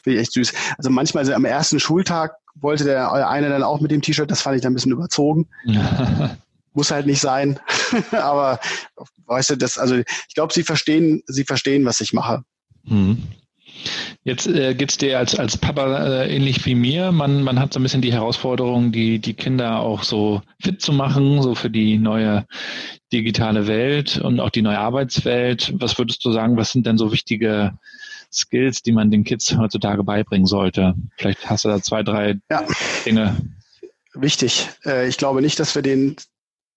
Finde 0.02 0.18
ich 0.18 0.22
echt 0.22 0.32
süß. 0.32 0.52
Also 0.78 0.90
manchmal 0.90 1.32
am 1.32 1.44
ersten 1.44 1.80
Schultag 1.80 2.34
wollte 2.54 2.84
der 2.84 3.12
eine 3.12 3.48
dann 3.48 3.62
auch 3.62 3.80
mit 3.80 3.90
dem 3.90 4.02
T-Shirt, 4.02 4.30
das 4.30 4.42
fand 4.42 4.56
ich 4.56 4.62
dann 4.62 4.72
ein 4.72 4.74
bisschen 4.74 4.92
überzogen. 4.92 5.48
Muss 6.74 6.90
halt 6.90 7.06
nicht 7.06 7.20
sein. 7.20 7.60
Aber 8.12 8.58
weißt 9.26 9.50
du, 9.50 9.56
das, 9.56 9.78
also 9.78 9.96
ich 9.96 10.34
glaube, 10.34 10.52
sie 10.52 10.62
verstehen, 10.62 11.22
sie 11.26 11.44
verstehen, 11.44 11.84
was 11.84 12.00
ich 12.00 12.12
mache. 12.12 12.44
Mhm. 12.84 13.22
Jetzt 14.24 14.46
äh, 14.46 14.74
geht 14.74 14.90
es 14.90 14.98
dir 14.98 15.18
als, 15.18 15.36
als 15.38 15.56
Papa 15.56 16.22
äh, 16.22 16.34
ähnlich 16.34 16.64
wie 16.64 16.74
mir. 16.74 17.10
Man, 17.10 17.42
man 17.42 17.58
hat 17.58 17.72
so 17.72 17.80
ein 17.80 17.82
bisschen 17.82 18.02
die 18.02 18.12
Herausforderung, 18.12 18.92
die, 18.92 19.18
die 19.18 19.34
Kinder 19.34 19.80
auch 19.80 20.04
so 20.04 20.42
fit 20.60 20.80
zu 20.80 20.92
machen, 20.92 21.42
so 21.42 21.54
für 21.54 21.70
die 21.70 21.98
neue 21.98 22.46
digitale 23.12 23.66
Welt 23.66 24.18
und 24.18 24.40
auch 24.40 24.50
die 24.50 24.62
neue 24.62 24.78
Arbeitswelt. 24.78 25.72
Was 25.76 25.98
würdest 25.98 26.24
du 26.24 26.32
sagen, 26.32 26.56
was 26.56 26.70
sind 26.70 26.86
denn 26.86 26.98
so 26.98 27.12
wichtige 27.12 27.72
Skills, 28.32 28.82
die 28.82 28.92
man 28.92 29.10
den 29.10 29.24
Kids 29.24 29.56
heutzutage 29.56 30.04
beibringen 30.04 30.46
sollte? 30.46 30.94
Vielleicht 31.16 31.48
hast 31.48 31.64
du 31.64 31.68
da 31.68 31.82
zwei, 31.82 32.02
drei 32.02 32.38
ja. 32.50 32.64
Dinge. 33.04 33.36
Wichtig. 34.14 34.68
Äh, 34.84 35.08
ich 35.08 35.16
glaube 35.16 35.42
nicht, 35.42 35.58
dass 35.58 35.74
wir 35.74 35.82
denen 35.82 36.16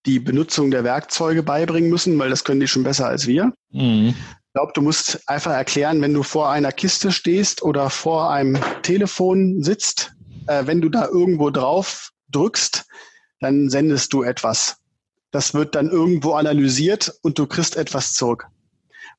die 0.05 0.19
Benutzung 0.19 0.71
der 0.71 0.83
Werkzeuge 0.83 1.43
beibringen 1.43 1.89
müssen, 1.89 2.17
weil 2.19 2.29
das 2.29 2.43
können 2.43 2.59
die 2.59 2.67
schon 2.67 2.83
besser 2.83 3.07
als 3.07 3.27
wir. 3.27 3.53
Mhm. 3.71 4.09
Ich 4.09 4.53
glaube, 4.53 4.71
du 4.73 4.81
musst 4.81 5.27
einfach 5.27 5.51
erklären, 5.51 6.01
wenn 6.01 6.13
du 6.13 6.23
vor 6.23 6.49
einer 6.49 6.71
Kiste 6.71 7.11
stehst 7.11 7.61
oder 7.61 7.89
vor 7.89 8.31
einem 8.31 8.57
Telefon 8.83 9.63
sitzt, 9.63 10.13
äh, 10.47 10.65
wenn 10.65 10.81
du 10.81 10.89
da 10.89 11.07
irgendwo 11.07 11.49
drauf 11.49 12.11
drückst, 12.31 12.85
dann 13.41 13.69
sendest 13.69 14.13
du 14.13 14.23
etwas. 14.23 14.77
Das 15.31 15.53
wird 15.53 15.75
dann 15.75 15.89
irgendwo 15.89 16.33
analysiert 16.33 17.13
und 17.21 17.37
du 17.37 17.47
kriegst 17.47 17.75
etwas 17.75 18.13
zurück. 18.13 18.47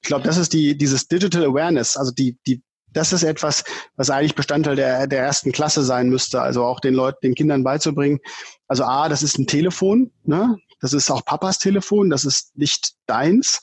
Ich 0.07 0.09
glaube, 0.09 0.23
das 0.23 0.37
ist 0.37 0.53
die, 0.53 0.79
dieses 0.79 1.09
Digital 1.09 1.43
Awareness, 1.43 1.97
also 1.97 2.13
die, 2.13 2.39
die, 2.47 2.63
das 2.93 3.13
ist 3.13 3.25
etwas, 3.25 3.65
was 3.97 4.09
eigentlich 4.09 4.37
Bestandteil 4.37 4.77
der, 4.77 5.09
der 5.09 5.19
ersten 5.19 5.51
Klasse 5.51 5.83
sein 5.83 6.11
müsste, 6.11 6.41
also 6.41 6.65
auch 6.65 6.79
den 6.79 6.95
Leuten, 6.95 7.19
den 7.25 7.35
Kindern 7.35 7.65
beizubringen. 7.65 8.21
Also 8.69 8.85
A, 8.85 9.09
das 9.09 9.25
ist 9.25 9.37
ein 9.37 9.49
Telefon, 9.49 10.13
ne? 10.23 10.59
Das 10.81 10.93
ist 10.93 11.11
auch 11.11 11.25
Papas 11.25 11.59
Telefon, 11.59 12.09
das 12.09 12.25
ist 12.25 12.57
nicht 12.57 12.93
deins. 13.07 13.61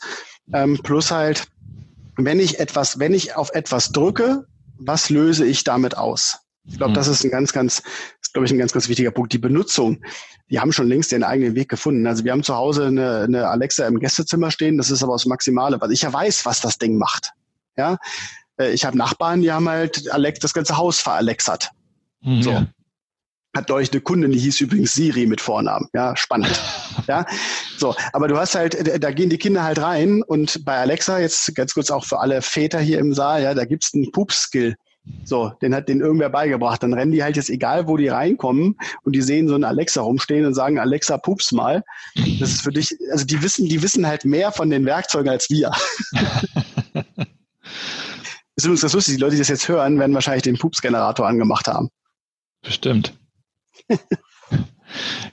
Ähm, 0.52 0.78
plus 0.84 1.12
halt, 1.12 1.48
wenn 2.18 2.42
ich 2.42 2.60
etwas, 2.60 3.00
wenn 3.00 3.14
ich 3.14 3.38
auf 3.38 3.52
etwas 3.54 3.94
drücke, 3.94 4.46
was 4.78 5.10
löse 5.10 5.46
ich 5.46 5.64
damit 5.64 5.96
aus? 5.96 6.40
Ich 6.66 6.78
glaube, 6.78 6.92
mhm. 6.92 6.96
das 6.96 7.08
ist 7.08 7.24
ein 7.24 7.32
ganz, 7.32 7.52
ganz, 7.52 7.84
ist, 8.22 8.34
glaube 8.34 8.46
ich, 8.46 8.52
ein 8.52 8.58
ganz, 8.58 8.72
ganz 8.72 8.88
wichtiger 8.88 9.12
Punkt. 9.12 9.34
Die 9.34 9.38
Benutzung, 9.38 10.02
die 10.50 10.60
haben 10.60 10.72
schon 10.72 10.88
längst 10.88 11.12
ihren 11.12 11.24
eigenen 11.24 11.56
Weg 11.56 11.70
gefunden. 11.70 12.08
Also 12.08 12.24
wir 12.24 12.32
haben 12.32 12.44
zu 12.44 12.56
Hause 12.56 12.86
eine, 12.88 13.22
eine 13.22 13.48
Alexa 13.48 13.86
im 13.86 14.00
Gästezimmer 14.00 14.52
stehen, 14.52 14.78
das 14.78 14.90
ist 14.90 15.04
aber 15.04 15.14
das 15.14 15.26
Maximale, 15.26 15.80
weil 15.82 15.92
ich 15.92 16.04
ja 16.04 16.14
weiß, 16.14 16.46
was 16.46 16.62
das 16.62 16.78
Ding 16.78 16.98
macht. 16.98 17.32
Ja, 17.76 17.98
äh, 18.58 18.72
ich 18.72 18.86
habe 18.86 18.98
Nachbarn, 18.98 19.42
die 19.42 19.52
haben 19.52 19.68
halt 19.68 20.10
Alex, 20.12 20.40
das 20.40 20.54
ganze 20.54 20.78
Haus 20.78 21.00
veralexert. 21.00 21.72
Mhm. 22.22 22.44
So. 22.44 22.66
Hat 23.56 23.70
euch 23.70 23.92
eine 23.92 24.02
Kundin, 24.02 24.32
die 24.32 24.40
hieß 24.40 24.62
übrigens 24.62 24.94
Siri 24.94 25.28
mit 25.28 25.40
Vornamen. 25.40 25.88
Ja, 25.94 26.16
spannend. 26.16 26.60
ja, 27.08 27.26
so. 27.78 27.96
Aber 28.12 28.28
du 28.28 28.38
hast 28.38 28.56
halt, 28.56 29.04
da 29.04 29.12
gehen 29.12 29.30
die 29.30 29.38
Kinder 29.38 29.64
halt 29.64 29.80
rein 29.80 30.24
und 30.24 30.66
bei 30.66 30.78
Alexa, 30.78 31.20
jetzt 31.20 31.54
ganz 31.54 31.74
kurz 31.74 31.92
auch 31.92 32.06
für 32.06 32.20
alle 32.20 32.42
Väter 32.42 32.80
hier 32.80 32.98
im 32.98 33.14
Saal, 33.14 33.44
ja, 33.44 33.54
da 33.54 33.66
gibt's 33.66 33.94
einen 33.94 34.12
Pups-Skill. 34.12 34.76
So, 35.26 35.52
den 35.62 35.76
hat 35.76 35.90
den 35.90 36.00
irgendwer 36.00 36.30
beigebracht. 36.30 36.82
Dann 36.84 36.94
rennen 36.94 37.12
die 37.12 37.24
halt 37.24 37.36
jetzt 37.36 37.50
egal, 37.50 37.88
wo 37.88 37.98
die 37.98 38.08
reinkommen 38.08 38.78
und 39.04 39.14
die 39.14 39.22
sehen 39.22 39.48
so 39.48 39.56
einen 39.56 39.66
Alexa 39.66 40.02
rumstehen 40.02 40.46
und 40.46 40.54
sagen, 40.54 40.80
Alexa, 40.80 41.18
pups 41.18 41.52
mal. 41.52 41.84
Das 42.40 42.52
ist 42.52 42.62
für 42.62 42.72
dich, 42.72 42.96
also 43.12 43.26
die 43.26 43.42
wissen, 43.42 43.68
die 43.68 43.82
wissen 43.82 44.08
halt 44.08 44.24
mehr 44.26 44.52
von 44.52 44.70
den 44.70 44.86
Werkzeugen 44.86 45.30
als 45.30 45.50
wir. 45.50 45.72
ist 48.56 48.66
übrigens 48.66 48.82
das 48.82 48.94
lustig, 48.94 49.16
die 49.16 49.22
Leute, 49.22 49.36
die 49.36 49.40
das 49.40 49.50
jetzt 49.50 49.68
hören, 49.68 50.00
werden 50.00 50.14
wahrscheinlich 50.14 50.44
den 50.44 50.58
Pups-Generator 50.58 51.28
angemacht 51.28 51.68
haben. 51.68 51.90
Bestimmt. 52.62 53.14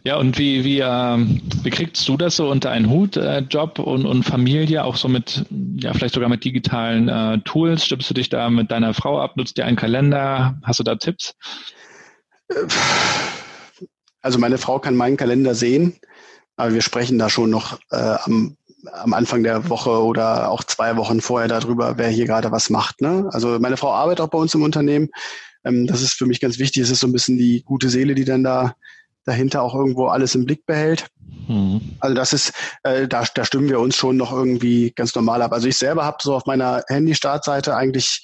Ja, 0.04 0.16
und 0.16 0.38
wie, 0.38 0.64
wie, 0.64 0.80
äh, 0.80 1.18
wie 1.62 1.70
kriegst 1.70 2.08
du 2.08 2.16
das 2.16 2.36
so 2.36 2.50
unter 2.50 2.70
einen 2.70 2.90
Hut, 2.90 3.16
äh, 3.16 3.40
Job 3.40 3.78
und, 3.78 4.06
und 4.06 4.24
Familie, 4.24 4.84
auch 4.84 4.96
so 4.96 5.08
mit, 5.08 5.44
ja, 5.76 5.92
vielleicht 5.92 6.14
sogar 6.14 6.28
mit 6.28 6.44
digitalen 6.44 7.08
äh, 7.08 7.38
Tools? 7.40 7.84
Stimmst 7.84 8.08
du 8.10 8.14
dich 8.14 8.28
da 8.28 8.50
mit 8.50 8.70
deiner 8.70 8.94
Frau 8.94 9.20
ab? 9.20 9.36
Nutzt 9.36 9.58
ihr 9.58 9.66
einen 9.66 9.76
Kalender? 9.76 10.58
Hast 10.62 10.80
du 10.80 10.84
da 10.84 10.96
Tipps? 10.96 11.34
Also 14.22 14.38
meine 14.38 14.58
Frau 14.58 14.78
kann 14.78 14.96
meinen 14.96 15.16
Kalender 15.16 15.54
sehen, 15.54 15.96
aber 16.56 16.74
wir 16.74 16.82
sprechen 16.82 17.18
da 17.18 17.28
schon 17.30 17.50
noch 17.50 17.78
äh, 17.90 18.16
am, 18.24 18.56
am 18.92 19.14
Anfang 19.14 19.42
der 19.42 19.68
Woche 19.68 19.90
oder 19.90 20.50
auch 20.50 20.64
zwei 20.64 20.96
Wochen 20.96 21.20
vorher 21.20 21.48
darüber, 21.48 21.96
wer 21.98 22.08
hier 22.08 22.26
gerade 22.26 22.50
was 22.52 22.70
macht. 22.70 23.00
Ne? 23.00 23.28
Also 23.32 23.58
meine 23.58 23.76
Frau 23.76 23.92
arbeitet 23.92 24.20
auch 24.20 24.30
bei 24.30 24.38
uns 24.38 24.54
im 24.54 24.62
Unternehmen. 24.62 25.08
Ähm, 25.64 25.86
das 25.86 26.02
ist 26.02 26.14
für 26.14 26.26
mich 26.26 26.40
ganz 26.40 26.58
wichtig. 26.58 26.82
Es 26.82 26.90
ist 26.90 27.00
so 27.00 27.06
ein 27.06 27.12
bisschen 27.12 27.38
die 27.38 27.62
gute 27.64 27.88
Seele, 27.88 28.14
die 28.14 28.24
dann 28.24 28.44
da 28.44 28.74
dahinter 29.24 29.62
auch 29.62 29.74
irgendwo 29.74 30.06
alles 30.06 30.34
im 30.34 30.44
Blick 30.44 30.66
behält. 30.66 31.08
Mhm. 31.48 31.80
Also 32.00 32.14
das 32.14 32.32
ist, 32.32 32.52
äh, 32.82 33.06
da, 33.08 33.24
da 33.34 33.44
stimmen 33.44 33.68
wir 33.68 33.80
uns 33.80 33.96
schon 33.96 34.16
noch 34.16 34.32
irgendwie 34.32 34.92
ganz 34.92 35.14
normal 35.14 35.42
ab. 35.42 35.52
Also 35.52 35.68
ich 35.68 35.76
selber 35.76 36.04
habe 36.04 36.18
so 36.20 36.34
auf 36.34 36.46
meiner 36.46 36.82
Handy-Startseite 36.88 37.74
eigentlich 37.76 38.22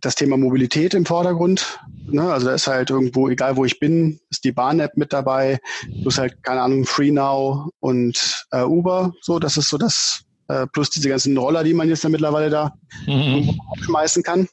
das 0.00 0.16
Thema 0.16 0.36
Mobilität 0.36 0.92
im 0.94 1.06
Vordergrund. 1.06 1.78
Ne? 2.06 2.22
Also 2.32 2.48
da 2.48 2.54
ist 2.54 2.66
halt 2.66 2.90
irgendwo, 2.90 3.28
egal 3.28 3.56
wo 3.56 3.64
ich 3.64 3.78
bin, 3.78 4.18
ist 4.30 4.44
die 4.44 4.52
Bahn-App 4.52 4.96
mit 4.96 5.12
dabei. 5.12 5.60
Du 5.86 6.06
hast 6.06 6.18
halt, 6.18 6.42
keine 6.42 6.62
Ahnung, 6.62 6.84
FreeNow 6.84 7.68
und 7.80 8.44
äh, 8.50 8.62
Uber. 8.62 9.12
So, 9.20 9.38
das 9.38 9.56
ist 9.56 9.68
so 9.68 9.78
das, 9.78 10.24
äh, 10.48 10.66
plus 10.66 10.90
diese 10.90 11.08
ganzen 11.08 11.36
Roller, 11.36 11.62
die 11.62 11.74
man 11.74 11.88
jetzt 11.88 12.02
ja 12.02 12.10
mittlerweile 12.10 12.50
da 12.50 12.74
mhm. 13.06 13.58
schmeißen 13.82 14.22
kann. 14.22 14.48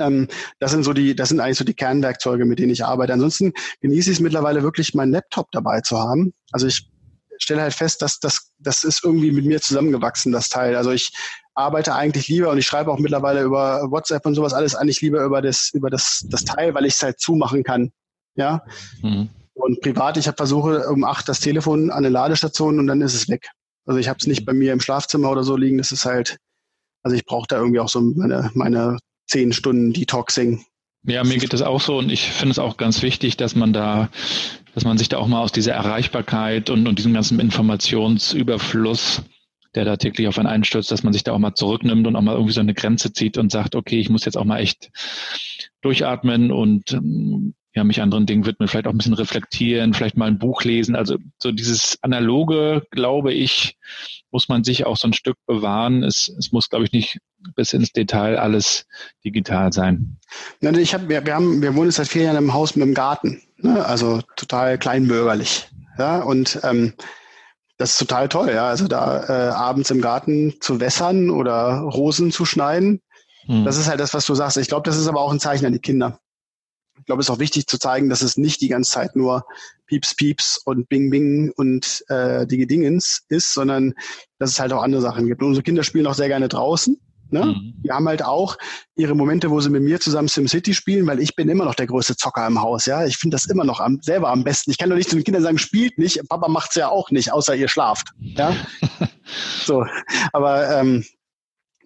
Ähm, 0.00 0.28
das 0.58 0.72
sind 0.72 0.82
so 0.82 0.92
die, 0.92 1.14
das 1.14 1.28
sind 1.28 1.40
eigentlich 1.40 1.58
so 1.58 1.64
die 1.64 1.74
Kernwerkzeuge, 1.74 2.44
mit 2.44 2.58
denen 2.58 2.72
ich 2.72 2.84
arbeite. 2.84 3.12
Ansonsten 3.12 3.52
genieße 3.80 4.10
ich 4.10 4.16
es 4.16 4.20
mittlerweile 4.20 4.62
wirklich, 4.62 4.94
meinen 4.94 5.12
Laptop 5.12 5.50
dabei 5.52 5.80
zu 5.80 5.98
haben. 5.98 6.32
Also 6.52 6.66
ich 6.66 6.90
stelle 7.38 7.62
halt 7.62 7.74
fest, 7.74 8.02
dass 8.02 8.20
das, 8.20 8.52
das 8.58 8.84
ist 8.84 9.04
irgendwie 9.04 9.32
mit 9.32 9.44
mir 9.44 9.60
zusammengewachsen, 9.60 10.32
das 10.32 10.48
Teil. 10.48 10.76
Also 10.76 10.90
ich 10.90 11.12
arbeite 11.54 11.94
eigentlich 11.94 12.28
lieber 12.28 12.50
und 12.50 12.58
ich 12.58 12.66
schreibe 12.66 12.90
auch 12.90 12.98
mittlerweile 12.98 13.42
über 13.42 13.90
WhatsApp 13.90 14.26
und 14.26 14.34
sowas 14.34 14.52
alles 14.52 14.74
eigentlich 14.74 15.00
lieber 15.00 15.22
über 15.24 15.42
das, 15.42 15.70
über 15.72 15.90
das, 15.90 16.26
das 16.28 16.44
Teil, 16.44 16.74
weil 16.74 16.84
ich 16.84 16.94
es 16.94 17.02
halt 17.02 17.20
zumachen 17.20 17.62
kann. 17.64 17.92
Ja. 18.34 18.62
Mhm. 19.02 19.28
Und 19.54 19.80
privat, 19.80 20.16
ich 20.16 20.26
habe 20.26 20.36
versuche 20.36 20.88
um 20.88 21.04
acht 21.04 21.28
das 21.28 21.40
Telefon 21.40 21.90
an 21.90 21.98
eine 21.98 22.08
Ladestation 22.08 22.78
und 22.78 22.86
dann 22.86 23.00
ist 23.02 23.14
es 23.14 23.28
weg. 23.28 23.50
Also 23.86 23.98
ich 23.98 24.08
habe 24.08 24.18
es 24.20 24.26
nicht 24.26 24.46
bei 24.46 24.52
mir 24.52 24.72
im 24.72 24.80
Schlafzimmer 24.80 25.30
oder 25.30 25.42
so 25.42 25.56
liegen. 25.56 25.78
Das 25.78 25.92
ist 25.92 26.04
halt, 26.04 26.38
also 27.02 27.16
ich 27.16 27.24
brauche 27.24 27.46
da 27.48 27.56
irgendwie 27.58 27.80
auch 27.80 27.88
so 27.88 28.00
meine, 28.00 28.50
meine 28.54 28.98
zehn 29.30 29.52
Stunden 29.52 29.92
Detoxing. 29.92 30.64
Ja, 31.04 31.24
mir 31.24 31.38
geht 31.38 31.54
es 31.54 31.62
auch 31.62 31.80
so 31.80 31.98
und 31.98 32.12
ich 32.12 32.28
finde 32.28 32.50
es 32.50 32.58
auch 32.58 32.76
ganz 32.76 33.00
wichtig, 33.00 33.38
dass 33.38 33.56
man 33.56 33.72
da, 33.72 34.10
dass 34.74 34.84
man 34.84 34.98
sich 34.98 35.08
da 35.08 35.16
auch 35.16 35.28
mal 35.28 35.40
aus 35.40 35.52
dieser 35.52 35.72
Erreichbarkeit 35.72 36.68
und, 36.68 36.86
und 36.86 36.98
diesem 36.98 37.14
ganzen 37.14 37.40
Informationsüberfluss, 37.40 39.22
der 39.74 39.86
da 39.86 39.96
täglich 39.96 40.28
auf 40.28 40.38
einen 40.38 40.48
einstürzt, 40.48 40.90
dass 40.90 41.02
man 41.02 41.14
sich 41.14 41.24
da 41.24 41.32
auch 41.32 41.38
mal 41.38 41.54
zurücknimmt 41.54 42.06
und 42.06 42.16
auch 42.16 42.20
mal 42.20 42.34
irgendwie 42.34 42.52
so 42.52 42.60
eine 42.60 42.74
Grenze 42.74 43.14
zieht 43.14 43.38
und 43.38 43.50
sagt, 43.50 43.76
okay, 43.76 43.98
ich 43.98 44.10
muss 44.10 44.26
jetzt 44.26 44.36
auch 44.36 44.44
mal 44.44 44.58
echt 44.58 44.90
durchatmen 45.80 46.52
und 46.52 47.00
ja, 47.74 47.84
mich 47.84 48.02
anderen 48.02 48.26
Dingen 48.26 48.46
widmen, 48.46 48.68
vielleicht 48.68 48.86
auch 48.86 48.92
ein 48.92 48.98
bisschen 48.98 49.14
reflektieren, 49.14 49.94
vielleicht 49.94 50.16
mal 50.16 50.26
ein 50.26 50.38
Buch 50.38 50.64
lesen. 50.64 50.96
Also 50.96 51.18
so 51.38 51.52
dieses 51.52 51.98
Analoge, 52.02 52.82
glaube 52.90 53.32
ich, 53.32 53.76
muss 54.32 54.48
man 54.48 54.64
sich 54.64 54.86
auch 54.86 54.96
so 54.96 55.06
ein 55.06 55.12
Stück 55.12 55.36
bewahren. 55.46 56.02
Es, 56.02 56.28
es 56.36 56.50
muss, 56.50 56.68
glaube 56.68 56.84
ich, 56.84 56.92
nicht 56.92 57.18
bis 57.54 57.72
ins 57.72 57.92
Detail 57.92 58.38
alles 58.38 58.86
digital 59.24 59.72
sein. 59.72 60.18
Ich 60.60 60.94
hab, 60.94 61.08
wir, 61.08 61.24
wir, 61.24 61.34
haben, 61.34 61.62
wir 61.62 61.74
wohnen 61.76 61.92
seit 61.92 62.08
vier 62.08 62.24
Jahren 62.24 62.36
im 62.36 62.52
Haus 62.52 62.74
mit 62.74 62.86
dem 62.86 62.94
Garten, 62.94 63.40
ne? 63.58 63.84
also 63.84 64.20
total 64.36 64.76
kleinbürgerlich. 64.76 65.68
Ja, 65.96 66.22
und 66.22 66.58
ähm, 66.64 66.94
das 67.78 67.92
ist 67.92 67.98
total 67.98 68.28
toll, 68.28 68.50
ja. 68.52 68.68
Also 68.68 68.88
da 68.88 69.24
äh, 69.24 69.52
abends 69.52 69.90
im 69.90 70.00
Garten 70.00 70.54
zu 70.60 70.80
wässern 70.80 71.30
oder 71.30 71.78
Rosen 71.78 72.32
zu 72.32 72.44
schneiden, 72.44 73.00
hm. 73.46 73.64
das 73.64 73.76
ist 73.76 73.88
halt 73.88 74.00
das, 74.00 74.12
was 74.12 74.26
du 74.26 74.34
sagst. 74.34 74.56
Ich 74.56 74.68
glaube, 74.68 74.88
das 74.88 74.98
ist 74.98 75.06
aber 75.06 75.20
auch 75.20 75.32
ein 75.32 75.40
Zeichen 75.40 75.66
an 75.66 75.72
die 75.72 75.78
Kinder 75.78 76.18
glaube, 77.10 77.22
es 77.22 77.26
ist 77.26 77.30
auch 77.30 77.40
wichtig 77.40 77.66
zu 77.66 77.78
zeigen, 77.78 78.08
dass 78.08 78.22
es 78.22 78.36
nicht 78.36 78.60
die 78.60 78.68
ganze 78.68 78.92
Zeit 78.92 79.16
nur 79.16 79.44
Pieps, 79.86 80.14
Pieps 80.14 80.60
und 80.64 80.88
Bing, 80.88 81.10
Bing 81.10 81.52
und 81.56 82.04
äh, 82.08 82.46
die 82.46 82.56
Gedingens 82.56 83.22
ist, 83.28 83.52
sondern 83.52 83.94
dass 84.38 84.50
es 84.50 84.60
halt 84.60 84.72
auch 84.72 84.82
andere 84.82 85.02
Sachen 85.02 85.26
gibt. 85.26 85.42
Und 85.42 85.48
unsere 85.48 85.64
Kinder 85.64 85.82
spielen 85.82 86.06
auch 86.06 86.14
sehr 86.14 86.28
gerne 86.28 86.48
draußen. 86.48 86.96
Ne? 87.30 87.46
Mhm. 87.46 87.74
Die 87.84 87.90
haben 87.90 88.06
halt 88.06 88.24
auch 88.24 88.56
ihre 88.94 89.16
Momente, 89.16 89.50
wo 89.50 89.60
sie 89.60 89.70
mit 89.70 89.82
mir 89.82 89.98
zusammen 89.98 90.28
SimCity 90.28 90.72
spielen, 90.72 91.06
weil 91.08 91.20
ich 91.20 91.34
bin 91.34 91.48
immer 91.48 91.64
noch 91.64 91.74
der 91.74 91.88
größte 91.88 92.16
Zocker 92.16 92.46
im 92.46 92.62
Haus. 92.62 92.86
Ja, 92.86 93.04
ich 93.04 93.16
finde 93.16 93.34
das 93.34 93.46
immer 93.46 93.64
noch 93.64 93.80
am, 93.80 93.98
selber 94.00 94.30
am 94.30 94.44
besten. 94.44 94.70
Ich 94.70 94.78
kann 94.78 94.88
doch 94.88 94.96
nicht 94.96 95.10
zu 95.10 95.16
den 95.16 95.24
Kindern 95.24 95.42
sagen, 95.42 95.58
spielt 95.58 95.98
nicht. 95.98 96.20
Papa 96.28 96.46
macht's 96.46 96.76
ja 96.76 96.88
auch 96.88 97.10
nicht, 97.10 97.32
außer 97.32 97.56
ihr 97.56 97.68
schlaft. 97.68 98.12
Ja, 98.18 98.54
so. 99.64 99.84
Aber 100.32 100.78
ähm, 100.78 101.04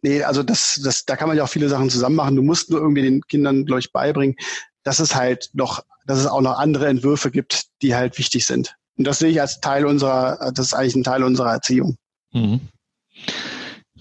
nee, 0.02 0.22
also 0.22 0.42
das, 0.42 0.80
das, 0.84 1.06
da 1.06 1.16
kann 1.16 1.28
man 1.28 1.38
ja 1.38 1.44
auch 1.44 1.48
viele 1.48 1.70
Sachen 1.70 1.88
zusammen 1.88 2.16
machen. 2.16 2.36
Du 2.36 2.42
musst 2.42 2.70
nur 2.70 2.80
irgendwie 2.80 3.02
den 3.02 3.22
Kindern, 3.22 3.64
glaube 3.64 3.80
ich, 3.80 3.92
beibringen, 3.92 4.36
dass 4.84 5.00
es 5.00 5.14
halt 5.14 5.50
noch, 5.52 5.84
dass 6.06 6.18
es 6.18 6.26
auch 6.26 6.40
noch 6.40 6.58
andere 6.58 6.86
Entwürfe 6.86 7.30
gibt, 7.30 7.64
die 7.82 7.94
halt 7.94 8.18
wichtig 8.18 8.46
sind. 8.46 8.76
Und 8.96 9.06
das 9.06 9.18
sehe 9.18 9.30
ich 9.30 9.40
als 9.40 9.60
Teil 9.60 9.86
unserer, 9.86 10.52
das 10.54 10.66
ist 10.66 10.74
eigentlich 10.74 10.94
ein 10.94 11.04
Teil 11.04 11.24
unserer 11.24 11.52
Erziehung. 11.52 11.96
Mhm. 12.32 12.60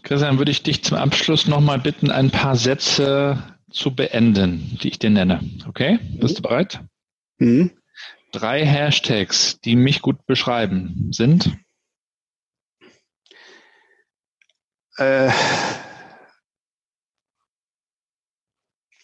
Christian, 0.04 0.38
würde 0.38 0.52
ich 0.52 0.64
dich 0.64 0.84
zum 0.84 0.98
Abschluss 0.98 1.48
nochmal 1.48 1.80
bitten, 1.80 2.12
ein 2.12 2.30
paar 2.30 2.56
Sätze 2.56 3.42
zu 3.72 3.96
beenden, 3.96 4.78
die 4.84 4.90
ich 4.90 5.00
dir 5.00 5.10
nenne. 5.10 5.40
Okay? 5.68 6.00
Bist 6.20 6.34
mhm. 6.34 6.36
du 6.36 6.42
bereit? 6.42 6.80
Mhm. 7.38 7.72
Drei 8.32 8.66
Hashtags, 8.66 9.60
die 9.62 9.76
mich 9.76 10.02
gut 10.02 10.26
beschreiben, 10.26 11.10
sind? 11.12 11.58
Äh, 14.98 15.30
Äh, 15.30 15.32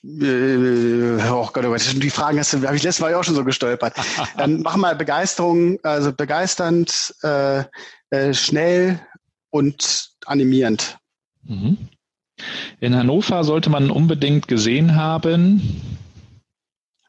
oh 0.04 1.50
Gott, 1.52 1.66
oh 1.66 1.70
Gott, 1.70 2.04
die 2.04 2.10
Fragen 2.10 2.40
hast 2.40 2.54
du, 2.54 2.66
habe 2.66 2.76
ich 2.76 2.84
letztes 2.84 3.02
Mal 3.02 3.14
auch 3.14 3.24
schon 3.24 3.36
so 3.36 3.44
gestolpert. 3.44 3.96
Dann 4.38 4.62
mach 4.62 4.78
mal 4.78 4.96
Begeisterung, 4.96 5.80
also 5.84 6.14
begeisternd, 6.14 7.14
äh, 7.24 7.64
äh, 8.12 8.34
schnell 8.34 9.00
und 9.50 10.10
animierend. 10.26 10.98
Mhm. 11.44 11.78
In 12.80 12.96
Hannover 12.96 13.44
sollte 13.44 13.70
man 13.70 13.92
unbedingt 13.92 14.48
gesehen 14.48 14.96
haben. 14.96 15.82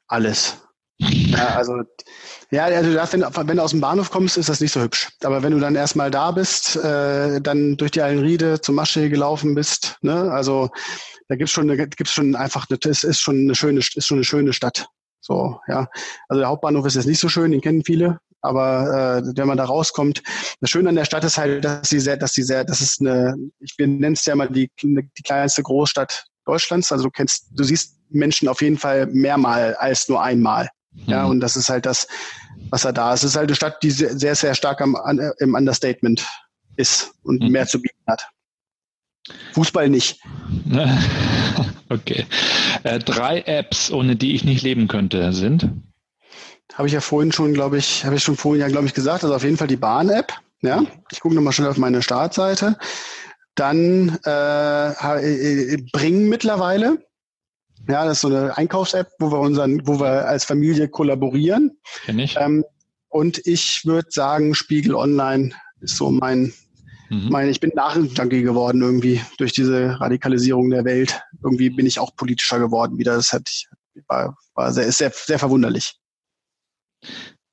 Alles. 0.09 0.57
ja, 0.99 1.55
also 1.57 1.83
ja, 2.51 2.65
also 2.65 2.91
wenn, 2.93 3.49
wenn, 3.49 3.57
du 3.57 3.63
aus 3.63 3.71
dem 3.71 3.81
Bahnhof 3.81 4.11
kommst, 4.11 4.37
ist 4.37 4.49
das 4.49 4.61
nicht 4.61 4.73
so 4.73 4.81
hübsch. 4.81 5.09
Aber 5.23 5.43
wenn 5.43 5.53
du 5.53 5.61
dann 5.61 5.77
erstmal 5.77 6.11
da 6.11 6.33
bist, 6.33 6.77
äh, 6.77 7.41
dann 7.41 7.77
durch 7.77 7.93
die 7.93 8.03
Allenriede 8.03 8.61
zum 8.61 8.75
Maschsee 8.75 9.09
gelaufen 9.09 9.55
bist, 9.55 9.97
ne, 10.03 10.33
also 10.33 10.69
da 11.31 11.37
gibt's 11.37 11.53
schon, 11.53 11.71
eine, 11.71 11.87
gibt's 11.87 12.13
schon 12.13 12.35
einfach, 12.35 12.67
es 12.69 13.05
ist 13.05 13.21
schon 13.21 13.37
eine 13.37 13.55
schöne, 13.55 13.79
ist 13.79 14.05
schon 14.05 14.19
eine 14.19 14.25
schöne 14.25 14.53
Stadt. 14.53 14.89
So, 15.21 15.61
ja. 15.69 15.89
Also 16.29 16.41
der 16.41 16.49
Hauptbahnhof 16.49 16.85
ist 16.87 16.97
jetzt 16.97 17.07
nicht 17.07 17.21
so 17.21 17.29
schön, 17.29 17.53
den 17.53 17.61
kennen 17.61 17.85
viele, 17.85 18.19
aber 18.41 19.23
äh, 19.23 19.37
wenn 19.37 19.47
man 19.47 19.57
da 19.57 19.65
rauskommt, 19.65 20.25
das 20.61 20.71
Schöne 20.71 20.89
an 20.89 20.97
der 20.97 21.05
Stadt 21.05 21.23
ist 21.23 21.39
halt, 21.39 21.65
dass 21.65 21.89
sie 21.89 22.01
sehr, 22.01 22.17
dass 22.17 22.33
sie 22.33 22.43
sehr, 22.43 22.65
das 22.65 22.81
ist 22.81 23.01
eine, 23.01 23.37
ich 23.61 23.77
nenne 23.79 24.15
es 24.15 24.25
ja 24.25 24.35
mal 24.35 24.49
die, 24.49 24.73
die 24.83 25.23
kleinste 25.23 25.63
Großstadt 25.63 26.27
Deutschlands. 26.47 26.91
Also 26.91 27.05
du 27.05 27.11
kennst, 27.11 27.47
du 27.53 27.63
siehst 27.63 27.97
Menschen 28.09 28.49
auf 28.49 28.61
jeden 28.61 28.79
Fall 28.79 29.07
mehrmal 29.07 29.77
als 29.77 30.09
nur 30.09 30.21
einmal. 30.21 30.69
Ja, 31.07 31.23
mhm. 31.23 31.31
und 31.31 31.41
das 31.41 31.55
ist 31.55 31.69
halt 31.69 31.87
das, 31.87 32.09
was 32.71 32.85
er 32.85 32.93
da 32.93 33.15
ist. 33.15 33.23
Es 33.23 33.31
ist 33.31 33.37
halt 33.37 33.49
eine 33.49 33.55
Stadt, 33.55 33.81
die 33.85 33.93
sehr, 33.93 34.35
sehr 34.35 34.57
stark 34.57 34.81
am, 34.81 34.97
im 35.39 35.55
Understatement 35.55 36.27
ist 36.75 37.13
und 37.23 37.41
mhm. 37.41 37.51
mehr 37.51 37.69
zu 37.69 37.81
bieten 37.81 38.03
hat. 38.09 38.29
Fußball 39.53 39.89
nicht. 39.89 40.21
Okay. 41.93 42.25
Äh, 42.85 43.01
drei 43.01 43.41
Apps, 43.41 43.91
ohne 43.91 44.15
die 44.15 44.37
ich 44.37 44.45
nicht 44.45 44.63
leben 44.63 44.87
könnte, 44.87 45.33
sind? 45.33 45.71
Habe 46.75 46.87
ich 46.87 46.95
ja 46.95 47.01
vorhin 47.01 47.33
schon, 47.33 47.53
glaube 47.53 47.79
ich, 47.79 48.05
habe 48.05 48.15
ich 48.15 48.23
schon 48.23 48.37
vorhin 48.37 48.61
ja, 48.61 48.69
glaube 48.69 48.87
ich, 48.87 48.95
gesagt. 48.95 49.25
Also 49.25 49.35
auf 49.35 49.43
jeden 49.43 49.57
Fall 49.57 49.67
die 49.67 49.77
Bahn-App. 49.77 50.33
Ja, 50.63 50.85
ich 51.11 51.19
gucke 51.19 51.35
nochmal 51.35 51.53
schnell 51.53 51.69
auf 51.69 51.79
meine 51.79 52.01
Startseite. 52.01 52.79
Dann 53.57 54.19
äh, 54.25 54.91
äh, 54.93 55.85
Bring 55.93 56.29
mittlerweile. 56.29 57.05
Ja, 57.89 58.05
das 58.05 58.19
ist 58.19 58.21
so 58.21 58.29
eine 58.29 58.57
Einkaufs-App, 58.57 59.09
wo 59.19 59.33
wir 59.33 59.41
unseren, 59.41 59.85
wo 59.87 59.99
wir 59.99 60.29
als 60.29 60.45
Familie 60.45 60.89
kollaborieren. 60.89 61.77
Kenn 62.05 62.21
ich. 62.21 62.37
Ähm, 62.39 62.65
und 63.09 63.45
ich 63.47 63.85
würde 63.85 64.09
sagen, 64.11 64.55
Spiegel 64.55 64.95
Online 64.95 65.51
ist 65.81 65.97
so 65.97 66.11
mein 66.11 66.53
Mhm. 67.11 67.25
Ich 67.25 67.31
meine, 67.31 67.51
ich 67.51 67.61
bin 67.61 67.73
Nachrichtenjunkie 67.75 68.43
geworden 68.43 68.81
irgendwie 68.81 69.21
durch 69.37 69.53
diese 69.53 70.01
Radikalisierung 70.01 70.71
der 70.71 70.85
Welt. 70.85 71.21
Irgendwie 71.43 71.69
bin 71.69 71.87
ich 71.87 71.99
auch 71.99 72.15
politischer 72.17 72.59
geworden 72.59 72.99
wieder. 72.99 73.17
Das 73.17 73.33
hat, 73.33 73.51
war, 74.07 74.39
war 74.55 74.73
sehr, 74.73 74.87
ist 74.87 74.99
sehr, 74.99 75.13
sehr 75.13 75.39
verwunderlich. 75.39 75.97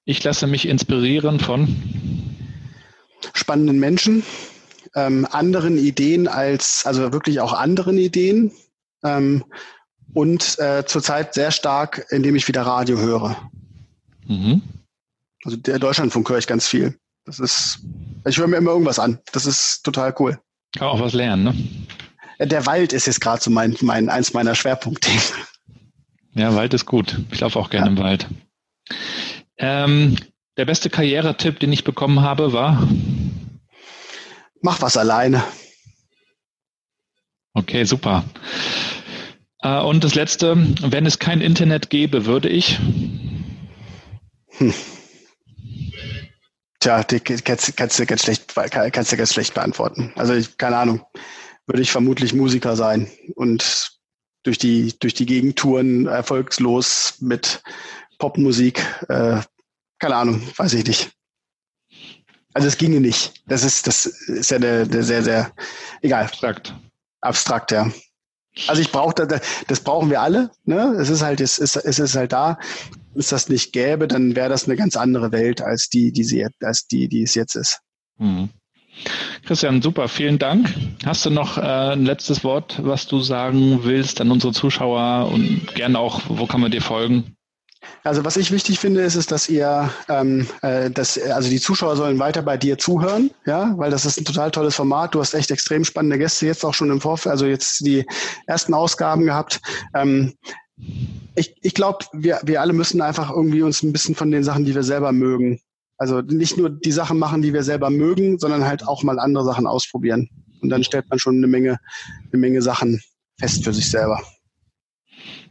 Ich 0.05 0.23
lasse 0.23 0.47
mich 0.47 0.67
inspirieren 0.67 1.39
von 1.39 1.75
spannenden 3.33 3.79
Menschen, 3.79 4.23
ähm, 4.95 5.27
anderen 5.31 5.77
Ideen 5.77 6.27
als, 6.27 6.85
also 6.85 7.11
wirklich 7.11 7.39
auch 7.39 7.53
anderen 7.53 7.97
Ideen 7.97 8.51
ähm, 9.03 9.43
und 10.13 10.59
äh, 10.59 10.85
zurzeit 10.85 11.33
sehr 11.33 11.51
stark, 11.51 12.05
indem 12.09 12.35
ich 12.35 12.47
wieder 12.47 12.61
Radio 12.61 12.97
höre. 12.97 13.49
Mhm. 14.27 14.61
Also 15.43 15.57
der 15.57 15.79
Deutschlandfunk 15.79 16.29
höre 16.29 16.37
ich 16.37 16.47
ganz 16.47 16.67
viel. 16.67 16.97
Das 17.27 17.39
ist, 17.39 17.79
ich 18.25 18.37
höre 18.37 18.47
mir 18.47 18.55
immer 18.55 18.71
irgendwas 18.71 18.99
an. 18.99 19.19
Das 19.33 19.45
ist 19.45 19.83
total 19.83 20.15
cool. 20.17 20.39
Kann 20.77 20.87
auch 20.87 21.01
was 21.01 21.11
lernen, 21.11 21.43
ne? 21.43 22.47
Der 22.47 22.65
Wald 22.65 22.93
ist 22.93 23.05
jetzt 23.05 23.19
gerade 23.19 23.43
so 23.43 23.51
mein, 23.51 23.75
mein, 23.81 24.09
eins 24.09 24.33
meiner 24.33 24.55
Schwerpunkte. 24.55 25.09
Ja, 26.33 26.55
Wald 26.55 26.73
ist 26.73 26.85
gut. 26.85 27.19
Ich 27.31 27.41
laufe 27.41 27.59
auch 27.59 27.69
gerne 27.69 27.87
ja. 27.87 27.91
im 27.91 27.97
Wald. 27.97 28.27
Ähm, 29.57 30.15
der 30.55 30.65
beste 30.65 30.89
Karrieretipp, 30.89 31.59
den 31.59 31.73
ich 31.73 31.83
bekommen 31.83 32.21
habe, 32.21 32.53
war? 32.53 32.87
Mach 34.61 34.81
was 34.81 34.95
alleine. 34.95 35.43
Okay, 37.53 37.83
super. 37.83 38.23
Äh, 39.63 39.81
und 39.81 40.03
das 40.03 40.15
letzte, 40.15 40.55
wenn 40.81 41.05
es 41.05 41.19
kein 41.19 41.41
Internet 41.41 41.89
gäbe, 41.89 42.25
würde 42.25 42.47
ich? 42.47 42.79
Hm. 44.59 44.73
Tja, 46.87 47.03
die 47.03 47.19
kannst, 47.19 47.75
kannst, 47.75 47.99
du 47.99 48.05
ganz 48.05 48.23
schlecht, 48.23 48.55
kannst 48.55 49.11
du 49.11 49.17
ganz 49.17 49.33
schlecht 49.33 49.53
beantworten. 49.53 50.13
Also 50.15 50.33
ich, 50.33 50.57
keine 50.57 50.77
Ahnung, 50.77 51.05
würde 51.65 51.81
ich 51.81 51.91
vermutlich 51.91 52.33
Musiker 52.33 52.77
sein 52.77 53.11
und 53.35 53.91
durch 54.43 54.57
die, 54.57 54.97
durch 54.97 55.13
die 55.13 55.25
Gegentouren 55.25 56.05
erfolgslos 56.07 57.15
mit 57.19 57.61
Popmusik. 58.19 58.79
Äh, 59.09 59.41
keine 59.99 60.15
Ahnung, 60.15 60.41
weiß 60.55 60.75
ich 60.75 60.87
nicht. 60.87 61.11
Also 62.53 62.69
es 62.69 62.77
ginge 62.77 63.01
nicht. 63.01 63.33
Das 63.47 63.65
ist, 63.65 63.85
das 63.85 64.05
ist 64.05 64.51
ja 64.51 64.57
der, 64.57 64.85
der 64.85 65.03
sehr, 65.03 65.23
sehr 65.23 65.51
egal. 66.01 66.23
Abstrakt. 66.23 66.73
Abstrakt, 67.19 67.71
ja. 67.73 67.91
Also 68.67 68.81
ich 68.81 68.93
brauche 68.93 69.13
das, 69.13 69.41
das 69.67 69.81
brauchen 69.81 70.09
wir 70.09 70.21
alle. 70.21 70.51
Ne? 70.63 70.95
Es 70.97 71.09
ist 71.09 71.21
halt, 71.21 71.41
es 71.41 71.59
ist, 71.59 71.75
es 71.75 71.99
ist 71.99 72.15
halt 72.15 72.31
da. 72.31 72.57
Wenn 73.13 73.19
es 73.19 73.29
das 73.29 73.49
nicht 73.49 73.73
gäbe, 73.73 74.07
dann 74.07 74.35
wäre 74.35 74.49
das 74.49 74.65
eine 74.65 74.75
ganz 74.75 74.95
andere 74.95 75.31
Welt 75.31 75.61
als 75.61 75.89
die, 75.89 76.11
die 76.11 76.23
sie, 76.23 76.45
als 76.61 76.87
die, 76.87 77.07
die 77.07 77.23
es 77.23 77.35
jetzt 77.35 77.55
ist. 77.55 77.79
Mhm. 78.17 78.49
Christian, 79.45 79.81
super, 79.81 80.07
vielen 80.07 80.39
Dank. 80.39 80.73
Hast 81.05 81.25
du 81.25 81.29
noch 81.29 81.57
äh, 81.57 81.61
ein 81.61 82.05
letztes 82.05 82.43
Wort, 82.43 82.79
was 82.83 83.07
du 83.07 83.21
sagen 83.21 83.83
willst 83.83 84.19
an 84.21 84.31
unsere 84.31 84.53
Zuschauer 84.53 85.31
und 85.31 85.73
gerne 85.75 85.99
auch, 85.99 86.21
wo 86.27 86.47
kann 86.47 86.61
man 86.61 86.71
dir 86.71 86.81
folgen? 86.81 87.37
Also 88.03 88.25
was 88.25 88.37
ich 88.37 88.51
wichtig 88.51 88.79
finde, 88.79 89.01
ist, 89.01 89.15
ist 89.15 89.31
dass 89.31 89.49
ihr, 89.49 89.89
ähm, 90.09 90.47
äh, 90.61 90.89
dass, 90.89 91.19
also 91.19 91.49
die 91.49 91.59
Zuschauer 91.59 91.95
sollen 91.95 92.19
weiter 92.19 92.41
bei 92.41 92.57
dir 92.57 92.77
zuhören, 92.77 93.31
ja, 93.45 93.73
weil 93.77 93.91
das 93.91 94.05
ist 94.05 94.19
ein 94.19 94.25
total 94.25 94.51
tolles 94.51 94.75
Format. 94.75 95.13
Du 95.13 95.19
hast 95.19 95.33
echt 95.33 95.51
extrem 95.51 95.83
spannende 95.83 96.17
Gäste 96.17 96.45
jetzt 96.45 96.65
auch 96.65 96.73
schon 96.73 96.89
im 96.89 97.01
Vorfeld, 97.01 97.31
also 97.31 97.45
jetzt 97.45 97.85
die 97.85 98.05
ersten 98.45 98.73
Ausgaben 98.73 99.25
gehabt. 99.25 99.61
Ähm, 99.93 100.33
ich 101.37 101.55
ich 101.61 101.73
glaube, 101.73 102.05
wir, 102.13 102.39
wir 102.43 102.61
alle 102.61 102.73
müssen 102.73 103.01
einfach 103.01 103.29
irgendwie 103.29 103.61
uns 103.61 103.83
ein 103.83 103.93
bisschen 103.93 104.15
von 104.15 104.31
den 104.31 104.43
Sachen, 104.43 104.65
die 104.65 104.75
wir 104.75 104.83
selber 104.83 105.11
mögen, 105.11 105.59
also 105.97 106.21
nicht 106.21 106.57
nur 106.57 106.69
die 106.69 106.91
Sachen 106.91 107.17
machen, 107.17 107.41
die 107.41 107.53
wir 107.53 107.63
selber 107.63 107.89
mögen, 107.89 108.37
sondern 108.39 108.65
halt 108.65 108.87
auch 108.87 109.03
mal 109.03 109.19
andere 109.19 109.45
Sachen 109.45 109.65
ausprobieren. 109.67 110.29
Und 110.61 110.69
dann 110.69 110.83
stellt 110.83 111.09
man 111.09 111.19
schon 111.19 111.37
eine 111.37 111.47
Menge, 111.47 111.79
eine 112.31 112.39
Menge 112.39 112.61
Sachen 112.61 113.01
fest 113.39 113.63
für 113.63 113.73
sich 113.73 113.89
selber. 113.89 114.21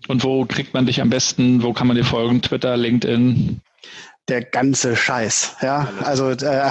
Und 0.09 0.23
wo 0.23 0.45
kriegt 0.45 0.75
man 0.75 0.87
dich 0.87 1.01
am 1.01 1.11
besten? 1.11 1.63
Wo 1.63 1.73
kann 1.73 1.87
man 1.87 1.97
dir 1.97 2.05
folgen? 2.05 2.43
Twitter, 2.43 2.77
LinkedIn? 2.77 3.61
der 4.29 4.43
ganze 4.43 4.97
Scheiß. 4.97 5.57
Ja, 5.63 5.89
also 6.03 6.31
äh, 6.31 6.71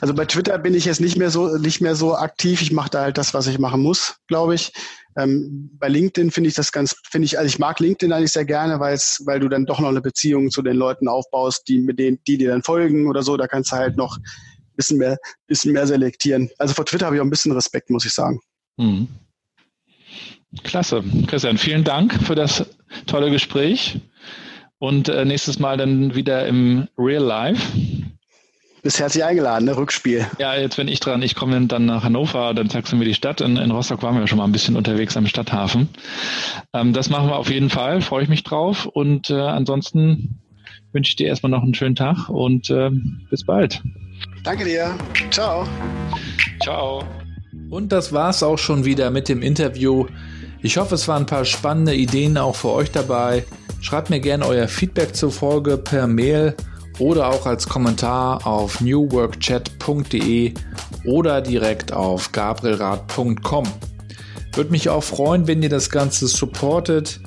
also 0.00 0.12
bei 0.14 0.24
Twitter 0.24 0.58
bin 0.58 0.74
ich 0.74 0.86
jetzt 0.86 1.00
nicht 1.00 1.16
mehr 1.16 1.30
so 1.30 1.56
nicht 1.56 1.80
mehr 1.80 1.94
so 1.94 2.16
aktiv. 2.16 2.62
Ich 2.62 2.72
mache 2.72 2.90
da 2.90 3.02
halt 3.02 3.18
das, 3.18 3.32
was 3.32 3.46
ich 3.46 3.58
machen 3.58 3.80
muss, 3.80 4.16
glaube 4.26 4.54
ich. 4.54 4.72
Ähm, 5.16 5.70
bei 5.78 5.88
LinkedIn 5.88 6.30
finde 6.30 6.48
ich 6.48 6.54
das 6.54 6.72
ganz, 6.72 6.96
finde 7.10 7.26
ich, 7.26 7.38
also 7.38 7.48
ich 7.48 7.58
mag 7.58 7.80
LinkedIn 7.80 8.12
eigentlich 8.12 8.32
sehr 8.32 8.44
gerne, 8.44 8.80
weil 8.80 8.94
es, 8.94 9.22
weil 9.24 9.40
du 9.40 9.48
dann 9.48 9.66
doch 9.66 9.80
noch 9.80 9.88
eine 9.88 10.00
Beziehung 10.00 10.50
zu 10.50 10.62
den 10.62 10.76
Leuten 10.76 11.08
aufbaust, 11.08 11.68
die 11.68 11.78
mit 11.78 11.98
denen, 11.98 12.18
die 12.26 12.38
dir 12.38 12.50
dann 12.50 12.62
folgen 12.62 13.08
oder 13.08 13.22
so. 13.22 13.36
Da 13.36 13.46
kannst 13.46 13.72
du 13.72 13.76
halt 13.76 13.96
noch 13.96 14.18
ein 14.18 14.76
bisschen 14.76 14.98
mehr, 14.98 15.18
bisschen 15.46 15.72
mehr 15.72 15.86
selektieren. 15.86 16.50
Also 16.58 16.74
vor 16.74 16.84
Twitter 16.84 17.06
habe 17.06 17.16
ich 17.16 17.20
auch 17.20 17.26
ein 17.26 17.30
bisschen 17.30 17.52
Respekt, 17.52 17.90
muss 17.90 18.04
ich 18.04 18.12
sagen. 18.12 18.40
Mhm. 18.76 19.08
Klasse. 20.62 21.02
Christian, 21.26 21.58
vielen 21.58 21.84
Dank 21.84 22.14
für 22.22 22.34
das 22.34 22.64
tolle 23.06 23.30
Gespräch 23.30 23.98
und 24.78 25.08
äh, 25.08 25.24
nächstes 25.24 25.58
Mal 25.58 25.76
dann 25.76 26.14
wieder 26.14 26.46
im 26.46 26.88
Real 26.98 27.22
Life. 27.22 27.62
Bist 28.86 29.00
herzlich 29.00 29.24
eingeladen, 29.24 29.64
ne? 29.64 29.76
Rückspiel. 29.76 30.28
Ja, 30.38 30.54
jetzt 30.54 30.76
bin 30.76 30.86
ich 30.86 31.00
dran. 31.00 31.20
Ich 31.20 31.34
komme 31.34 31.66
dann 31.66 31.86
nach 31.86 32.04
Hannover, 32.04 32.54
dann 32.54 32.70
zeigst 32.70 32.92
du 32.92 32.96
mir 32.96 33.04
die 33.04 33.14
Stadt. 33.14 33.40
In, 33.40 33.56
in 33.56 33.72
Rostock 33.72 34.00
waren 34.04 34.16
wir 34.16 34.28
schon 34.28 34.38
mal 34.38 34.44
ein 34.44 34.52
bisschen 34.52 34.76
unterwegs 34.76 35.16
am 35.16 35.26
Stadthafen. 35.26 35.88
Ähm, 36.72 36.92
das 36.92 37.10
machen 37.10 37.26
wir 37.26 37.34
auf 37.34 37.50
jeden 37.50 37.68
Fall, 37.68 38.00
freue 38.00 38.22
ich 38.22 38.28
mich 38.28 38.44
drauf. 38.44 38.86
Und 38.86 39.28
äh, 39.28 39.40
ansonsten 39.40 40.38
wünsche 40.92 41.08
ich 41.10 41.16
dir 41.16 41.26
erstmal 41.26 41.50
noch 41.50 41.64
einen 41.64 41.74
schönen 41.74 41.96
Tag 41.96 42.28
und 42.28 42.70
äh, 42.70 42.90
bis 43.28 43.44
bald. 43.44 43.82
Danke 44.44 44.64
dir. 44.64 44.94
Ciao. 45.32 45.66
Ciao. 46.62 47.02
Und 47.70 47.90
das 47.90 48.12
war's 48.12 48.44
auch 48.44 48.58
schon 48.58 48.84
wieder 48.84 49.10
mit 49.10 49.28
dem 49.28 49.42
Interview. 49.42 50.06
Ich 50.62 50.76
hoffe, 50.76 50.94
es 50.94 51.08
waren 51.08 51.24
ein 51.24 51.26
paar 51.26 51.44
spannende 51.44 51.96
Ideen 51.96 52.38
auch 52.38 52.54
für 52.54 52.70
euch 52.70 52.92
dabei. 52.92 53.44
Schreibt 53.80 54.10
mir 54.10 54.20
gerne 54.20 54.46
euer 54.46 54.68
Feedback 54.68 55.16
zur 55.16 55.32
Folge 55.32 55.76
per 55.76 56.06
Mail 56.06 56.54
oder 56.98 57.28
auch 57.28 57.46
als 57.46 57.68
Kommentar 57.68 58.46
auf 58.46 58.80
newworkchat.de 58.80 60.54
oder 61.04 61.40
direkt 61.40 61.92
auf 61.92 62.32
gabrielrad.com. 62.32 63.64
Würde 64.54 64.70
mich 64.70 64.88
auch 64.88 65.02
freuen, 65.02 65.46
wenn 65.46 65.62
ihr 65.62 65.68
das 65.68 65.90
Ganze 65.90 66.26
supportet. 66.26 67.20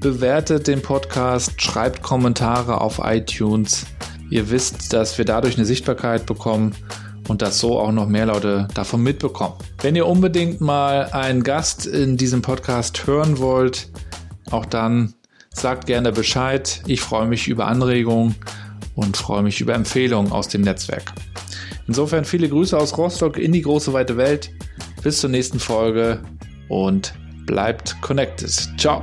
Bewertet 0.00 0.66
den 0.66 0.80
Podcast, 0.80 1.60
schreibt 1.60 2.02
Kommentare 2.02 2.80
auf 2.80 3.00
iTunes. 3.04 3.84
Ihr 4.30 4.50
wisst, 4.50 4.92
dass 4.92 5.18
wir 5.18 5.26
dadurch 5.26 5.56
eine 5.56 5.66
Sichtbarkeit 5.66 6.24
bekommen 6.24 6.74
und 7.28 7.42
dass 7.42 7.58
so 7.58 7.78
auch 7.78 7.92
noch 7.92 8.08
mehr 8.08 8.26
Leute 8.26 8.66
davon 8.74 9.02
mitbekommen. 9.02 9.54
Wenn 9.82 9.94
ihr 9.94 10.06
unbedingt 10.06 10.60
mal 10.60 11.10
einen 11.12 11.42
Gast 11.42 11.86
in 11.86 12.16
diesem 12.16 12.40
Podcast 12.40 13.06
hören 13.06 13.38
wollt, 13.38 13.90
auch 14.50 14.64
dann 14.64 15.14
sagt 15.52 15.86
gerne 15.86 16.12
Bescheid. 16.12 16.82
Ich 16.86 17.00
freue 17.00 17.26
mich 17.26 17.48
über 17.48 17.66
Anregungen 17.66 18.36
und 18.94 19.16
freue 19.16 19.42
mich 19.42 19.60
über 19.60 19.74
Empfehlungen 19.74 20.32
aus 20.32 20.48
dem 20.48 20.62
Netzwerk. 20.62 21.12
Insofern 21.86 22.24
viele 22.24 22.48
Grüße 22.48 22.76
aus 22.76 22.96
Rostock 22.96 23.36
in 23.36 23.52
die 23.52 23.62
große 23.62 23.92
weite 23.92 24.16
Welt. 24.16 24.50
Bis 25.02 25.20
zur 25.20 25.30
nächsten 25.30 25.58
Folge 25.58 26.22
und 26.68 27.14
bleibt 27.46 28.00
connected. 28.00 28.50
Ciao. 28.78 29.02